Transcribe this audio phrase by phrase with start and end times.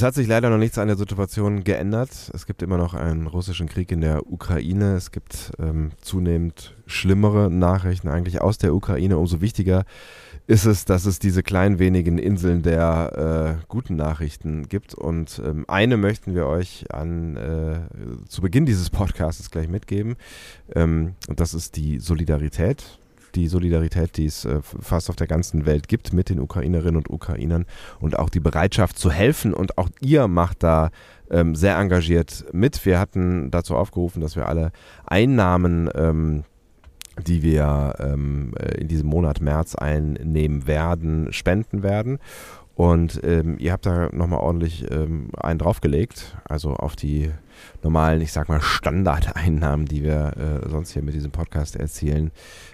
[0.00, 2.08] Es hat sich leider noch nichts an der Situation geändert.
[2.32, 4.94] Es gibt immer noch einen russischen Krieg in der Ukraine.
[4.94, 9.18] Es gibt ähm, zunehmend schlimmere Nachrichten eigentlich aus der Ukraine.
[9.18, 9.84] Umso wichtiger
[10.46, 14.94] ist es, dass es diese kleinen wenigen Inseln der äh, guten Nachrichten gibt.
[14.94, 17.80] Und ähm, eine möchten wir euch an äh,
[18.26, 20.16] zu Beginn dieses Podcasts gleich mitgeben.
[20.74, 22.99] Ähm, und das ist die Solidarität.
[23.34, 27.10] Die Solidarität, die es äh, fast auf der ganzen Welt gibt mit den Ukrainerinnen und
[27.10, 27.66] Ukrainern
[28.00, 29.54] und auch die Bereitschaft zu helfen.
[29.54, 30.90] Und auch ihr macht da
[31.30, 32.84] ähm, sehr engagiert mit.
[32.84, 34.72] Wir hatten dazu aufgerufen, dass wir alle
[35.06, 36.44] Einnahmen ähm,
[37.26, 42.18] die wir ähm, äh, in diesem Monat März einnehmen werden, spenden werden.
[42.74, 47.30] Und ähm, ihr habt da nochmal ordentlich ähm, einen draufgelegt, also auf die
[47.82, 52.30] normalen, ich sag mal, Standardeinnahmen, die wir äh, sonst hier mit diesem Podcast erzielen.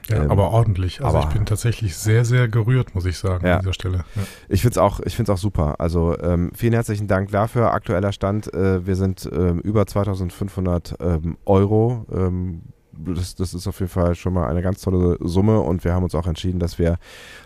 [0.09, 1.03] Ja, ähm, aber ordentlich.
[1.03, 3.57] Also aber, ich bin tatsächlich sehr, sehr gerührt, muss ich sagen, ja.
[3.57, 4.05] an dieser Stelle.
[4.15, 4.23] Ja.
[4.49, 5.77] Ich finde es auch, auch super.
[5.79, 7.73] Also ähm, vielen herzlichen Dank dafür.
[7.73, 12.63] Aktueller Stand, äh, wir sind ähm, über 2500 ähm, Euro ähm,
[12.99, 16.05] das, das ist auf jeden Fall schon mal eine ganz tolle Summe und wir haben
[16.05, 16.99] uns auch entschieden, dass wir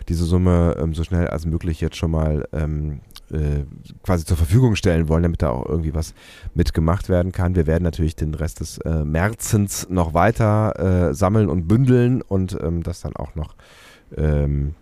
[0.07, 3.65] diese Summe ähm, so schnell als möglich jetzt schon mal ähm, äh,
[4.03, 6.13] quasi zur Verfügung stellen wollen, damit da auch irgendwie was
[6.53, 7.55] mitgemacht werden kann.
[7.55, 12.57] Wir werden natürlich den Rest des äh, Märzens noch weiter äh, sammeln und bündeln und
[12.61, 13.55] ähm, das dann auch noch
[14.17, 14.75] ähm,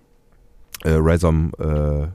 [0.83, 2.07] äh, Raysom, äh,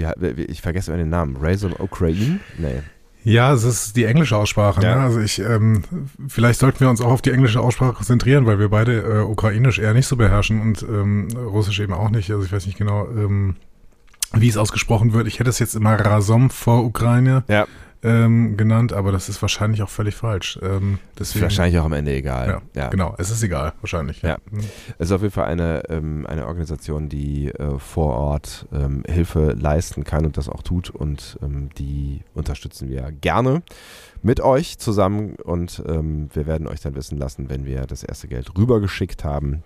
[0.00, 2.40] ja, ich vergesse immer den Namen, Raysom Ukraine?
[2.58, 2.82] Nee.
[3.22, 4.80] Ja, es ist die englische Aussprache.
[4.80, 4.86] Ne?
[4.86, 4.96] Ja.
[4.96, 5.02] Ne?
[5.02, 5.82] Also ich, ähm,
[6.28, 9.78] vielleicht sollten wir uns auch auf die englische Aussprache konzentrieren, weil wir beide äh, Ukrainisch
[9.78, 12.30] eher nicht so beherrschen und ähm, Russisch eben auch nicht.
[12.30, 13.56] Also ich weiß nicht genau, ähm,
[14.32, 15.26] wie es ausgesprochen wird.
[15.26, 17.44] Ich hätte es jetzt immer Rasom vor Ukraine.
[17.48, 17.66] Ja
[18.02, 20.58] ähm, genannt, aber das ist wahrscheinlich auch völlig falsch.
[20.62, 22.62] Ähm, deswegen, ist wahrscheinlich auch am Ende egal.
[22.74, 22.88] Ja, ja.
[22.88, 24.22] genau, es ist egal, wahrscheinlich.
[24.22, 24.38] Ja.
[24.50, 24.60] Mhm.
[24.98, 29.52] Es ist auf jeden Fall eine, ähm, eine Organisation, die äh, vor Ort ähm, Hilfe
[29.52, 33.62] leisten kann und das auch tut und ähm, die unterstützen wir gerne
[34.22, 38.28] mit euch zusammen und ähm, wir werden euch dann wissen lassen, wenn wir das erste
[38.28, 39.62] Geld rübergeschickt haben.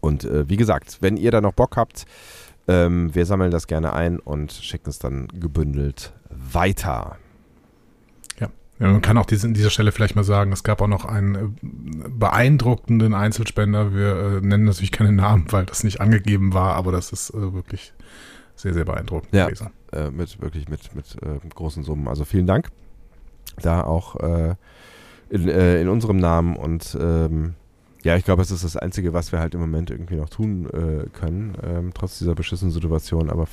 [0.00, 2.04] Und äh, wie gesagt, wenn ihr da noch Bock habt,
[2.68, 7.16] wir sammeln das gerne ein und schicken es dann gebündelt weiter.
[8.78, 11.06] Ja, man kann auch diese, an dieser Stelle vielleicht mal sagen, es gab auch noch
[11.06, 13.94] einen äh, beeindruckenden Einzelspender.
[13.94, 17.54] Wir äh, nennen natürlich keine Namen, weil das nicht angegeben war, aber das ist äh,
[17.54, 17.94] wirklich
[18.54, 19.70] sehr, sehr beeindruckend ja, gewesen.
[19.92, 22.06] Äh, mit wirklich mit, mit äh, großen Summen.
[22.06, 22.68] Also vielen Dank.
[23.62, 24.56] Da auch äh,
[25.30, 27.54] in, in unserem Namen und ähm,
[28.06, 30.68] ja, ich glaube, es ist das Einzige, was wir halt im Moment irgendwie noch tun
[30.70, 33.30] äh, können, ähm, trotz dieser beschissenen Situation.
[33.30, 33.48] Aber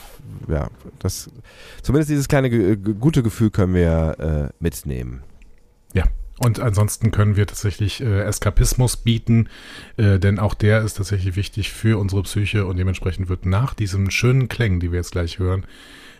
[0.48, 0.70] ja,
[1.00, 1.32] das,
[1.82, 5.24] zumindest dieses kleine gute Gefühl können wir äh, mitnehmen.
[5.96, 6.04] Ja,
[6.38, 9.50] und ansonsten können wir tatsächlich äh, Eskapismus bieten,
[9.98, 14.12] äh, denn auch der ist tatsächlich wichtig für unsere Psyche und dementsprechend wird nach diesen
[14.12, 15.66] schönen Klängen, die wir jetzt gleich hören,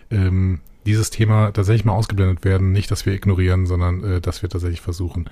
[0.10, 2.72] ähm, dieses Thema tatsächlich mal ausgeblendet werden.
[2.72, 5.30] Nicht, dass wir ignorieren, sondern äh, dass wir tatsächlich versuchen,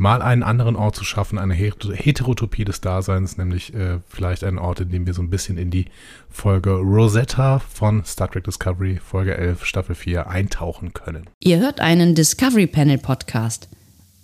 [0.00, 4.80] mal einen anderen Ort zu schaffen, eine Heterotopie des Daseins, nämlich äh, vielleicht einen Ort,
[4.80, 5.84] in dem wir so ein bisschen in die
[6.30, 11.28] Folge Rosetta von Star Trek Discovery, Folge 11, Staffel 4, eintauchen können.
[11.40, 13.68] Ihr hört einen Discovery Panel Podcast.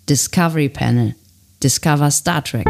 [0.08, 1.14] Discovery Panel.
[1.62, 2.66] Discover Star Trek.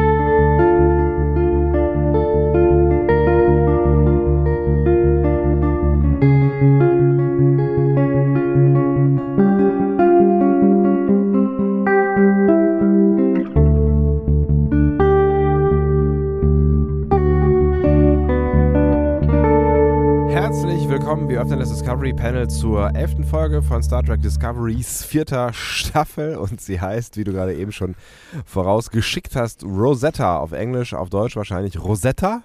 [21.97, 27.25] Discovery Panel zur elften Folge von Star Trek Discoverys vierter Staffel und sie heißt, wie
[27.25, 27.95] du gerade eben schon
[28.45, 32.43] vorausgeschickt hast, Rosetta auf Englisch, auf Deutsch wahrscheinlich Rosetta?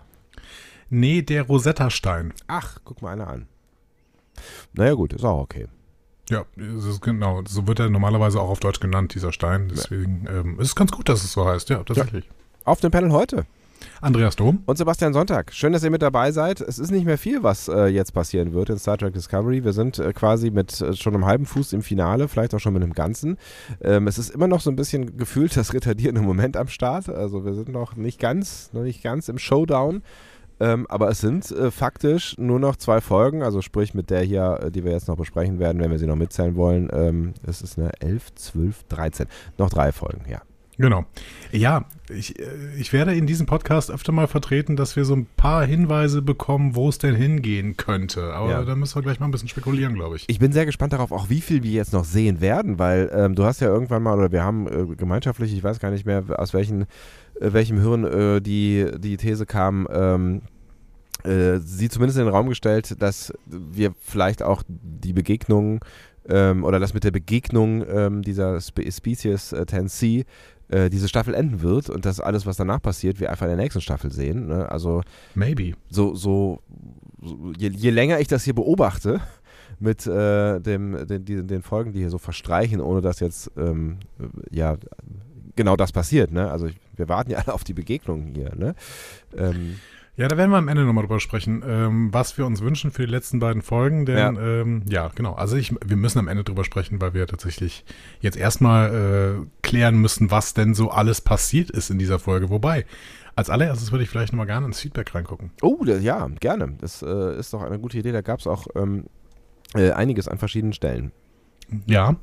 [0.90, 2.34] Nee, der Rosetta-Stein.
[2.47, 3.50] Ach, guck mal einer an.
[4.72, 5.67] Naja gut, ist auch okay.
[6.29, 7.41] Ja, ist genau.
[7.45, 9.67] So wird er normalerweise auch auf Deutsch genannt, dieser Stein.
[9.67, 10.40] Deswegen ja.
[10.40, 11.69] ähm, ist es ganz gut, dass es so heißt.
[11.69, 12.23] Ja, tatsächlich.
[12.23, 12.31] Ja.
[12.63, 13.45] Auf dem Panel heute
[14.02, 14.64] Andreas Dom.
[14.66, 15.53] Und Sebastian Sonntag.
[15.53, 16.62] Schön, dass ihr mit dabei seid.
[16.62, 19.64] Es ist nicht mehr viel, was äh, jetzt passieren wird in Star Trek Discovery.
[19.64, 22.74] Wir sind äh, quasi mit äh, schon einem halben Fuß im Finale, vielleicht auch schon
[22.74, 23.38] mit einem ganzen.
[23.82, 27.09] Ähm, es ist immer noch so ein bisschen gefühlt das retardierende Moment am Start.
[27.09, 30.02] Also wir sind noch nicht ganz, noch nicht ganz im Showdown.
[30.61, 34.59] Ähm, aber es sind äh, faktisch nur noch zwei Folgen, also sprich mit der hier,
[34.61, 36.88] äh, die wir jetzt noch besprechen werden, wenn wir sie noch mitzählen wollen.
[36.94, 39.26] Ähm, es ist eine 11, 12, 13.
[39.58, 40.41] Noch drei Folgen, ja.
[40.81, 41.05] Genau.
[41.51, 42.45] Ja, ich, äh,
[42.78, 46.75] ich werde in diesem Podcast öfter mal vertreten, dass wir so ein paar Hinweise bekommen,
[46.75, 48.33] wo es denn hingehen könnte.
[48.33, 48.63] Aber ja.
[48.63, 50.25] da müssen wir gleich mal ein bisschen spekulieren, glaube ich.
[50.28, 53.35] Ich bin sehr gespannt darauf, auch wie viel wir jetzt noch sehen werden, weil ähm,
[53.35, 56.23] du hast ja irgendwann mal, oder wir haben äh, gemeinschaftlich, ich weiß gar nicht mehr,
[56.37, 56.83] aus welchen,
[57.39, 60.41] äh, welchem Hirn äh, die, die These kam, ähm,
[61.23, 65.79] äh, sie zumindest in den Raum gestellt, dass wir vielleicht auch die Begegnungen
[66.28, 70.25] ähm, oder dass mit der Begegnung ähm, dieser Spe Species äh, 10C
[70.72, 73.64] äh, diese Staffel enden wird und dass alles, was danach passiert, wir einfach in der
[73.64, 74.47] nächsten Staffel sehen.
[74.47, 74.72] Ne?
[74.72, 75.02] Also
[75.35, 75.73] Maybe.
[75.90, 76.62] so, so,
[77.22, 79.22] so je, je länger ich das hier beobachte,
[79.79, 83.97] mit äh, dem, den, den, den Folgen, die hier so verstreichen, ohne dass jetzt ähm,
[84.52, 84.78] ja
[85.56, 86.32] genau das passiert.
[86.32, 86.50] Ne?
[86.50, 88.56] Also ich, wir warten ja alle auf die Begegnung hier.
[88.56, 88.76] Ne?
[89.35, 89.78] Ähm,
[90.17, 93.05] Ja, da werden wir am Ende nochmal drüber sprechen, ähm, was wir uns wünschen für
[93.05, 94.05] die letzten beiden Folgen.
[94.05, 95.34] Denn ja, ähm, ja genau.
[95.34, 97.85] Also ich, wir müssen am Ende drüber sprechen, weil wir tatsächlich
[98.19, 102.49] jetzt erstmal äh, klären müssen, was denn so alles passiert ist in dieser Folge.
[102.49, 102.85] Wobei,
[103.35, 105.52] als allererstes würde ich vielleicht nochmal gerne ins Feedback reingucken.
[105.61, 106.73] Oh, das, ja, gerne.
[106.81, 108.11] Das äh, ist doch eine gute Idee.
[108.11, 109.05] Da gab es auch ähm,
[109.75, 111.14] äh, einiges an verschiedenen Stellen.
[111.85, 112.17] Ja.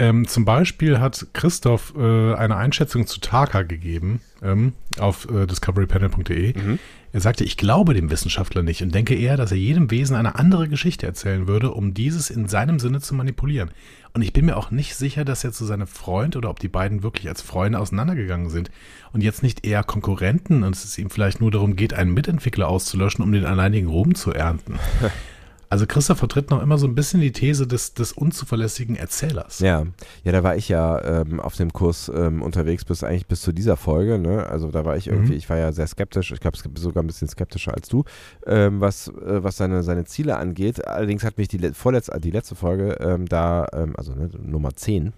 [0.00, 6.58] Ähm, zum Beispiel hat Christoph äh, eine Einschätzung zu Taka gegeben ähm, auf äh, discoverypanel.de.
[6.58, 6.78] Mhm.
[7.12, 10.36] Er sagte, ich glaube dem Wissenschaftler nicht und denke eher, dass er jedem Wesen eine
[10.36, 13.72] andere Geschichte erzählen würde, um dieses in seinem Sinne zu manipulieren.
[14.12, 16.68] Und ich bin mir auch nicht sicher, dass er zu seinem Freund oder ob die
[16.68, 18.70] beiden wirklich als Freunde auseinandergegangen sind
[19.12, 23.24] und jetzt nicht eher Konkurrenten und es ihm vielleicht nur darum geht, einen Mitentwickler auszulöschen,
[23.24, 24.78] um den alleinigen Ruhm zu ernten.
[25.70, 29.60] Also Christoph vertritt noch immer so ein bisschen die These des, des unzuverlässigen Erzählers.
[29.60, 29.86] Ja,
[30.24, 33.52] ja, da war ich ja ähm, auf dem Kurs ähm, unterwegs bis eigentlich bis zu
[33.52, 34.18] dieser Folge.
[34.18, 34.44] Ne?
[34.46, 35.38] Also da war ich irgendwie, mhm.
[35.38, 36.32] ich war ja sehr skeptisch.
[36.32, 38.02] Ich glaube, es gibt sogar ein bisschen skeptischer als du,
[38.46, 40.84] ähm, was äh, was seine seine Ziele angeht.
[40.88, 45.12] Allerdings hat mich die vorletzte die letzte Folge ähm, da, ähm, also ne, Nummer 10,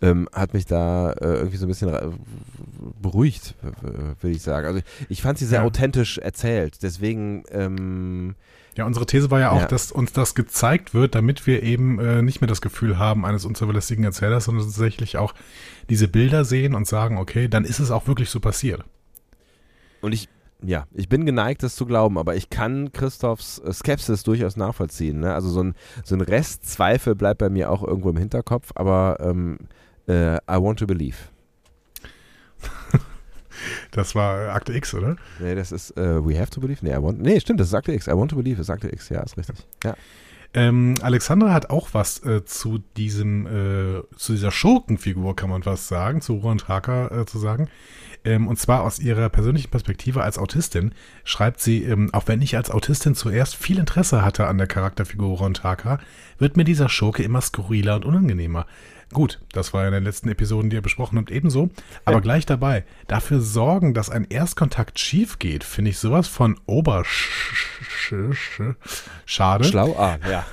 [0.00, 2.18] ähm, hat mich da äh, irgendwie so ein bisschen
[3.02, 4.66] beruhigt, würde ich sagen.
[4.66, 4.80] Also
[5.10, 5.66] ich fand sie sehr ja.
[5.66, 6.82] authentisch erzählt.
[6.82, 8.34] Deswegen ähm,
[8.80, 9.66] ja, unsere These war ja auch, ja.
[9.66, 13.44] dass uns das gezeigt wird, damit wir eben äh, nicht mehr das Gefühl haben eines
[13.44, 15.34] unzuverlässigen Erzählers, sondern tatsächlich auch
[15.90, 18.82] diese Bilder sehen und sagen, okay, dann ist es auch wirklich so passiert.
[20.00, 20.30] Und ich,
[20.62, 25.20] ja, ich bin geneigt, das zu glauben, aber ich kann Christophs äh, Skepsis durchaus nachvollziehen.
[25.20, 25.34] Ne?
[25.34, 29.58] Also so ein, so ein Restzweifel bleibt bei mir auch irgendwo im Hinterkopf, aber ähm,
[30.08, 31.16] äh, I want to believe.
[33.90, 35.16] Das war Akte X, oder?
[35.38, 36.78] Nee, das ist uh, We Have to Believe.
[36.82, 38.06] Nee, I want, nee, stimmt, das ist Akte X.
[38.06, 39.08] I Want to Believe ist Akte X.
[39.08, 39.56] Ja, ist richtig.
[39.84, 39.94] Ja.
[40.52, 45.86] Ähm, Alexandra hat auch was äh, zu diesem, äh, zu dieser Schurkenfigur, kann man was
[45.86, 47.68] sagen, zu Roland Harker äh, zu sagen.
[48.24, 50.92] Ähm, und zwar aus ihrer persönlichen Perspektive als Autistin
[51.24, 55.38] schreibt sie, ähm, auch wenn ich als Autistin zuerst viel Interesse hatte an der Charakterfigur
[55.38, 56.00] Ron Harker,
[56.38, 58.66] wird mir dieser Schurke immer skurriler und unangenehmer.
[59.12, 61.68] Gut, das war in den letzten Episoden, die ihr besprochen habt, ebenso.
[62.04, 62.20] Aber ja.
[62.20, 67.16] gleich dabei, dafür sorgen, dass ein Erstkontakt schief geht, finde ich sowas von oberschade.
[69.64, 70.46] Schlau, ah, ja.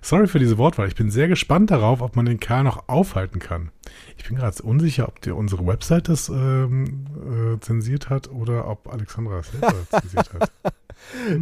[0.00, 0.88] Sorry für diese Wortwahl.
[0.88, 3.70] Ich bin sehr gespannt darauf, ob man den Kerl noch aufhalten kann.
[4.16, 8.90] Ich bin gerade unsicher, ob die, unsere Website das ähm, äh, zensiert hat oder ob
[8.92, 10.52] Alexandra es selber zensiert hat.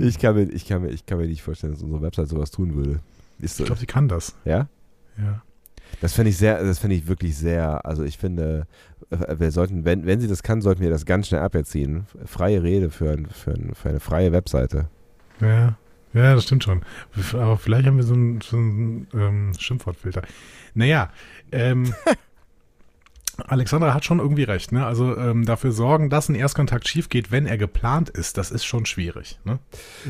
[0.01, 2.51] Ich kann, mir, ich, kann mir, ich kann mir nicht vorstellen, dass unsere Website sowas
[2.51, 3.01] tun würde.
[3.39, 4.35] Ist ich glaube, sie kann das.
[4.45, 4.69] Ja?
[5.19, 5.43] Ja.
[6.01, 8.67] Das finde ich sehr, das finde ich wirklich sehr, also ich finde,
[9.11, 12.07] äh, wir sollten, wenn, wenn sie das kann, sollten wir das ganz schnell aberziehen.
[12.25, 14.89] Freie Rede für, ein, für, ein, für eine freie Webseite.
[15.41, 15.77] Ja,
[16.13, 16.83] ja, das stimmt schon.
[17.35, 20.23] Aber vielleicht haben wir so einen so ähm, Schimpfwortfilter.
[20.75, 21.11] Naja,
[21.53, 21.95] ähm,
[23.47, 24.87] Alexandra hat schon irgendwie recht, ne?
[24.87, 28.65] Also ähm, dafür sorgen, dass ein Erstkontakt schief geht, wenn er geplant ist, das ist
[28.65, 29.59] schon schwierig, ne?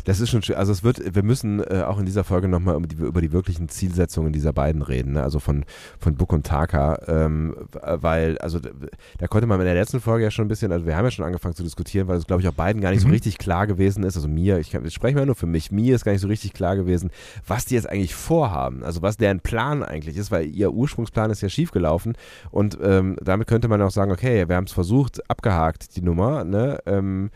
[0.05, 0.59] Das ist schon schwierig.
[0.59, 3.33] Also es wird, wir müssen äh, auch in dieser Folge nochmal über die, über die
[3.33, 5.23] wirklichen Zielsetzungen dieser beiden reden, ne?
[5.23, 5.65] Also von,
[5.99, 10.31] von Book und Taka, ähm, weil, also da konnte man in der letzten Folge ja
[10.31, 12.49] schon ein bisschen, also wir haben ja schon angefangen zu diskutieren, weil es glaube ich
[12.49, 13.09] auch beiden gar nicht mhm.
[13.09, 14.17] so richtig klar gewesen ist.
[14.17, 16.53] Also mir, ich, ich spreche mal nur für mich, mir ist gar nicht so richtig
[16.53, 17.11] klar gewesen,
[17.47, 21.41] was die jetzt eigentlich vorhaben, also was deren Plan eigentlich ist, weil ihr Ursprungsplan ist
[21.41, 22.15] ja schief gelaufen
[22.51, 26.45] und ähm, damit könnte man auch sagen, okay, wir haben es versucht, abgehakt, die Nummer,
[26.45, 26.79] ne?
[26.87, 27.31] Ähm,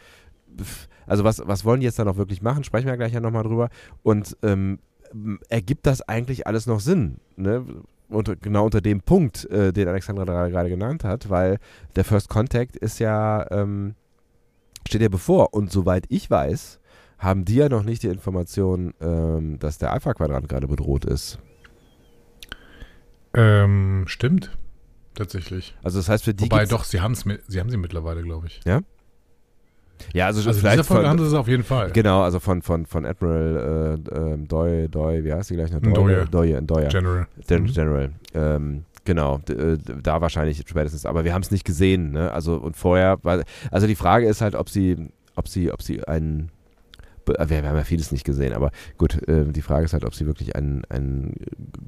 [1.06, 2.64] also was, was wollen die jetzt da noch wirklich machen?
[2.64, 3.68] Sprechen wir gleich ja nochmal drüber.
[4.02, 4.78] Und ähm,
[5.49, 7.18] ergibt das eigentlich alles noch Sinn?
[7.37, 7.64] Ne?
[8.08, 11.58] Und genau unter dem Punkt, äh, den Alexandra gerade genannt hat, weil
[11.96, 13.94] der First Contact ist ja, ähm,
[14.87, 15.54] steht ja bevor.
[15.54, 16.80] Und soweit ich weiß,
[17.18, 21.38] haben die ja noch nicht die Information, ähm, dass der Alpha-Quadrant gerade bedroht ist.
[23.34, 24.50] Ähm, stimmt
[25.21, 25.75] tatsächlich.
[25.83, 28.47] Also das heißt für die Wobei doch, sie haben es sie haben sie mittlerweile, glaube
[28.47, 28.61] ich.
[28.65, 28.81] Ja?
[30.15, 31.91] Ja, also, also vielleicht von, haben sie es auf jeden Fall.
[31.93, 35.81] Genau, also von, von, von Admiral äh, ähm, Doy, Doy, wie heißt die gleich noch?
[35.81, 36.25] Doye.
[36.25, 36.89] Doye, Doye.
[36.89, 37.27] General.
[37.50, 37.67] Den, mhm.
[37.67, 38.11] General.
[38.33, 42.33] Ähm, genau, äh, da wahrscheinlich spätestens, aber wir haben es nicht gesehen, ne?
[42.33, 46.03] Also und vorher, war, also die Frage ist halt, ob sie, ob sie, ob sie
[46.05, 46.50] einen
[47.38, 50.14] wir, wir, haben ja vieles nicht gesehen, aber gut, äh, die Frage ist halt, ob
[50.14, 51.34] sie wirklich einen, einen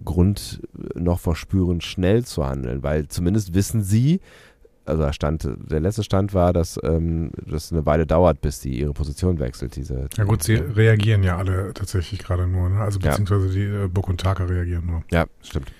[0.04, 0.62] Grund
[0.94, 4.20] noch verspüren, schnell zu handeln, weil zumindest wissen sie,
[4.84, 8.80] also der Stand, der letzte Stand war, dass ähm, das eine Weile dauert, bis die
[8.80, 9.76] ihre Position wechselt.
[9.76, 12.80] Diese, ja gut, sie reagieren ja alle tatsächlich gerade nur, ne?
[12.80, 13.52] also beziehungsweise ja.
[13.52, 15.04] die äh, Book und Taka reagieren nur.
[15.10, 15.72] Ja, stimmt.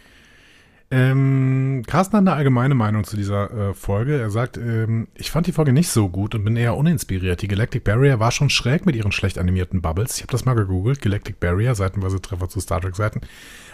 [0.94, 4.20] Ähm, Carsten hat eine allgemeine Meinung zu dieser äh, Folge.
[4.20, 7.40] Er sagt, ähm, ich fand die Folge nicht so gut und bin eher uninspiriert.
[7.40, 10.16] Die Galactic Barrier war schon schräg mit ihren schlecht animierten Bubbles.
[10.16, 11.00] Ich habe das mal gegoogelt.
[11.00, 13.22] Galactic Barrier, seitenweise Treffer zu Star Trek Seiten.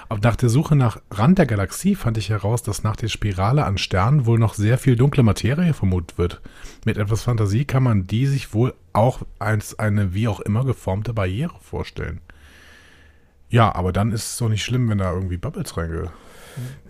[0.09, 3.65] Aber nach der Suche nach Rand der Galaxie fand ich heraus, dass nach der Spirale
[3.65, 6.41] an Sternen wohl noch sehr viel dunkle Materie vermutet wird.
[6.85, 11.15] Mit etwas Fantasie kann man die sich wohl auch als eine wie auch immer geformte
[11.15, 12.21] Barriere vorstellen.
[13.49, 16.13] Ja, aber dann ist es doch nicht schlimm, wenn da irgendwie Bubbles reinge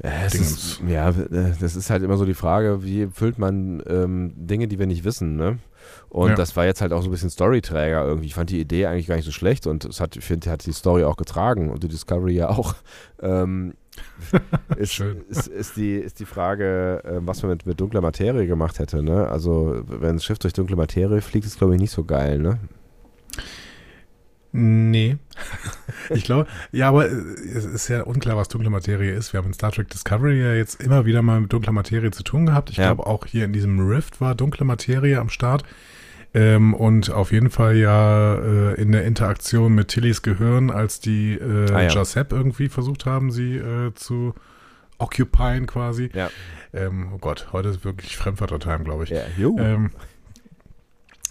[0.03, 4.33] ja, ist, ja, äh, das ist halt immer so die Frage, wie füllt man ähm,
[4.37, 5.59] Dinge, die wir nicht wissen, ne?
[6.11, 6.35] Und ja.
[6.35, 8.27] das war jetzt halt auch so ein bisschen Storyträger irgendwie.
[8.27, 10.65] Ich fand die Idee eigentlich gar nicht so schlecht und es hat, ich finde, hat
[10.65, 12.75] die Story auch getragen und die Discovery ja auch.
[13.21, 13.75] Ähm,
[14.77, 15.25] ist, Schön.
[15.29, 19.03] Ist, ist, die, ist die Frage, äh, was man mit, mit dunkler Materie gemacht hätte,
[19.03, 19.29] ne?
[19.29, 22.61] Also, wenn das Schiff durch dunkle Materie fliegt, ist glaube ich nicht so geil, ne?
[24.59, 25.19] Nee.
[26.11, 29.33] ich glaube, ja, aber es ist ja unklar, was dunkle Materie ist.
[29.33, 32.25] Wir haben in Star Trek Discovery ja jetzt immer wieder mal mit dunkler Materie zu
[32.25, 32.71] tun gehabt.
[32.71, 32.87] Ich ja.
[32.87, 35.63] glaube, auch hier in diesem Rift war dunkle Materie am Start.
[36.35, 41.35] Ähm, und auf jeden Fall ja äh, in der Interaktion mit Tillys Gehirn, als die
[41.35, 41.89] äh, ah, ja.
[41.89, 44.35] Josep irgendwie versucht haben, sie äh, zu
[44.99, 46.11] occupyen quasi.
[46.13, 46.31] Ja.
[46.75, 49.11] Ähm, oh Gott, heute ist wirklich Fremdwörter-Time, glaube ich.
[49.11, 49.91] Ja, ähm,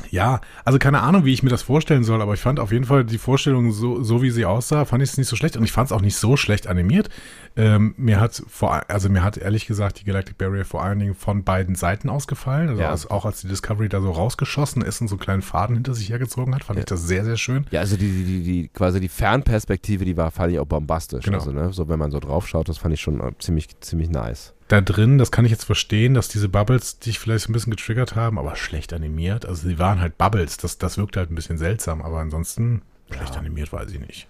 [0.10, 2.86] ja, also keine Ahnung, wie ich mir das vorstellen soll, aber ich fand auf jeden
[2.86, 5.64] Fall die Vorstellung, so, so wie sie aussah, fand ich es nicht so schlecht und
[5.64, 7.10] ich fand es auch nicht so schlecht animiert.
[7.56, 11.16] Ähm, mir hat vor, also mir hat ehrlich gesagt die Galactic Barrier vor allen Dingen
[11.16, 12.70] von beiden Seiten ausgefallen.
[12.70, 12.90] Also ja.
[12.90, 15.94] als, auch als die Discovery da so rausgeschossen ist und so einen kleinen Faden hinter
[15.94, 16.82] sich hergezogen hat, fand ja.
[16.82, 17.66] ich das sehr, sehr schön.
[17.72, 21.26] Ja, also die, die, die, quasi die Fernperspektive, die war, fand ich auch bombastisch.
[21.26, 21.40] Genau.
[21.40, 24.54] Also, ne, so wenn man so drauf schaut, das fand ich schon ziemlich, ziemlich nice
[24.68, 27.72] da drin, das kann ich jetzt verstehen, dass diese Bubbles dich vielleicht so ein bisschen
[27.72, 29.46] getriggert haben, aber schlecht animiert.
[29.46, 32.82] Also sie waren halt Bubbles, das, das wirkt halt ein bisschen seltsam, aber ansonsten
[33.12, 33.40] schlecht ja.
[33.40, 34.28] animiert weiß ich nicht.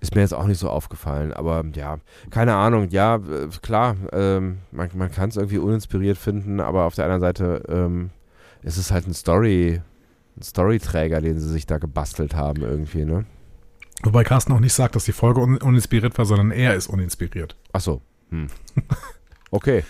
[0.00, 1.98] Ist mir jetzt auch nicht so aufgefallen, aber ja,
[2.30, 6.94] keine Ahnung, ja, äh, klar, ähm, man, man kann es irgendwie uninspiriert finden, aber auf
[6.94, 8.10] der anderen Seite ähm,
[8.62, 9.82] ist es halt ein Story,
[10.36, 13.24] ein Storyträger, den sie sich da gebastelt haben irgendwie, ne?
[14.04, 17.56] Wobei Carsten auch nicht sagt, dass die Folge un uninspiriert war, sondern er ist uninspiriert.
[17.72, 18.00] Ach so.
[18.30, 18.46] Hm.
[19.50, 19.84] Okay.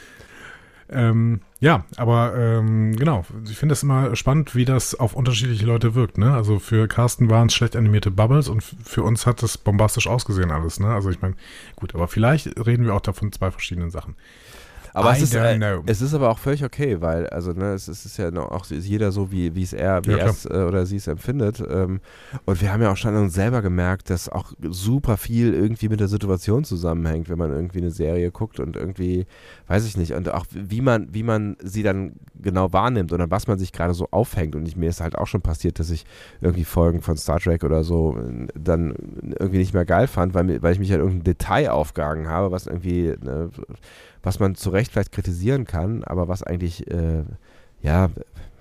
[0.90, 5.94] Ähm, ja, aber ähm, genau, ich finde es immer spannend, wie das auf unterschiedliche Leute
[5.94, 6.16] wirkt.
[6.16, 6.32] Ne?
[6.32, 10.50] Also für Carsten waren es schlecht animierte Bubbles und für uns hat es bombastisch ausgesehen
[10.50, 10.80] alles.
[10.80, 10.88] Ne?
[10.88, 11.34] Also ich meine,
[11.76, 14.14] gut, aber vielleicht reden wir auch davon zwei verschiedenen Sachen.
[14.98, 18.04] Aber es ist, äh, es ist aber auch völlig okay, weil, also, ne, es, es
[18.04, 20.86] ist ja auch jeder so, wie, wie es er, wie ja, er es äh, oder
[20.86, 21.62] sie es empfindet.
[21.68, 22.00] Ähm,
[22.44, 26.08] und wir haben ja auch schon selber gemerkt, dass auch super viel irgendwie mit der
[26.08, 29.26] Situation zusammenhängt, wenn man irgendwie eine Serie guckt und irgendwie,
[29.66, 33.46] weiß ich nicht, und auch wie man, wie man sie dann genau wahrnimmt oder was
[33.46, 34.54] man sich gerade so aufhängt.
[34.54, 36.04] Und ich, mir ist halt auch schon passiert, dass ich
[36.40, 38.94] irgendwie Folgen von Star Trek oder so äh, dann
[39.38, 42.66] irgendwie nicht mehr geil fand, weil, weil ich mich an irgendein Detail aufgegangen habe, was
[42.66, 43.50] irgendwie, ne,
[44.22, 47.24] was man zu Recht vielleicht kritisieren kann, aber was eigentlich, äh,
[47.80, 48.10] ja,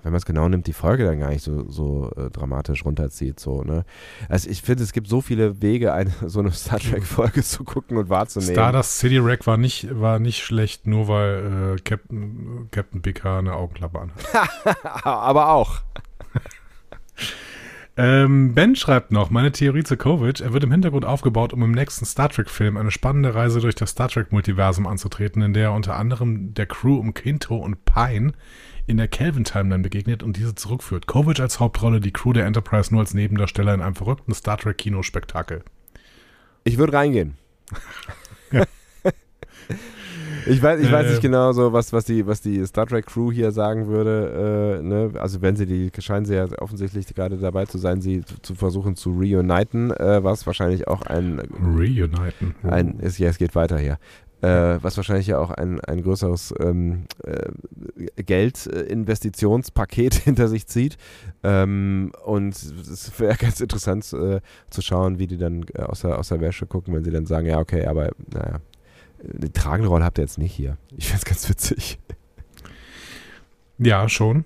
[0.02, 3.40] wenn man es genau nimmt, die Folge dann gar nicht so, so äh, dramatisch runterzieht.
[3.40, 3.84] So, ne?
[4.28, 7.96] Also ich finde, es gibt so viele Wege, eine, so eine Star Trek-Folge zu gucken
[7.96, 8.54] und wahrzunehmen.
[8.54, 13.54] Stardust City Rack war nicht, war nicht schlecht, nur weil äh, Captain, Captain Picard eine
[13.54, 15.04] Augenklappe anhat.
[15.04, 15.80] aber auch.
[18.00, 21.72] Ähm, ben schreibt noch, meine Theorie zu Kovic, er wird im Hintergrund aufgebaut, um im
[21.72, 25.96] nächsten Star Trek-Film eine spannende Reise durch das Star Trek-Multiversum anzutreten, in der er unter
[25.96, 28.34] anderem der Crew um Quinto und Pine
[28.86, 31.08] in der Kelvin-Timeline begegnet und diese zurückführt.
[31.08, 35.64] Kovic als Hauptrolle, die Crew der Enterprise nur als Nebendarsteller in einem verrückten Star Trek-Kinospektakel.
[36.62, 37.36] Ich würde reingehen.
[40.48, 43.30] Ich weiß, ich weiß nicht genau so, was, was, die, was die Star Trek Crew
[43.32, 44.78] hier sagen würde.
[44.80, 45.10] Äh, ne?
[45.18, 48.54] Also wenn sie die, scheinen sie ja offensichtlich gerade dabei zu sein, sie zu, zu
[48.54, 52.54] versuchen zu reuniten, äh, was wahrscheinlich auch ein Reuniten.
[52.62, 53.98] Ein, ist, ja, es geht weiter hier.
[54.40, 60.96] Äh, was wahrscheinlich ja auch ein, ein größeres ähm, äh, Geldinvestitionspaket hinter sich zieht.
[61.42, 64.40] Ähm, und es wäre ganz interessant äh,
[64.70, 67.26] zu schauen, wie die dann äh, aus, der, aus der Wäsche gucken, wenn sie dann
[67.26, 68.60] sagen, ja, okay, aber naja,
[69.22, 70.76] eine tragende Rolle habt ihr jetzt nicht hier.
[70.96, 71.98] Ich finde es ganz witzig.
[73.78, 74.44] Ja, schon.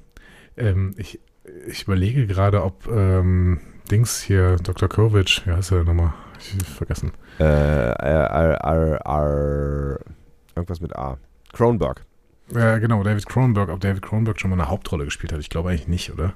[0.57, 1.21] Ähm, ich,
[1.67, 3.61] ich überlege gerade, ob ähm,
[3.91, 4.89] Dings hier, Dr.
[4.89, 6.13] Kovic, ja, ist er nochmal?
[6.39, 7.13] Ich vergessen.
[7.39, 9.99] Äh, R, R, R,
[10.55, 11.19] irgendwas mit A.
[11.53, 12.05] Kronberg.
[12.55, 13.71] Ja, genau, David Kronberg.
[13.71, 16.35] Ob David Kronberg schon mal eine Hauptrolle gespielt hat, ich glaube eigentlich nicht, oder?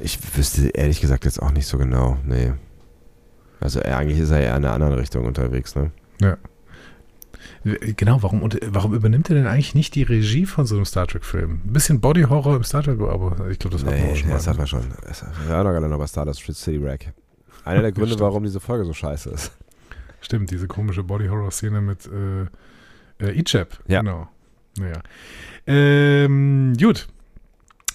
[0.00, 2.52] Ich wüsste ehrlich gesagt jetzt auch nicht so genau, nee.
[3.60, 5.90] Also eigentlich ist er eher in einer anderen Richtung unterwegs, ne?
[6.20, 6.36] Ja.
[7.64, 11.06] Genau, warum, und, warum übernimmt er denn eigentlich nicht die Regie von so einem Star
[11.06, 11.60] Trek-Film?
[11.64, 14.30] Ein bisschen Body-Horror im Star Trek, aber ich glaube, das nee, hatten wir auch schon
[14.30, 14.50] das mal.
[14.52, 14.80] hat man schon.
[14.80, 17.12] Wir hören doch gerade noch bei Stardust City Rack.
[17.64, 19.52] Einer der Gründe, warum diese Folge so scheiße ist.
[20.22, 23.78] Stimmt, diese komische Body-Horror-Szene mit äh, äh, Ichab.
[23.86, 24.00] Ja.
[24.00, 24.28] Genau.
[24.78, 25.02] Naja.
[25.66, 27.08] Ähm, gut.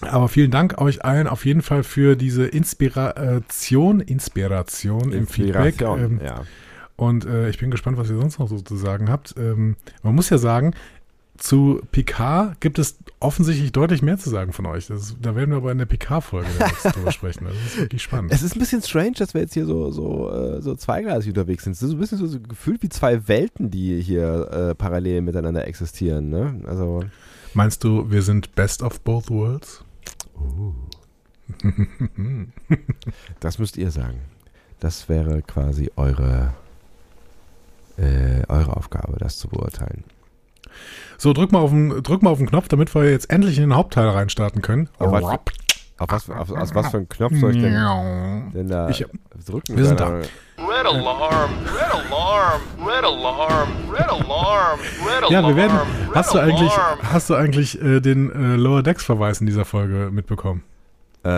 [0.02, 5.80] Aber vielen Dank euch allen auf jeden Fall für diese Inspiration, Inspiration im Feedback.
[5.80, 6.42] Inspiration, Ähm, ja.
[6.96, 9.34] Und äh, ich bin gespannt, was ihr sonst noch so zu sagen habt.
[9.38, 10.72] Ähm, man muss ja sagen,
[11.36, 14.86] zu Picard gibt es offensichtlich deutlich mehr zu sagen von euch.
[14.86, 17.44] Das, da werden wir aber in der demnächst drüber sprechen.
[17.44, 18.32] Das ist wirklich spannend.
[18.32, 21.64] Es ist ein bisschen strange, dass wir jetzt hier so, so, äh, so zweigleisig unterwegs
[21.64, 21.74] sind.
[21.74, 25.20] Es ist so ein bisschen so, so gefühlt wie zwei Welten, die hier äh, parallel
[25.20, 26.30] miteinander existieren.
[26.30, 26.62] Ne?
[26.66, 27.04] Also,
[27.56, 29.82] Meinst du, wir sind best of both worlds?
[33.40, 34.20] das müsst ihr sagen.
[34.78, 36.52] Das wäre quasi eure,
[37.98, 40.04] äh, eure Aufgabe, das zu beurteilen.
[41.18, 43.62] So, drück mal, auf den, drück mal auf den Knopf, damit wir jetzt endlich in
[43.64, 44.88] den Hauptteil reinstarten können.
[44.98, 45.40] Auf was, auf
[46.10, 49.06] was, auf, aus was für einen Knopf soll ich denn, denn da Ich-
[49.46, 49.76] drücken?
[49.78, 50.20] wir sind Deiner-
[50.58, 55.32] Red alarm, red alarm, red alarm, red alarm, red alarm.
[55.32, 55.76] Ja, wir werden.
[56.08, 56.98] red Hast du eigentlich, alarm.
[57.02, 60.62] hast du eigentlich äh, den äh, Lower Decks Verweis in dieser Folge mitbekommen?
[61.24, 61.28] Äh,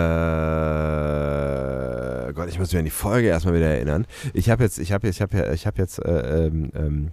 [2.33, 4.05] Gott, ich muss mich an die Folge erstmal wieder erinnern.
[4.33, 7.11] Ich habe jetzt, ich habe, ich habe, ich habe jetzt äh, ähm, ähm,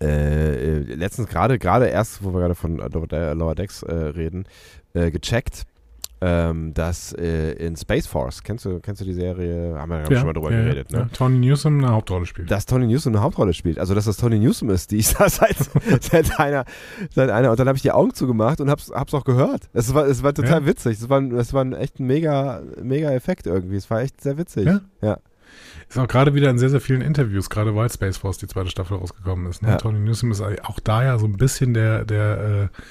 [0.00, 4.46] äh, äh, letztens gerade, gerade erst, wo wir gerade von Lower Lower Decks äh, reden,
[4.94, 5.64] äh, gecheckt,
[6.20, 9.76] ähm, dass äh, in Space Force, kennst du, kennst du die Serie?
[9.78, 11.00] Haben wir ja, schon mal drüber ja, geredet, ja.
[11.00, 11.10] ne?
[11.12, 12.50] Tony Newsom eine Hauptrolle spielt.
[12.50, 13.78] dass Tony Newsom eine Hauptrolle spielt.
[13.78, 15.56] Also, dass das Tony Newsom ist, die ich da seit,
[16.00, 16.64] seit einer,
[17.14, 17.50] seit einer.
[17.50, 19.68] Und dann habe ich die Augen zugemacht und hab's, hab's auch gehört.
[19.72, 20.98] Es war, es war total witzig.
[20.98, 23.76] Es war, es war ein echt ein mega, mega Effekt irgendwie.
[23.76, 24.66] Es war echt sehr witzig.
[24.66, 24.80] Ja?
[25.00, 25.18] Ja.
[25.88, 28.70] Ist auch gerade wieder in sehr, sehr vielen Interviews, gerade weil Space Force die zweite
[28.70, 29.62] Staffel rausgekommen ist.
[29.62, 29.70] Ne?
[29.70, 29.76] Ja.
[29.76, 32.82] Tony Newsom ist auch da ja so ein bisschen der, der äh,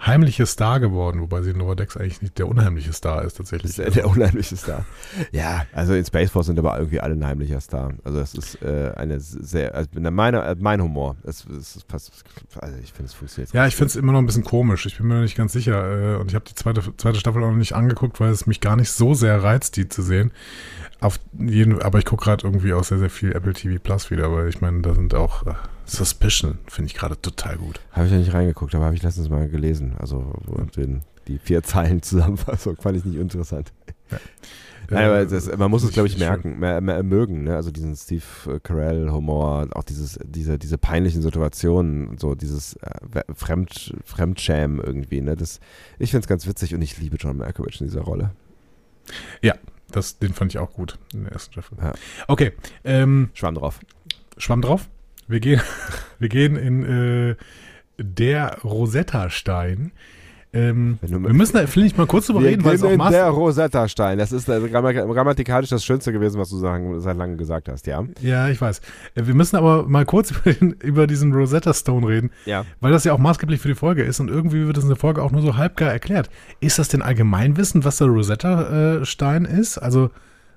[0.00, 3.74] heimliche Star geworden, wobei sie in Decks eigentlich nicht der unheimliche Star ist tatsächlich.
[3.76, 4.84] Das ist der unheimliche Star.
[5.32, 7.92] Ja, also in Space Force sind aber irgendwie alle ein heimlicher Star.
[8.04, 11.16] Also das ist äh, eine sehr, also meine, äh, mein Humor.
[11.24, 12.12] Es, es, es passt,
[12.60, 13.52] also ich finde, es funktioniert.
[13.52, 14.86] Ja, ich finde es immer noch ein bisschen komisch.
[14.86, 16.14] Ich bin mir noch nicht ganz sicher.
[16.14, 18.60] Äh, und ich habe die zweite, zweite Staffel auch noch nicht angeguckt, weil es mich
[18.60, 20.32] gar nicht so sehr reizt, die zu sehen.
[21.00, 24.32] Auf jeden, aber ich gucke gerade irgendwie auch sehr, sehr viel Apple TV Plus wieder,
[24.32, 27.80] weil ich meine, da sind auch äh, Suspicion, finde ich gerade total gut.
[27.92, 29.94] Habe ich ja nicht reingeguckt, aber habe ich letztens mal gelesen.
[29.98, 30.32] Also
[30.76, 33.72] den, die vier Zeilen Zusammenfassung fand ich nicht interessant.
[34.90, 37.54] Nein, aber das, man muss es, glaube ich, Äh, merken, mehr, mehr mögen, ne?
[37.54, 43.94] Also diesen Steve äh, Carell-Humor, auch dieses, diese, diese peinlichen Situationen, so dieses äh, Fremd,
[44.04, 45.36] Fremdschämen irgendwie, ne?
[45.36, 45.60] Das,
[45.98, 48.30] ich finde es ganz witzig und ich liebe John Malkovich in dieser Rolle.
[49.90, 51.78] Das, den fand ich auch gut in der ersten Staffel.
[51.80, 51.92] Ja.
[52.26, 52.52] Okay,
[52.84, 53.80] ähm, Schwamm drauf.
[54.36, 54.88] Schwamm drauf.
[55.26, 55.60] Wir gehen,
[56.18, 57.36] wir gehen in äh,
[57.98, 59.92] der Rosetta-Stein.
[60.52, 63.28] Ähm, wir müssen da, finde ich, mal kurz drüber reden, weil es auch Maß der
[63.28, 64.16] Rosetta-Stein.
[64.16, 68.02] Das ist äh, grammatikalisch das Schönste gewesen, was du sagen, seit langem gesagt hast, ja?
[68.22, 68.78] Ja, ich weiß.
[69.14, 72.64] Äh, Wir müssen aber mal kurz über, den, über diesen Rosetta Stone reden, Ja.
[72.80, 74.96] weil das ja auch maßgeblich für die Folge ist und irgendwie wird das in der
[74.96, 76.30] Folge auch nur so halbgar erklärt.
[76.60, 79.02] Ist das denn Allgemeinwissen, was der Rosetta äh,
[79.60, 79.76] ist?
[79.78, 80.10] Also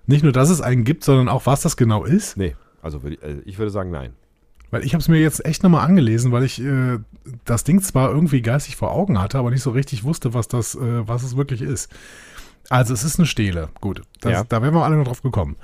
[0.07, 2.37] nicht nur, dass es einen gibt, sondern auch, was das genau ist?
[2.37, 3.01] Nee, also
[3.45, 4.11] ich würde sagen, nein.
[4.71, 6.97] Weil ich habe es mir jetzt echt nochmal angelesen, weil ich äh,
[7.45, 10.75] das Ding zwar irgendwie geistig vor Augen hatte, aber nicht so richtig wusste, was das,
[10.75, 11.91] äh, was es wirklich ist.
[12.69, 13.69] Also es ist eine Stele.
[13.81, 14.43] Gut, das, Ja.
[14.45, 15.57] da wären wir alle noch drauf gekommen.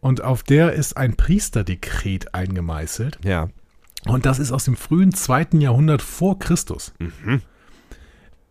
[0.00, 3.18] Und auf der ist ein Priesterdekret eingemeißelt.
[3.24, 3.48] Ja.
[4.06, 6.92] Und das ist aus dem frühen zweiten Jahrhundert vor Christus.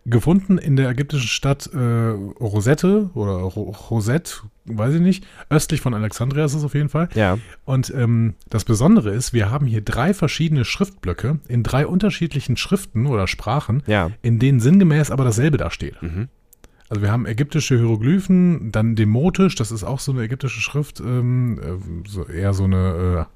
[0.06, 5.26] Gefunden in der ägyptischen Stadt äh, Rosette oder Ro Rosette, weiß ich nicht.
[5.50, 7.08] Östlich von Alexandria ist es auf jeden Fall.
[7.16, 7.38] Ja.
[7.64, 13.06] Und ähm, das Besondere ist, wir haben hier drei verschiedene Schriftblöcke in drei unterschiedlichen Schriften
[13.06, 14.12] oder Sprachen, Ja.
[14.22, 16.02] in denen sinngemäß aber dasselbe da steht.
[16.02, 16.28] Mhm.
[16.90, 21.60] Also wir haben ägyptische Hieroglyphen, dann Demotisch, das ist auch so eine ägyptische Schrift, ähm,
[21.60, 23.28] äh, so eher so eine,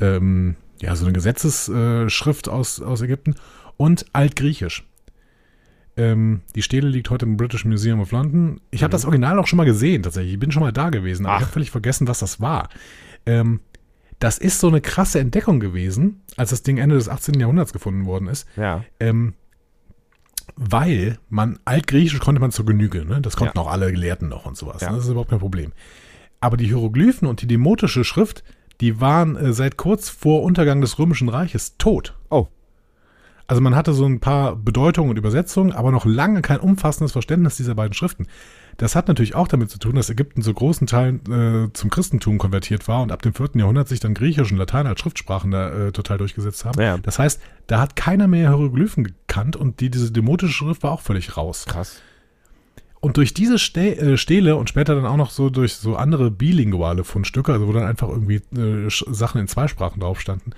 [0.00, 3.34] äh, ähm, ja, so eine Gesetzesschrift aus, aus Ägypten
[3.76, 4.86] und Altgriechisch.
[5.96, 8.60] Ähm, die Stele liegt heute im British Museum of London.
[8.70, 10.34] Ich habe das Original auch schon mal gesehen, tatsächlich.
[10.34, 11.42] Ich bin schon mal da gewesen, aber ich Ach.
[11.46, 12.68] habe völlig vergessen, was das war.
[13.26, 13.60] Ähm,
[14.18, 17.38] das ist so eine krasse Entdeckung gewesen, als das Ding Ende des 18.
[17.38, 18.46] Jahrhunderts gefunden worden ist.
[18.56, 18.84] Ja.
[18.98, 19.34] Ähm,
[20.56, 23.20] weil man, Altgriechisch konnte man zur Genüge, ne?
[23.20, 23.62] das konnten Ja.
[23.64, 24.82] auch alle Gelehrten noch und sowas.
[24.82, 24.90] Ja.
[24.90, 24.96] Ne?
[24.96, 25.72] Das ist überhaupt kein Problem.
[26.40, 28.44] Aber die Hieroglyphen und die demotische Schrift,
[28.80, 32.14] die waren äh, seit kurz vor Untergang des Römischen Reiches tot.
[33.46, 37.56] Also man hatte so ein paar Bedeutungen und Übersetzungen, aber noch lange kein umfassendes Verständnis
[37.56, 38.26] dieser beiden Schriften.
[38.78, 42.38] Das hat natürlich auch damit zu tun, dass Ägypten zu großen Teilen äh, zum Christentum
[42.38, 43.50] konvertiert war und ab dem 4.
[43.54, 46.80] Jahrhundert sich dann Griechisch und Latein als Schriftsprachen da äh, total durchgesetzt haben.
[46.80, 46.98] Ja.
[46.98, 51.02] Das heißt, da hat keiner mehr Hieroglyphen gekannt und die, diese demotische Schrift war auch
[51.02, 51.66] völlig raus.
[51.66, 52.00] Krass.
[53.00, 57.04] Und durch diese äh, Stele und später dann auch noch so durch so andere bilinguale
[57.04, 60.52] Fundstücke, also wo dann einfach irgendwie äh, Sachen in zwei Sprachen drauf standen,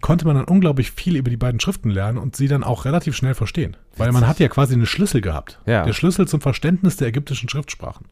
[0.00, 3.14] konnte man dann unglaublich viel über die beiden Schriften lernen und sie dann auch relativ
[3.16, 3.76] schnell verstehen.
[3.96, 5.60] Weil man hat ja quasi einen Schlüssel gehabt.
[5.66, 5.84] Ja.
[5.84, 8.06] Der Schlüssel zum Verständnis der ägyptischen Schriftsprachen.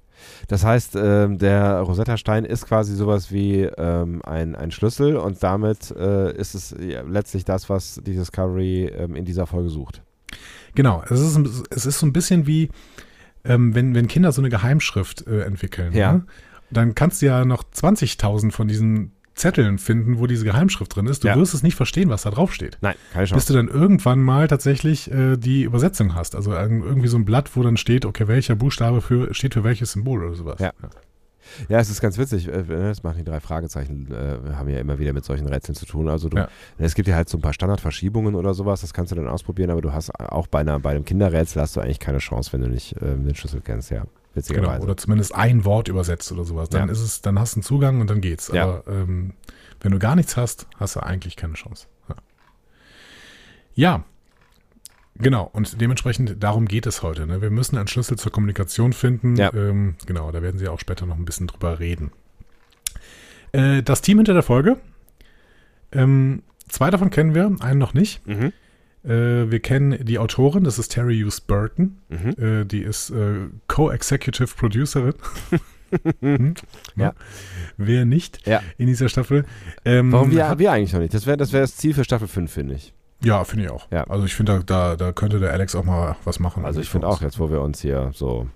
[0.48, 5.90] Das heißt, ähm, der Rosetta-Stein ist quasi sowas wie ähm, ein, ein Schlüssel und damit
[5.92, 10.02] äh, ist es ja, letztlich das, was die Discovery ähm, in dieser Folge sucht.
[10.74, 11.38] Genau, es ist,
[11.70, 12.68] es ist so ein bisschen wie,
[13.44, 15.92] ähm, wenn, wenn Kinder so eine Geheimschrift äh, entwickeln.
[15.92, 16.12] Ja.
[16.12, 16.26] Ne?
[16.70, 21.24] Dann kannst du ja noch 20.000 von diesen Zetteln finden, wo diese Geheimschrift drin ist.
[21.24, 21.36] Du Ja.
[21.36, 22.76] wirst es nicht verstehen, was da drauf steht.
[22.80, 23.46] Nein, keine bis Chance.
[23.52, 26.34] du dann irgendwann mal tatsächlich äh, die Übersetzung hast.
[26.36, 29.92] Also irgendwie so ein Blatt, wo dann steht, okay, welcher Buchstabe für, steht für welches
[29.92, 30.60] Symbol oder sowas.
[30.60, 30.72] Ja.
[31.70, 32.46] Ja, es ist ganz witzig.
[32.48, 35.74] äh, Das machen die drei Fragezeichen, äh, wir haben ja immer wieder mit solchen Rätseln
[35.74, 36.08] zu tun.
[36.08, 36.48] Also du, Ja.
[36.76, 39.70] es gibt ja halt so ein paar Standardverschiebungen oder sowas, das kannst du dann ausprobieren,
[39.70, 42.60] aber du hast auch bei, einer, bei einem Kinderrätsel hast du eigentlich keine Chance, wenn
[42.60, 44.04] du nicht ähm, den Schlüssel kennst, ja.
[44.34, 46.68] Genau, oder zumindest ein Wort übersetzt oder sowas.
[46.68, 46.92] Dann Ja.
[46.92, 48.48] ist es, dann hast du einen Zugang und dann geht's.
[48.52, 48.62] Ja.
[48.64, 49.32] Aber ähm,
[49.80, 51.86] wenn du gar nichts hast, hast du eigentlich keine Chance.
[52.08, 52.14] Ja.
[53.74, 54.04] ja.
[55.20, 57.26] Genau, und dementsprechend darum geht es heute.
[57.26, 57.42] Ne?
[57.42, 59.34] Wir müssen einen Schlüssel zur Kommunikation finden.
[59.34, 59.52] Ja.
[59.52, 62.12] Ähm, genau, da werden Sie auch später noch ein bisschen drüber reden.
[63.52, 64.78] Äh, das Team hinter der Folge.
[65.90, 68.24] Ähm, zwei davon kennen wir, einen noch nicht.
[68.28, 68.52] Mhm.
[69.08, 71.98] Äh, wir kennen die Autorin, das ist Terry Hughes Burton.
[72.08, 72.34] Mhm.
[72.42, 75.14] Äh, die ist äh, Co-Executive Producerin.
[76.20, 76.52] Hm?
[76.96, 77.14] Ja.
[77.78, 78.60] Wer nicht Ja.
[78.76, 79.46] in dieser Staffel?
[79.86, 81.14] Ähm, Warum wir, hat, wir eigentlich noch nicht?
[81.14, 82.92] Das wäre das, wär das Ziel für Staffel 5, finde ich.
[83.24, 83.90] ja, finde ich auch.
[83.90, 84.04] Ja.
[84.04, 86.66] Also ich finde, da, da, da könnte der Alex auch mal was machen.
[86.66, 88.48] Also ich finde auch, jetzt wo wir uns hier so,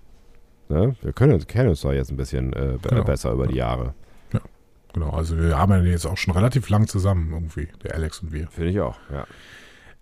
[0.69, 3.03] ne, wir können, uns- kennen uns doch jetzt ein bisschen äh, Genau.
[3.05, 3.95] besser über die Jahre.
[4.93, 8.31] Genau, also wir haben ja jetzt auch schon relativ lang zusammen irgendwie, der Alex und
[8.31, 8.49] wir.
[8.49, 9.27] Finde ich auch, ja.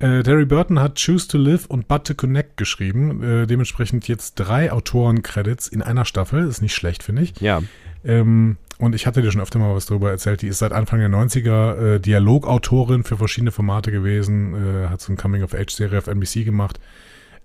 [0.01, 3.23] Äh, Terry Burton hat Choose to Live und But to Connect geschrieben.
[3.23, 6.49] Äh, dementsprechend jetzt drei Autoren-Credits in einer Staffel.
[6.49, 7.41] Ist nicht schlecht, finde ich.
[7.41, 7.63] Ja,
[8.03, 10.41] Ähm, und ich hatte dir schon öfter mal was darüber erzählt.
[10.41, 15.13] Die ist seit Anfang der 90er äh, Dialogautorin für verschiedene Formate gewesen, äh, hat so
[15.13, 16.81] eine Coming-of-Age-Serie auf NBC gemacht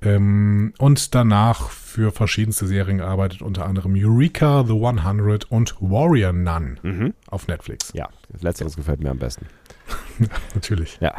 [0.02, 6.80] ähm, und danach für verschiedenste Serien gearbeitet, unter anderem Eureka, The 100 und Warrior Nun
[6.84, 7.14] mhm.
[7.28, 7.92] auf Netflix.
[7.94, 9.46] ja, letzteres gefällt mir am besten.
[10.56, 10.98] Natürlich.
[11.02, 11.16] Ja.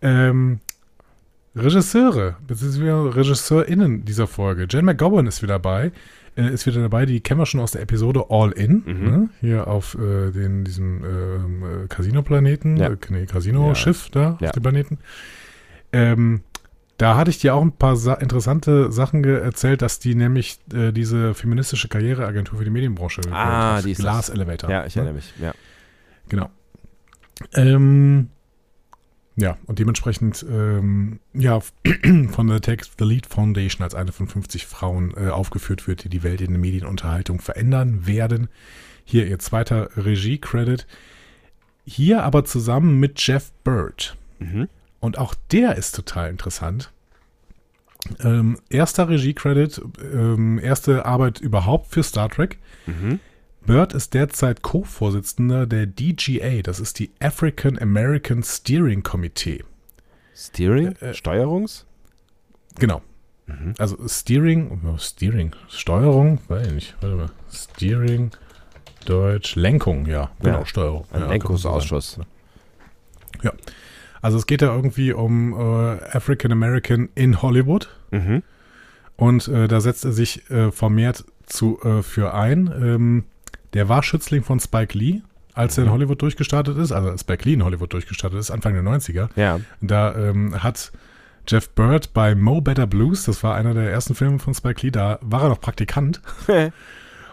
[0.00, 0.60] Ähm,
[1.54, 4.66] Regisseure, beziehungsweise RegisseurInnen dieser Folge.
[4.70, 5.92] Jen McGowan ist wieder dabei.
[6.34, 9.04] Äh, ist wieder dabei, die kennen wir schon aus der Episode All In, Mhm.
[9.10, 9.28] ne?
[9.42, 12.88] hier auf äh, den, diesem ähm, äh, Casino-Planeten, Ja.
[12.88, 14.46] äh, nee, Casino-Schiff da Ja.
[14.48, 14.98] auf dem Planeten.
[15.92, 16.40] Ähm,
[16.96, 20.90] da hatte ich dir auch ein paar sa interessante Sachen erzählt, dass die nämlich äh,
[20.92, 23.84] diese feministische Karriereagentur für die Medienbranche Ah, hat.
[23.84, 24.30] das.
[24.30, 24.70] Elevator.
[24.70, 25.02] Ja, ich ne?
[25.02, 25.52] erinnere mich, ja.
[26.30, 26.48] Genau.
[27.54, 28.28] Ähm,
[29.36, 31.60] ja, und dementsprechend, ähm, ja,
[32.30, 36.08] von der Take the Lead Foundation als eine von 50 Frauen äh, aufgeführt wird, die
[36.10, 38.48] die Welt in der Medienunterhaltung verändern werden.
[39.04, 40.86] Hier ihr zweiter Regie-Credit.
[41.84, 44.16] Hier aber zusammen mit Jeff Bird.
[44.38, 44.68] Mhm.
[45.00, 46.92] Und auch der ist total interessant.
[48.20, 52.58] Ähm, erster Regie-Credit, ähm, erste Arbeit überhaupt für Star Trek.
[52.86, 53.18] Mhm.
[53.66, 59.62] Bird ist derzeit Co-Vorsitzender der DGA, das ist die African American Steering Committee.
[60.34, 60.96] Steering?
[61.00, 61.86] Äh, äh, Steuerungs?
[62.78, 63.02] Genau.
[63.46, 63.74] Mhm.
[63.78, 67.30] Also Steering, oh, Steering, Steuerung, weiß ich nicht, warte mal.
[67.50, 68.30] Steering,
[69.04, 71.04] Deutsch, Lenkung, ja, genau, Ja, Steuerung.
[71.12, 72.18] Ein ja, Lenkungsausschuss.
[74.20, 78.42] Also es geht da irgendwie um äh, African American in Hollywood Mhm.
[79.16, 82.66] und äh, da setzt er sich äh, vermehrt zu, äh, für ein.
[82.68, 83.24] Ähm,
[83.74, 85.20] der war Schützling von Spike Lee,
[85.54, 88.74] als er in Hollywood durchgestartet ist, also als Spike Lee in Hollywood durchgestartet ist, Anfang
[88.74, 89.28] der 90er.
[89.36, 89.60] Ja.
[89.80, 90.92] Da ähm, hat
[91.46, 94.90] Jeff Bird bei Mo Better Blues, das war einer der ersten Filme von Spike Lee,
[94.90, 96.22] da war er noch Praktikant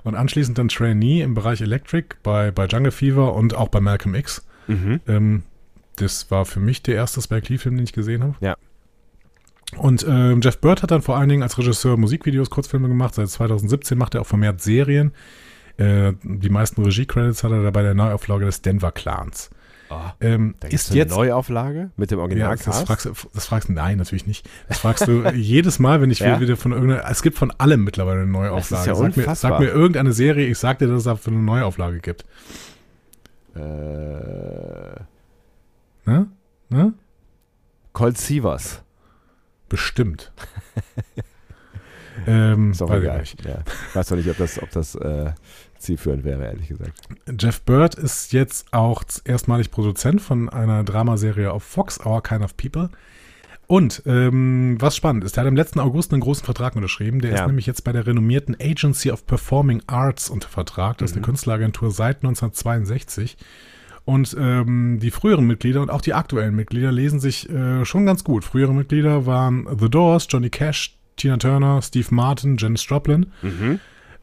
[0.04, 4.16] und anschließend dann Trainee im Bereich Electric bei, bei Jungle Fever und auch bei Malcolm
[4.16, 4.46] X.
[4.68, 5.00] mhm.
[5.08, 5.44] Ähm,
[5.96, 8.36] das war für mich der erste Spike Lee-Film, den ich gesehen habe.
[8.40, 8.56] Ja.
[9.78, 13.16] Und ähm, Jeff Bird hat dann vor allen Dingen als Regisseur Musikvideos, Kurzfilme gemacht.
[13.16, 15.12] Seit 2017 macht er auch vermehrt Serien.
[15.80, 19.50] Äh, die meisten Regie-Credits hat er dabei der Neuauflage des Denver Clans.
[19.90, 22.68] Ah, Ähm, da ist eine jetzt Neuauflage mit dem ja, Originalcast?
[22.68, 24.48] das fragst, du- das fragst du, nein, natürlich nicht.
[24.68, 26.40] Das fragst du jedes Mal, wenn ich Ja?
[26.40, 28.88] wieder von irgendeiner, es gibt von allem mittlerweile eine Neuauflage.
[28.88, 32.00] ja sag, mir, sag mir irgendeine Serie, ich sag dir, dass es dafür eine Neuauflage
[32.02, 32.24] gibt.
[33.56, 33.60] äh,
[36.06, 36.28] Ne?
[36.70, 36.94] Ne?
[37.94, 38.84] Colt Sievers.
[39.70, 40.32] Bestimmt.
[42.28, 43.46] Ähm, auch weiß ich nicht.
[43.48, 43.60] Ja.
[43.94, 45.32] Weiß doch nicht, ob das, ob das äh,
[45.80, 46.94] zielführend wäre, ehrlich gesagt.
[47.40, 52.56] Jeff Bird ist jetzt auch erstmalig Produzent von einer Dramaserie auf Fox, Our Kind of
[52.58, 52.90] People.
[53.68, 57.22] Und ähm, was spannend ist, er hat im letzten August einen großen Vertrag unterschrieben.
[57.22, 57.42] Der Ja.
[57.42, 60.98] ist nämlich jetzt bei der renommierten Agency of Performing Arts unter Vertrag.
[60.98, 63.38] Das ist eine Künstleragentur seit 1962.
[64.06, 68.24] Und ähm, die früheren Mitglieder und auch die aktuellen Mitglieder lesen sich äh, schon ganz
[68.24, 68.44] gut.
[68.44, 73.28] Frühere Mitglieder waren The Doors, Johnny Cash, Tina Turner, Steve Martin, Janis Joplin.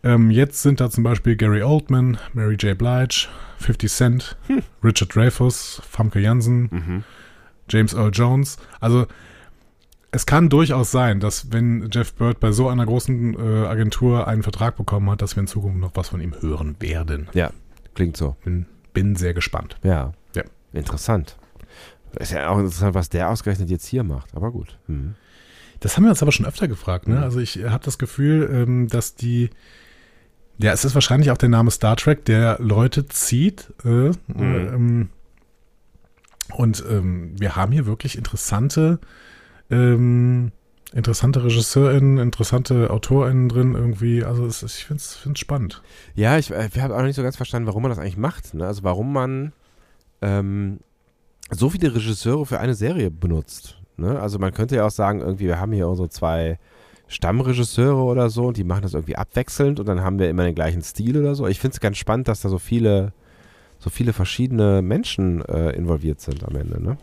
[0.02, 2.76] Ähm, jetzt sind da zum Beispiel Gary Oldman, Mary J.
[2.76, 3.28] Blige,
[3.58, 4.36] 50 Cent,
[4.84, 7.04] Richard Dreyfuss, Famke Janssen,
[7.68, 8.58] James Earl Jones.
[8.80, 9.06] Also
[10.16, 14.42] es kann durchaus sein, dass wenn Jeff Bird bei so einer großen äh, Agentur einen
[14.42, 17.28] Vertrag bekommen hat, dass wir in Zukunft noch was von ihm hören werden.
[17.34, 17.50] Ja,
[17.94, 18.36] klingt so.
[18.44, 19.76] Bin, bin sehr gespannt.
[19.82, 20.12] Ja.
[20.34, 20.44] Ja.
[20.72, 21.36] Interessant.
[22.18, 24.78] Ist ja auch interessant, was der ausgerechnet jetzt hier macht, aber gut.
[24.86, 25.16] Mhm.
[25.80, 27.06] Das haben wir uns aber schon öfter gefragt.
[27.08, 27.20] Ne?
[27.20, 29.50] Also ich habe das Gefühl, ähm, dass die,
[30.58, 33.72] ja, es ist wahrscheinlich auch der Name Star Trek, der Leute zieht.
[33.84, 35.10] Äh, ähm,
[36.54, 38.98] und ähm, wir haben hier wirklich interessante,
[39.70, 40.52] ähm,
[40.92, 44.24] interessante RegisseurInnen, interessante AutorInnen drin irgendwie.
[44.24, 45.82] Also es, ich finde es spannend.
[46.14, 48.16] Ja, ich, äh, wir haben auch noch nicht so ganz verstanden, warum man das eigentlich
[48.16, 48.54] macht.
[48.54, 48.66] Ne?
[48.66, 49.52] Also warum man
[50.22, 50.80] ähm,
[51.50, 53.78] so viele Regisseure für eine Serie benutzt.
[53.96, 54.18] Ne?
[54.18, 56.58] Also man könnte ja auch sagen, irgendwie, wir haben hier unsere zwei
[57.08, 60.54] Stammregisseure oder so und die machen das irgendwie abwechselnd und dann haben wir immer den
[60.54, 61.46] gleichen Stil oder so.
[61.46, 63.12] Ich finde es ganz spannend, dass da so viele,
[63.78, 66.82] so viele verschiedene Menschen äh, involviert sind am Ende.
[66.82, 66.96] Ne?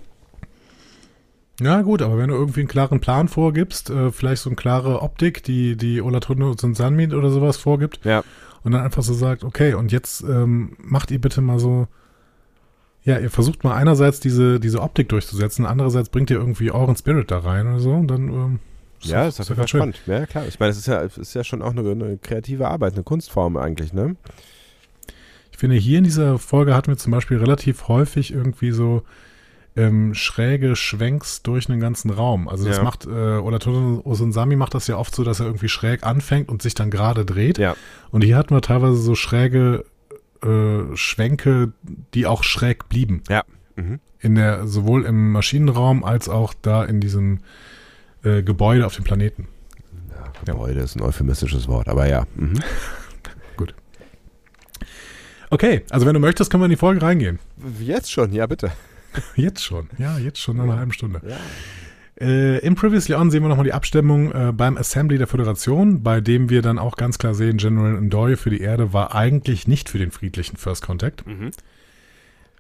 [1.62, 5.02] Ja, gut, aber wenn du irgendwie einen klaren Plan vorgibst, äh, vielleicht so eine klare
[5.02, 8.24] Optik, die, die Olatunde und Sanmit oder sowas vorgibt, Ja.
[8.64, 11.88] und dann einfach so sagt, okay, und jetzt ähm, macht ihr bitte mal so,
[13.04, 17.30] ja, ihr versucht mal einerseits diese, diese Optik durchzusetzen, andererseits bringt ihr irgendwie euren Spirit
[17.32, 18.60] da rein oder so, und dann ähm,
[19.06, 20.02] Ja, doch- ist auf jeden spannend.
[20.08, 20.46] Ja, klar.
[20.48, 23.58] Ich meine, es ist ja, ist ja schon auch eine, eine kreative Arbeit, eine Kunstform
[23.58, 24.16] eigentlich, ne?
[25.52, 29.04] Ich finde, hier in dieser Folge hatten wir zum Beispiel relativ häufig irgendwie so
[29.76, 32.48] ähm, schräge Schwenks durch einen ganzen Raum.
[32.48, 32.84] Also das Ja.
[32.84, 36.62] macht, äh, Olatunde Osunsami macht das ja oft so, dass er irgendwie schräg anfängt und
[36.62, 37.58] sich dann gerade dreht.
[37.58, 37.76] Ja.
[38.12, 39.86] Und hier hatten wir teilweise so schräge
[40.44, 41.72] äh, Schwenke,
[42.14, 43.24] die auch schräg blieben.
[43.30, 43.44] Ja.
[43.76, 44.00] Mhm.
[44.20, 47.40] In der, sowohl im Maschinenraum als auch da in diesem
[48.24, 49.48] äh, Gebäude auf dem Planeten.
[50.46, 52.26] Gebäude ist ein euphemistisches Wort, aber ja.
[52.36, 52.60] Mhm.
[55.50, 57.38] Okay, also wenn du möchtest, können wir in die Folge reingehen.
[57.80, 58.72] Jetzt schon, ja, bitte.
[59.36, 59.88] Jetzt schon.
[60.00, 61.22] Ja, jetzt schon nach einer halben Stunde.
[62.20, 66.22] Äh, Im Previously On sehen wir nochmal die Abstimmung äh, beim Assembly der Föderation, bei
[66.22, 69.90] dem wir dann auch ganz klar sehen, General Ndoye für die Erde war eigentlich nicht
[69.90, 71.24] für den friedlichen First Contact.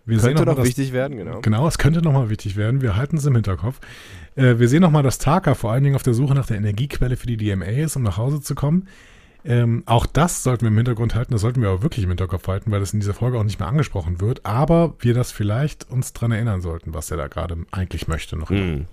[0.05, 0.17] Wir.
[0.19, 1.39] Könnte noch mal doch das- wichtig werden, genau.
[1.41, 2.81] Genau, es könnte nochmal wichtig werden.
[2.81, 3.79] Wir halten es im Hinterkopf.
[4.35, 7.15] Äh, wir sehen nochmal, dass Taka vor allen Dingen auf der Suche nach der Energiequelle
[7.15, 8.87] für die DMA ist, um nach Hause zu kommen.
[9.45, 11.33] Ähm, auch das sollten wir im Hintergrund halten.
[11.33, 13.59] Das sollten wir aber wirklich im Hinterkopf halten, weil das in dieser Folge auch nicht
[13.59, 14.45] mehr angesprochen wird.
[14.45, 18.49] Aber wir das vielleicht uns dran erinnern sollten, was er da gerade eigentlich möchte noch.
[18.49, 18.85] Mhm.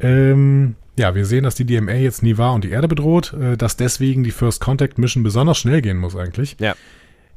[0.00, 3.76] Ähm, ja, wir sehen, dass die DMA jetzt Niva und die Erde bedroht, äh, dass
[3.76, 6.56] deswegen die First Contact Mission besonders schnell gehen muss eigentlich.
[6.58, 6.74] Ja.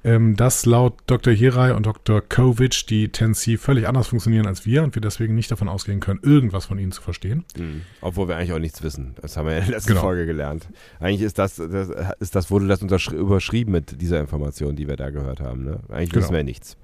[0.05, 1.33] Ähm, dass laut Dr.
[1.33, 2.21] Hirai und Dr.
[2.21, 6.19] Kovic die 10C völlig anders funktionieren als wir und wir deswegen nicht davon ausgehen können,
[6.21, 7.43] irgendwas von ihnen zu verstehen.
[7.57, 7.81] Mhm.
[8.01, 9.15] Obwohl wir eigentlich auch nichts wissen.
[9.19, 10.01] Das haben wir in der letzten Genau.
[10.01, 10.67] Folge gelernt.
[10.99, 11.89] Eigentlich ist das, das,
[12.19, 15.63] ist das wurde das überschrieben mit dieser Information, die wir da gehört haben.
[15.63, 15.79] Ne?
[15.89, 16.21] Eigentlich Genau.
[16.25, 16.77] wissen wir nichts.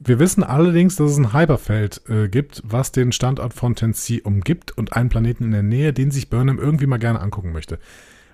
[0.00, 4.76] Wir wissen allerdings, dass es ein Hyperfeld äh, gibt, was den Standort von 10C umgibt
[4.76, 7.78] und einen Planeten in der Nähe, den sich Burnham irgendwie mal gerne angucken möchte.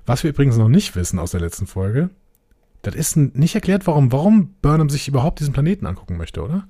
[0.07, 2.09] Was wir übrigens noch nicht wissen aus der letzten Folge,
[2.83, 6.69] das ist nicht erklärt, warum, warum Burnham sich überhaupt diesen Planeten angucken möchte, oder?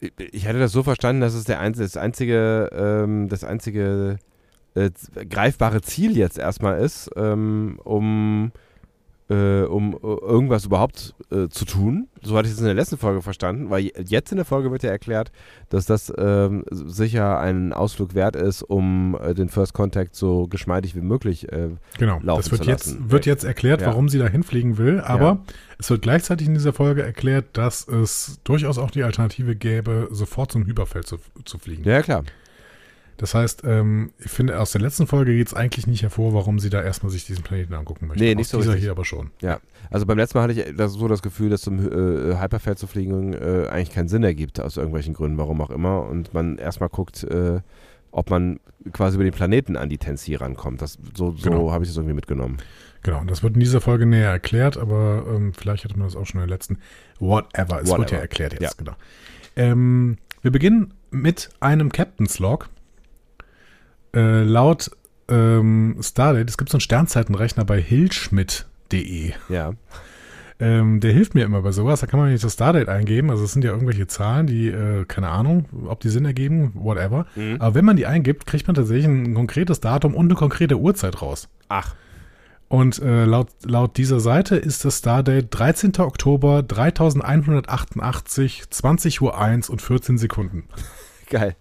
[0.00, 4.18] Ich- hatte das so verstanden, dass es der einzige, das einzige, ähm, das einzige
[4.74, 4.90] äh,
[5.28, 8.52] greifbare Ziel jetzt erstmal ist, ähm, um,
[9.30, 12.08] äh, um äh, irgendwas überhaupt äh, zu tun.
[12.22, 14.70] So hatte ich es in der letzten Folge verstanden, weil je- jetzt in der Folge
[14.72, 15.30] wird ja erklärt,
[15.68, 20.96] dass das ähm, sicher ein Ausflug wert ist, um äh, den First Contact so geschmeidig
[20.96, 23.10] wie möglich äh, Genau, laufen das wird zu jetzt, lassen.
[23.10, 23.86] wird jetzt erklärt, Ja.
[23.86, 25.38] warum sie da hinfliegen will, aber Ja.
[25.78, 30.50] es wird gleichzeitig in dieser Folge erklärt, dass es durchaus auch die Alternative gäbe, sofort
[30.52, 31.84] zum Hyperfeld zu, zu fliegen.
[31.84, 32.24] Ja, klar.
[33.20, 36.58] Das heißt, ähm, ich finde, aus der letzten Folge geht es eigentlich nicht hervor, warum
[36.58, 38.24] sie da erstmal sich diesen Planeten angucken möchte.
[38.24, 38.84] Nee, nicht aus so dieser richtig.
[38.84, 39.30] hier aber schon.
[39.42, 42.78] Ja, also beim letzten Mal hatte ich das, so das Gefühl, dass zum äh, Hyperfeld
[42.78, 46.06] zu fliegen äh, eigentlich keinen Sinn ergibt, aus irgendwelchen Gründen, warum auch immer.
[46.06, 47.60] Und man erstmal guckt, äh,
[48.10, 48.58] ob man
[48.94, 50.80] quasi über den Planeten an die Tensi rankommt.
[50.80, 51.72] Das, so so Genau.
[51.72, 52.56] habe ich das irgendwie mitgenommen.
[53.02, 56.16] Genau, und das wird in dieser Folge näher erklärt, aber ähm, vielleicht hatte man das
[56.16, 56.78] auch schon in der letzten.
[57.18, 58.12] Whatever, es wird Whatever.
[58.16, 58.70] ja erklärt jetzt, Ja.
[58.78, 58.92] genau.
[59.56, 62.70] Ähm, wir beginnen mit einem Captain's Log.
[64.14, 64.90] Äh, laut
[65.28, 69.32] ähm, Stardate, es gibt so einen Sternzeitenrechner bei hillschmidt.de.
[69.48, 69.72] Ja.
[70.58, 72.00] Ähm, der hilft mir immer bei sowas.
[72.00, 73.30] Da kann man nicht das Stardate eingeben.
[73.30, 77.24] Also es sind ja irgendwelche Zahlen, die, äh, keine Ahnung, ob die Sinn ergeben, whatever.
[77.34, 77.56] Mhm.
[77.60, 81.22] Aber wenn man die eingibt, kriegt man tatsächlich ein konkretes Datum und eine konkrete Uhrzeit
[81.22, 81.48] raus.
[81.68, 81.94] Ach,
[82.68, 85.92] Und äh, laut, laut dieser Seite ist das Stardate 13.
[85.98, 90.64] Oktober 3188, 20 Uhr 1 und 14 Sekunden.
[91.30, 91.56] geil.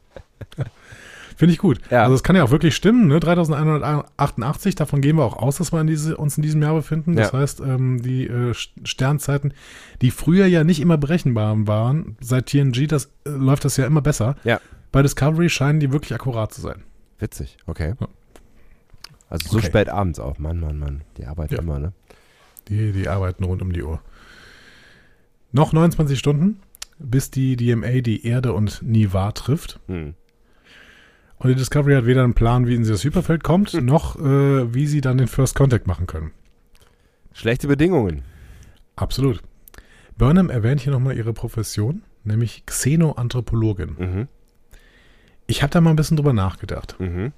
[1.40, 1.80] Finde ich gut.
[1.90, 2.04] Ja.
[2.04, 3.22] Also es kann ja auch wirklich stimmen, ne?
[3.22, 7.16] 3188, davon gehen wir auch aus, dass wir in diese, uns in diesem Jahr befinden.
[7.16, 7.40] Das Ja.
[7.40, 9.54] heißt, ähm, die äh, St- Sternzeiten,
[10.02, 14.02] die früher ja nicht immer berechenbar waren, seit TNG das, äh, läuft das ja immer
[14.02, 14.36] besser.
[14.44, 14.60] Ja.
[14.92, 16.84] Bei Discovery scheinen die wirklich akkurat zu sein.
[17.20, 17.94] Witzig, okay.
[18.02, 18.08] Ja.
[19.30, 19.68] Also so Okay.
[19.68, 20.40] spät abends auch.
[20.40, 21.02] Mann, Mann, Mann.
[21.18, 21.60] Die Arbeit Ja.
[21.60, 21.94] immer, ne?
[22.68, 24.02] Die, die arbeiten rund um die Uhr.
[25.54, 26.60] Noch 29 Stunden,
[26.98, 29.80] bis die DMA die Erde und Niva trifft.
[29.88, 30.16] Hm.
[31.40, 34.74] Und die Discovery hat weder einen Plan, wie in sie das Hyperfeld kommt, noch äh,
[34.74, 36.32] wie sie dann den First Contact machen können.
[37.32, 38.24] Schlechte Bedingungen.
[38.98, 39.42] Absolut.
[40.18, 43.96] Burnham erwähnt hier nochmal ihre Profession, nämlich Xenoanthropologin.
[43.98, 44.28] Mhm.
[45.48, 47.00] Ich habe da mal ein bisschen drüber nachgedacht.
[47.00, 47.32] Mhm.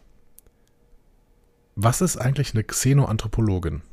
[1.75, 3.83] Was ist eigentlich eine Xenoanthropologin?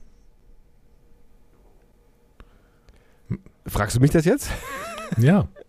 [3.66, 4.51] Fragst du mich das jetzt?
[5.18, 5.49] Ja,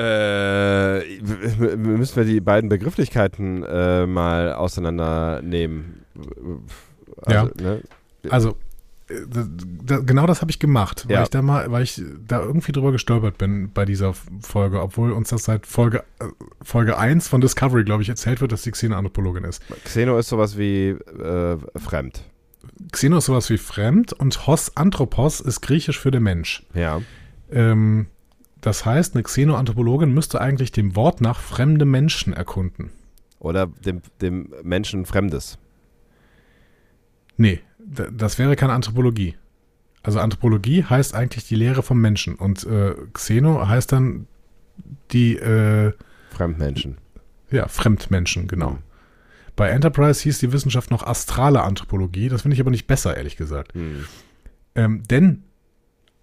[0.00, 1.20] Äh,
[1.76, 6.04] müssen wir die beiden Begrifflichkeiten äh, mal auseinandernehmen.
[7.28, 7.44] Ja.
[7.60, 7.82] Ne?
[8.30, 8.50] also
[9.08, 9.44] äh, da,
[9.84, 11.22] da, genau das habe ich gemacht, weil Ja.
[11.22, 15.28] ich da mal, weil ich da irgendwie drüber gestolpert bin bei dieser Folge, obwohl uns
[15.30, 16.24] das seit Folge äh,
[16.62, 19.62] Folge 1 von Discovery, glaube ich, erzählt wird, dass die Xenoanthropologin ist.
[19.84, 22.24] Xeno ist sowas wie äh, fremd.
[22.92, 26.62] Xeno ist sowas wie fremd und Hos Anthropos ist griechisch für der Mensch.
[26.74, 27.00] Ja.
[27.50, 28.06] Ähm,
[28.60, 32.90] das heißt, eine Xenoanthropologin müsste eigentlich dem Wort nach fremde Menschen erkunden.
[33.38, 35.58] Oder dem, dem Menschen Fremdes.
[37.36, 39.36] Nee, das wäre keine Anthropologie.
[40.02, 44.26] Also Anthropologie heißt eigentlich die Lehre vom Menschen und äh, Xeno heißt dann
[45.10, 45.92] die äh,
[46.30, 46.98] Fremdmenschen.
[47.50, 48.72] ja, Fremdmenschen, genau.
[48.72, 48.78] Mhm.
[49.56, 53.36] Bei Enterprise hieß die Wissenschaft noch astrale Anthropologie, das finde ich aber nicht besser, ehrlich
[53.36, 53.74] gesagt.
[53.74, 54.06] Hm.
[54.74, 55.42] Ähm, denn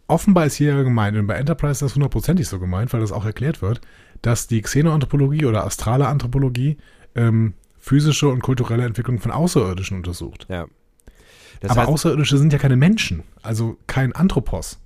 [0.07, 3.25] offenbar ist hier gemeint, und bei Enterprise ist das hundertprozentig so gemeint, weil das auch
[3.25, 3.81] erklärt wird,
[4.21, 6.77] dass die Xenoanthropologie oder astrale Anthropologie
[7.15, 10.47] ähm, physische und kulturelle Entwicklung von Außerirdischen untersucht.
[10.49, 10.65] Ja.
[11.59, 14.79] Das aber heißt, Außerirdische sind ja keine Menschen, also kein Anthropos.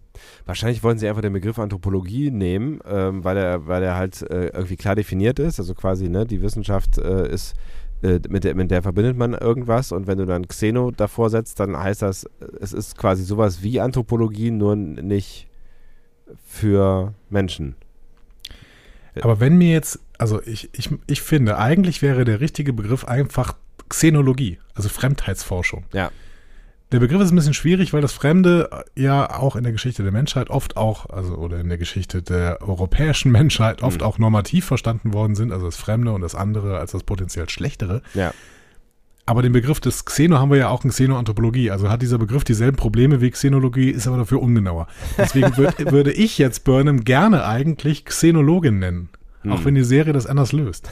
[0.46, 4.48] wahrscheinlich wollen sie einfach den Begriff Anthropologie nehmen, ähm, weil er weil er halt äh,
[4.48, 5.60] irgendwie klar definiert ist.
[5.60, 7.56] Also quasi, ne, die Wissenschaft äh, ist,
[8.02, 11.60] äh, mit, der, mit der verbindet man irgendwas und wenn du dann Xeno davor setzt,
[11.60, 15.48] dann heißt das, äh, es ist quasi sowas wie Anthropologie, nur nicht
[16.46, 17.76] für Menschen.
[19.22, 23.56] Aber wenn mir jetzt, also ich, ich, ich finde, eigentlich wäre der richtige Begriff einfach
[23.90, 25.84] Xenologie, also Fremdheitsforschung.
[25.94, 26.12] Ja.
[26.92, 30.12] Der Begriff ist ein bisschen schwierig, weil das Fremde ja auch in der Geschichte der
[30.12, 34.08] Menschheit oft auch, also oder in der Geschichte der europäischen Menschheit oft Mhm.
[34.08, 38.02] auch normativ verstanden worden sind, also das Fremde und das andere als das potenziell Schlechtere.
[38.14, 38.34] Ja.
[39.26, 41.72] Aber den Begriff des Xeno haben wir ja auch in Xenoanthropologie.
[41.72, 44.88] Also hat dieser Begriff dieselben Probleme wie Xenologie, ist aber dafür ungenauer.
[45.18, 49.10] Deswegen würd, würde ich jetzt Burnham gerne eigentlich Xenologin nennen.
[49.48, 49.66] Auch Hm.
[49.66, 50.90] wenn die Serie das anders löst.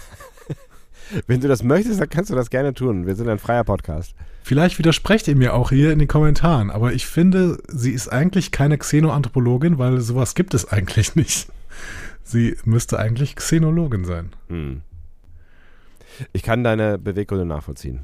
[1.28, 3.06] Wenn du das möchtest, dann kannst du das gerne tun.
[3.08, 4.16] Wir sind ein freier Podcast.
[4.44, 8.52] Vielleicht widersprecht ihr mir auch hier in den Kommentaren, aber ich finde, sie ist eigentlich
[8.52, 11.50] keine Xenoanthropologin, weil sowas gibt es eigentlich nicht.
[12.24, 14.30] Sie müsste eigentlich Xenologin sein.
[14.50, 14.82] Hm.
[16.34, 18.02] Ich kann deine Beweggründe nachvollziehen.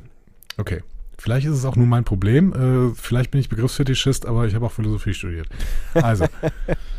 [0.57, 0.81] Okay.
[1.17, 2.53] Vielleicht ist es auch nur mein Problem.
[2.53, 5.47] Äh, vielleicht bin ich Begriffsfetischist, aber ich habe auch Philosophie studiert.
[5.93, 6.25] Also.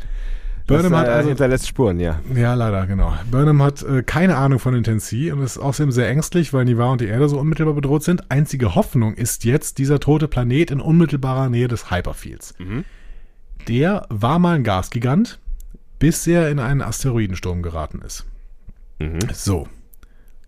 [0.66, 2.20] Burnham das, hat äh, also, hinterlässt Spuren, ja.
[2.34, 3.14] ja, leider, genau.
[3.30, 7.00] Burnham hat äh, keine Ahnung von Intensi und ist außerdem sehr ängstlich, weil Niva und
[7.00, 8.30] die Erde so unmittelbar bedroht sind.
[8.30, 12.54] Einzige Hoffnung ist jetzt dieser tote Planet in unmittelbarer Nähe des Hyperfields.
[12.58, 12.84] Mhm.
[13.68, 15.38] Der war mal ein Gasgigant,
[15.98, 18.26] bis er in einen Asteroidensturm geraten ist.
[18.98, 19.20] Mhm.
[19.32, 19.68] So,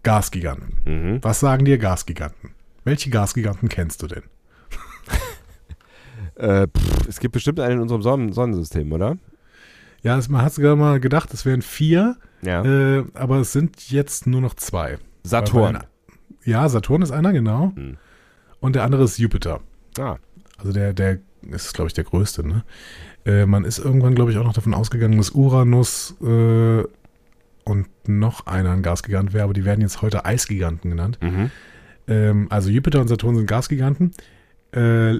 [0.03, 0.73] Gasgiganten.
[0.85, 1.19] Mhm.
[1.23, 2.51] Was sagen dir Gasgiganten?
[2.85, 4.23] Welche Gasgiganten kennst du denn?
[6.35, 9.17] Äh, pff, es gibt bestimmt einen in unserem Sonnen Sonnensystem, oder?
[10.03, 12.65] Ja, es, man hat sogar mal gedacht, es wären vier, Ja.
[12.65, 14.99] äh, aber es sind jetzt nur noch zwei.
[15.25, 15.75] Saturn.
[15.77, 15.83] Weil-
[16.45, 17.73] Ja, Saturn ist einer, genau.
[17.75, 17.97] Hm.
[18.61, 19.61] Und der andere ist Jupiter.
[19.99, 20.17] Ah,
[20.57, 21.19] Also der, der
[21.51, 22.65] ist, glaube ich, der größte, ne?
[23.25, 26.83] Äh, man ist irgendwann, glaube ich, auch noch davon ausgegangen, dass Uranus äh,
[27.65, 31.19] und noch einer ein Gasgigant wäre, aber die werden jetzt heute Eisgiganten genannt.
[31.21, 31.51] mhm.
[32.09, 34.13] Ähm, also Jupiter und Saturn sind Gasgiganten.
[34.73, 35.17] Äh,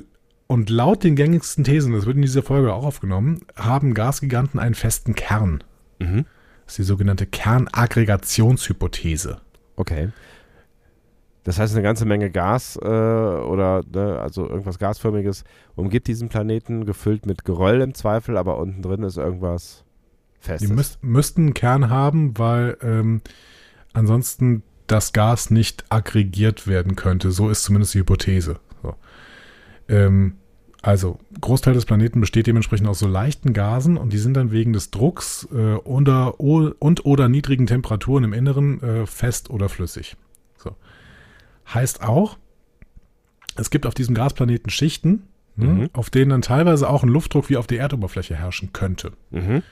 [0.49, 4.75] und laut den gängigsten Thesen, das wird in dieser Folge auch aufgenommen, haben Gasgiganten einen
[4.75, 5.63] festen Kern.
[6.01, 6.25] Mhm.
[6.65, 9.41] Das ist die sogenannte Kernaggregationshypothese.
[9.77, 10.09] Okay.
[11.45, 15.45] Das heißt, eine ganze Menge Gas äh, oder ne, also irgendwas Gasförmiges
[15.77, 19.85] umgibt diesen Planeten, gefüllt mit Geröll im Zweifel, aber unten drin ist irgendwas
[20.41, 20.69] Festes.
[20.69, 23.21] Die müsst, müssten einen Kern haben, weil ähm,
[23.93, 27.31] ansonsten das Gas nicht aggregiert werden könnte.
[27.31, 28.59] So ist zumindest die Hypothese.
[29.89, 30.35] Ähm,
[30.81, 34.73] also, Großteil des Planeten besteht dementsprechend aus so leichten Gasen und die sind dann wegen
[34.73, 40.17] des Drucks äh, unter, und oder niedrigen Temperaturen im Inneren äh, fest oder flüssig.
[40.57, 40.77] So.
[41.75, 42.39] Heißt auch,
[43.57, 45.25] es gibt auf diesem Gasplaneten Schichten,
[45.57, 45.91] ne, Mhm.
[45.93, 49.13] auf denen dann teilweise auch ein Luftdruck wie auf der Erdoberfläche herrschen könnte.
[49.31, 49.63] Mhm.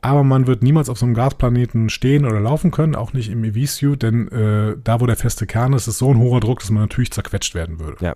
[0.00, 3.44] Aber man wird niemals auf so einem Gasplaneten stehen oder laufen können, auch nicht im
[3.44, 6.70] EV-Suit, denn äh, da, wo der feste Kern ist, ist so ein hoher Druck, dass
[6.70, 8.02] man natürlich zerquetscht werden würde.
[8.02, 8.14] Ja.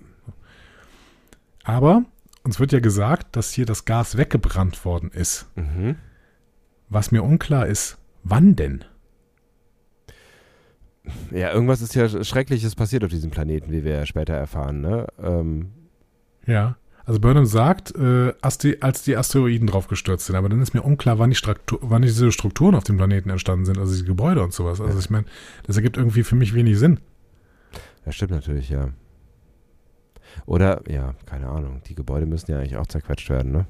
[1.64, 2.04] Aber
[2.44, 5.46] uns wird ja gesagt, dass hier das Gas weggebrannt worden ist.
[5.54, 5.96] Mhm.
[6.88, 8.84] Was mir unklar ist, wann denn?
[11.30, 14.80] Ja, irgendwas ist ja Schreckliches passiert auf diesem Planeten, wie wir ja später erfahren.
[14.80, 15.06] Ne?
[15.20, 15.72] Ähm,
[16.46, 16.76] Ja.
[17.04, 20.82] Also Burnham sagt, äh, als, die, als die Asteroiden draufgestürzt sind, aber dann ist mir
[20.82, 24.40] unklar, wann, die Struktur, wann diese Strukturen auf dem Planeten entstanden sind, also die Gebäude
[24.40, 24.80] und sowas.
[24.80, 25.26] Also ich meine,
[25.66, 27.00] das ergibt irgendwie für mich wenig Sinn.
[28.06, 28.90] ja, stimmt natürlich, ja.
[30.46, 31.80] Oder, ja, keine Ahnung.
[31.86, 33.66] Die Gebäude müssen ja eigentlich auch zerquetscht werden, ne?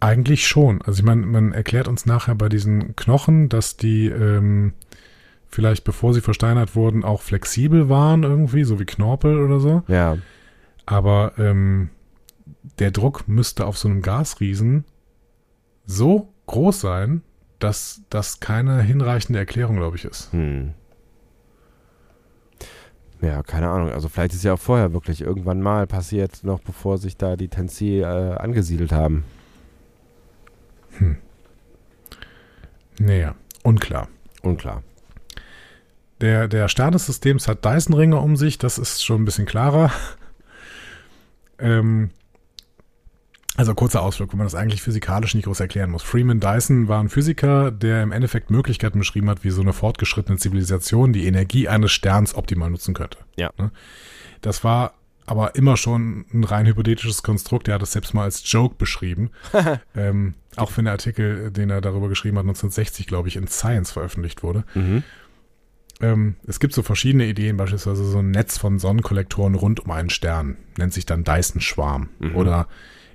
[0.00, 0.80] Eigentlich schon.
[0.82, 4.72] Also ich meine, man erklärt uns nachher bei diesen Knochen, dass die ähm,
[5.50, 9.82] vielleicht bevor sie versteinert wurden, auch flexibel waren irgendwie, so wie Knorpel oder so.
[9.88, 10.16] Ja.
[10.86, 11.90] Aber ähm,
[12.78, 14.84] der Druck müsste auf so einem Gasriesen
[15.84, 17.22] so groß sein,
[17.58, 20.32] dass das keine hinreichende Erklärung, glaube ich, ist.
[20.32, 20.72] Hm.
[23.22, 23.90] Ja, keine Ahnung.
[23.90, 27.48] Also vielleicht ist ja auch vorher wirklich irgendwann mal passiert, noch bevor sich da die
[27.48, 29.24] Tensi äh, angesiedelt haben.
[32.98, 34.08] Naja, unklar.
[34.42, 34.82] Unklar.
[36.20, 39.90] Der, der Stern des Systems hat Dyson-Ringe um sich, das ist schon ein bisschen klarer.
[41.58, 42.10] ähm,
[43.60, 46.02] also kurzer Ausflug, wo man das eigentlich physikalisch nicht groß erklären muss.
[46.02, 50.38] Freeman Dyson war ein Physiker, der im Endeffekt Möglichkeiten beschrieben hat, wie so eine fortgeschrittene
[50.38, 53.18] Zivilisation die Energie eines Sterns optimal nutzen könnte.
[53.36, 53.50] Ja.
[53.58, 53.70] Ne?
[54.40, 54.94] Das war
[55.26, 57.68] aber immer schon ein rein hypothetisches Konstrukt.
[57.68, 59.30] Er hat es selbst mal als Joke beschrieben.
[59.94, 63.92] ähm, auch für einen Artikel, den er darüber geschrieben hat, 1960, glaube ich, in Science
[63.92, 64.64] veröffentlicht wurde.
[64.74, 65.02] Mhm.
[66.00, 70.08] Ähm, es gibt so verschiedene Ideen, beispielsweise so ein Netz von Sonnenkollektoren rund um einen
[70.08, 72.08] Stern, nennt sich dann Dyson-Schwarm.
[72.20, 72.36] Mhm.
[72.36, 72.68] Oder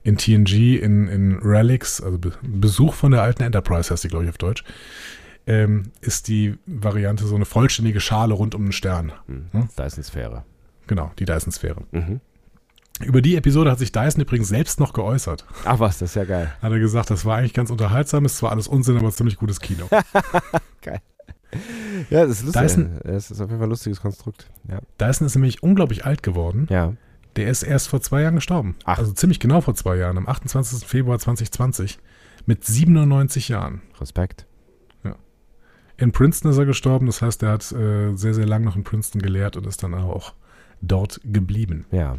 [0.05, 4.23] in TNG, in, in Relics, also Be Besuch von der alten Enterprise heißt die, glaube
[4.23, 4.63] ich, auf Deutsch,
[5.47, 9.11] ähm, ist die Variante so eine vollständige Schale rund um einen Stern.
[9.27, 9.47] Hm.
[9.51, 9.69] Hm?
[9.77, 10.45] Dyson-Sphäre.
[10.87, 11.81] Genau, die Dyson-Sphäre.
[11.91, 12.21] Mhm.
[13.03, 15.45] Über die Episode hat sich Dyson übrigens selbst noch geäußert.
[15.65, 16.53] Ach was, das ist ja geil.
[16.61, 19.59] Hat er gesagt, das war eigentlich ganz unterhaltsam, ist zwar alles Unsinn, aber ziemlich gutes
[19.59, 19.89] Kino.
[22.09, 22.61] Ja, das ist lustig.
[22.63, 24.49] Dyson- Das ist auf jeden Fall ein lustiges Konstrukt.
[24.67, 24.79] Ja.
[24.99, 26.67] Dyson ist nämlich unglaublich alt geworden.
[26.69, 26.93] Ja.
[27.35, 28.75] Der ist erst vor zwei Jahren gestorben.
[28.85, 28.97] Ach.
[28.97, 30.87] Also ziemlich genau vor zwei Jahren, am 28.
[30.87, 31.99] Februar 2020.
[32.45, 33.81] Mit 97 Jahren.
[33.99, 34.45] Respekt.
[35.97, 38.83] In Princeton ist er gestorben, das heißt, er hat äh, sehr, sehr lange noch in
[38.83, 40.33] Princeton gelehrt und ist dann auch
[40.81, 41.85] dort geblieben.
[41.91, 42.17] Ja.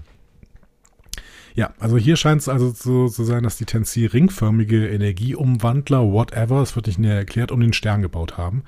[1.55, 6.61] Ja, also hier scheint es also so zu sein, dass die Tensi ringförmige Energieumwandler, whatever,
[6.61, 8.65] es wird nicht näher erklärt, um den Stern gebaut haben.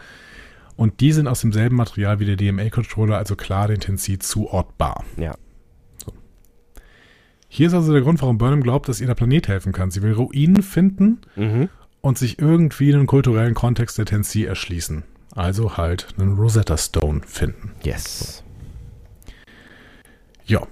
[0.77, 5.05] Und die sind aus demselben Material wie der DMA-Controller, also klar den Tensi zuortbar.
[5.17, 5.35] Ja.
[7.49, 9.91] Hier ist also der Grund, warum Burnham glaubt, dass ihr der Planet helfen kann.
[9.91, 11.69] Sie will Ruinen finden Mhm.
[12.03, 15.03] und sich irgendwie einen kulturellen Kontext der Tensi erschließen.
[15.35, 17.73] Also halt einen Rosetta Stone finden.
[17.83, 18.43] Yes.
[20.45, 20.67] Ja.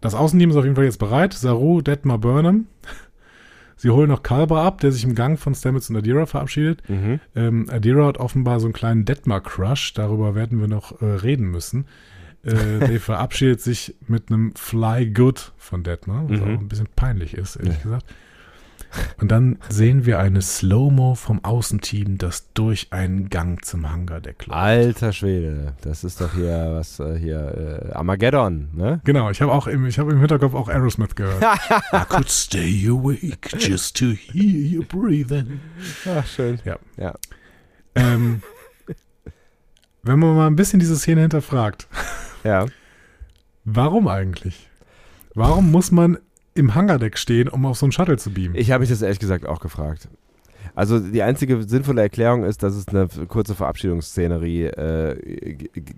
[0.00, 1.32] Das Außenteam ist auf jeden Fall jetzt bereit.
[1.34, 2.66] Saru, Detmar, Burnham.
[3.76, 6.82] Sie holen noch Kalber ab, der sich im Gang von Stamets und Adira verabschiedet.
[6.88, 7.20] Mhm.
[7.36, 9.94] Ähm, Adira hat offenbar so einen kleinen Detmar-Crush.
[9.94, 11.86] Darüber werden wir noch äh, reden müssen.
[12.44, 16.42] Äh, der verabschiedet sich mit einem Fly Good von Detmar, was Mhm.
[16.42, 17.82] auch ein bisschen peinlich ist, ehrlich Ja.
[17.82, 18.06] gesagt.
[19.20, 24.56] Und dann sehen wir eine Slow-Mo vom Außenteam, das durch einen Gang zum Hangardeck läuft.
[24.58, 25.74] Alter Schwede.
[25.82, 29.02] Das ist doch hier was äh, hier äh, Armageddon, ne?
[29.04, 31.42] Genau, ich habe auch im, ich habe im Hinterkopf auch Aerosmith gehört.
[31.92, 35.60] I could stay awake just to hear you breathing.
[36.06, 36.58] Ach, schön.
[36.64, 36.78] Ja.
[36.96, 37.14] Ja.
[37.94, 38.40] Ähm,
[40.02, 41.88] wenn man mal ein bisschen diese Szene hinterfragt,
[42.44, 42.66] Ja.
[43.64, 44.68] warum eigentlich?
[45.34, 46.18] Warum muss man
[46.54, 48.54] im Hangardeck stehen, um auf so ein Shuttle zu beamen?
[48.54, 50.08] Ich habe mich das ehrlich gesagt auch gefragt.
[50.74, 55.54] Also die einzige sinnvolle Erklärung ist, dass es eine kurze Verabschiedungsszenerie äh,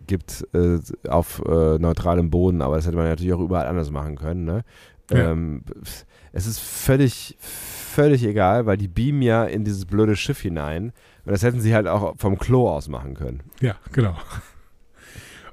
[0.06, 0.78] gibt äh,
[1.08, 4.44] auf äh, neutralem Boden, aber das hätte man natürlich auch überall anders machen können.
[4.44, 4.64] Ne?
[5.10, 5.32] Ja.
[5.32, 5.62] Ähm,
[6.32, 10.92] es ist völlig, völlig egal, weil die beamen ja in dieses blöde Schiff hinein
[11.24, 13.40] und das hätten sie halt auch vom Klo aus machen können.
[13.60, 14.16] ja, genau.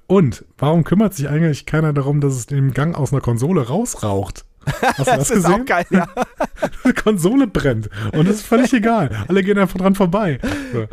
[0.08, 4.46] Und warum kümmert sich eigentlich keiner darum, dass es im Gang aus einer Konsole rausraucht?
[4.82, 5.62] Hast du das, ist gesehen?
[5.62, 6.08] auch geil, ja.
[6.84, 7.90] Eine Konsole brennt.
[8.14, 9.10] Und es ist völlig egal.
[9.28, 10.40] Alle gehen einfach dran vorbei.
[10.74, 10.86] So.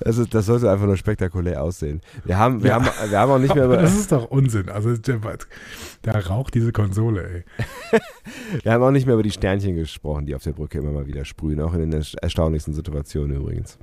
[0.00, 2.00] Das, ist, das sollte einfach nur spektakulär aussehen.
[2.24, 2.74] Wir haben, wir Ja.
[2.76, 4.68] haben, wir haben auch nicht mehr das ist doch Unsinn.
[4.68, 7.44] Also der raucht diese Konsole,
[7.92, 8.00] ey.
[8.62, 11.06] wir haben auch nicht mehr über die Sternchen gesprochen, die auf der Brücke immer mal
[11.06, 13.78] wieder sprühen, auch in den erstaunlichsten Situationen übrigens.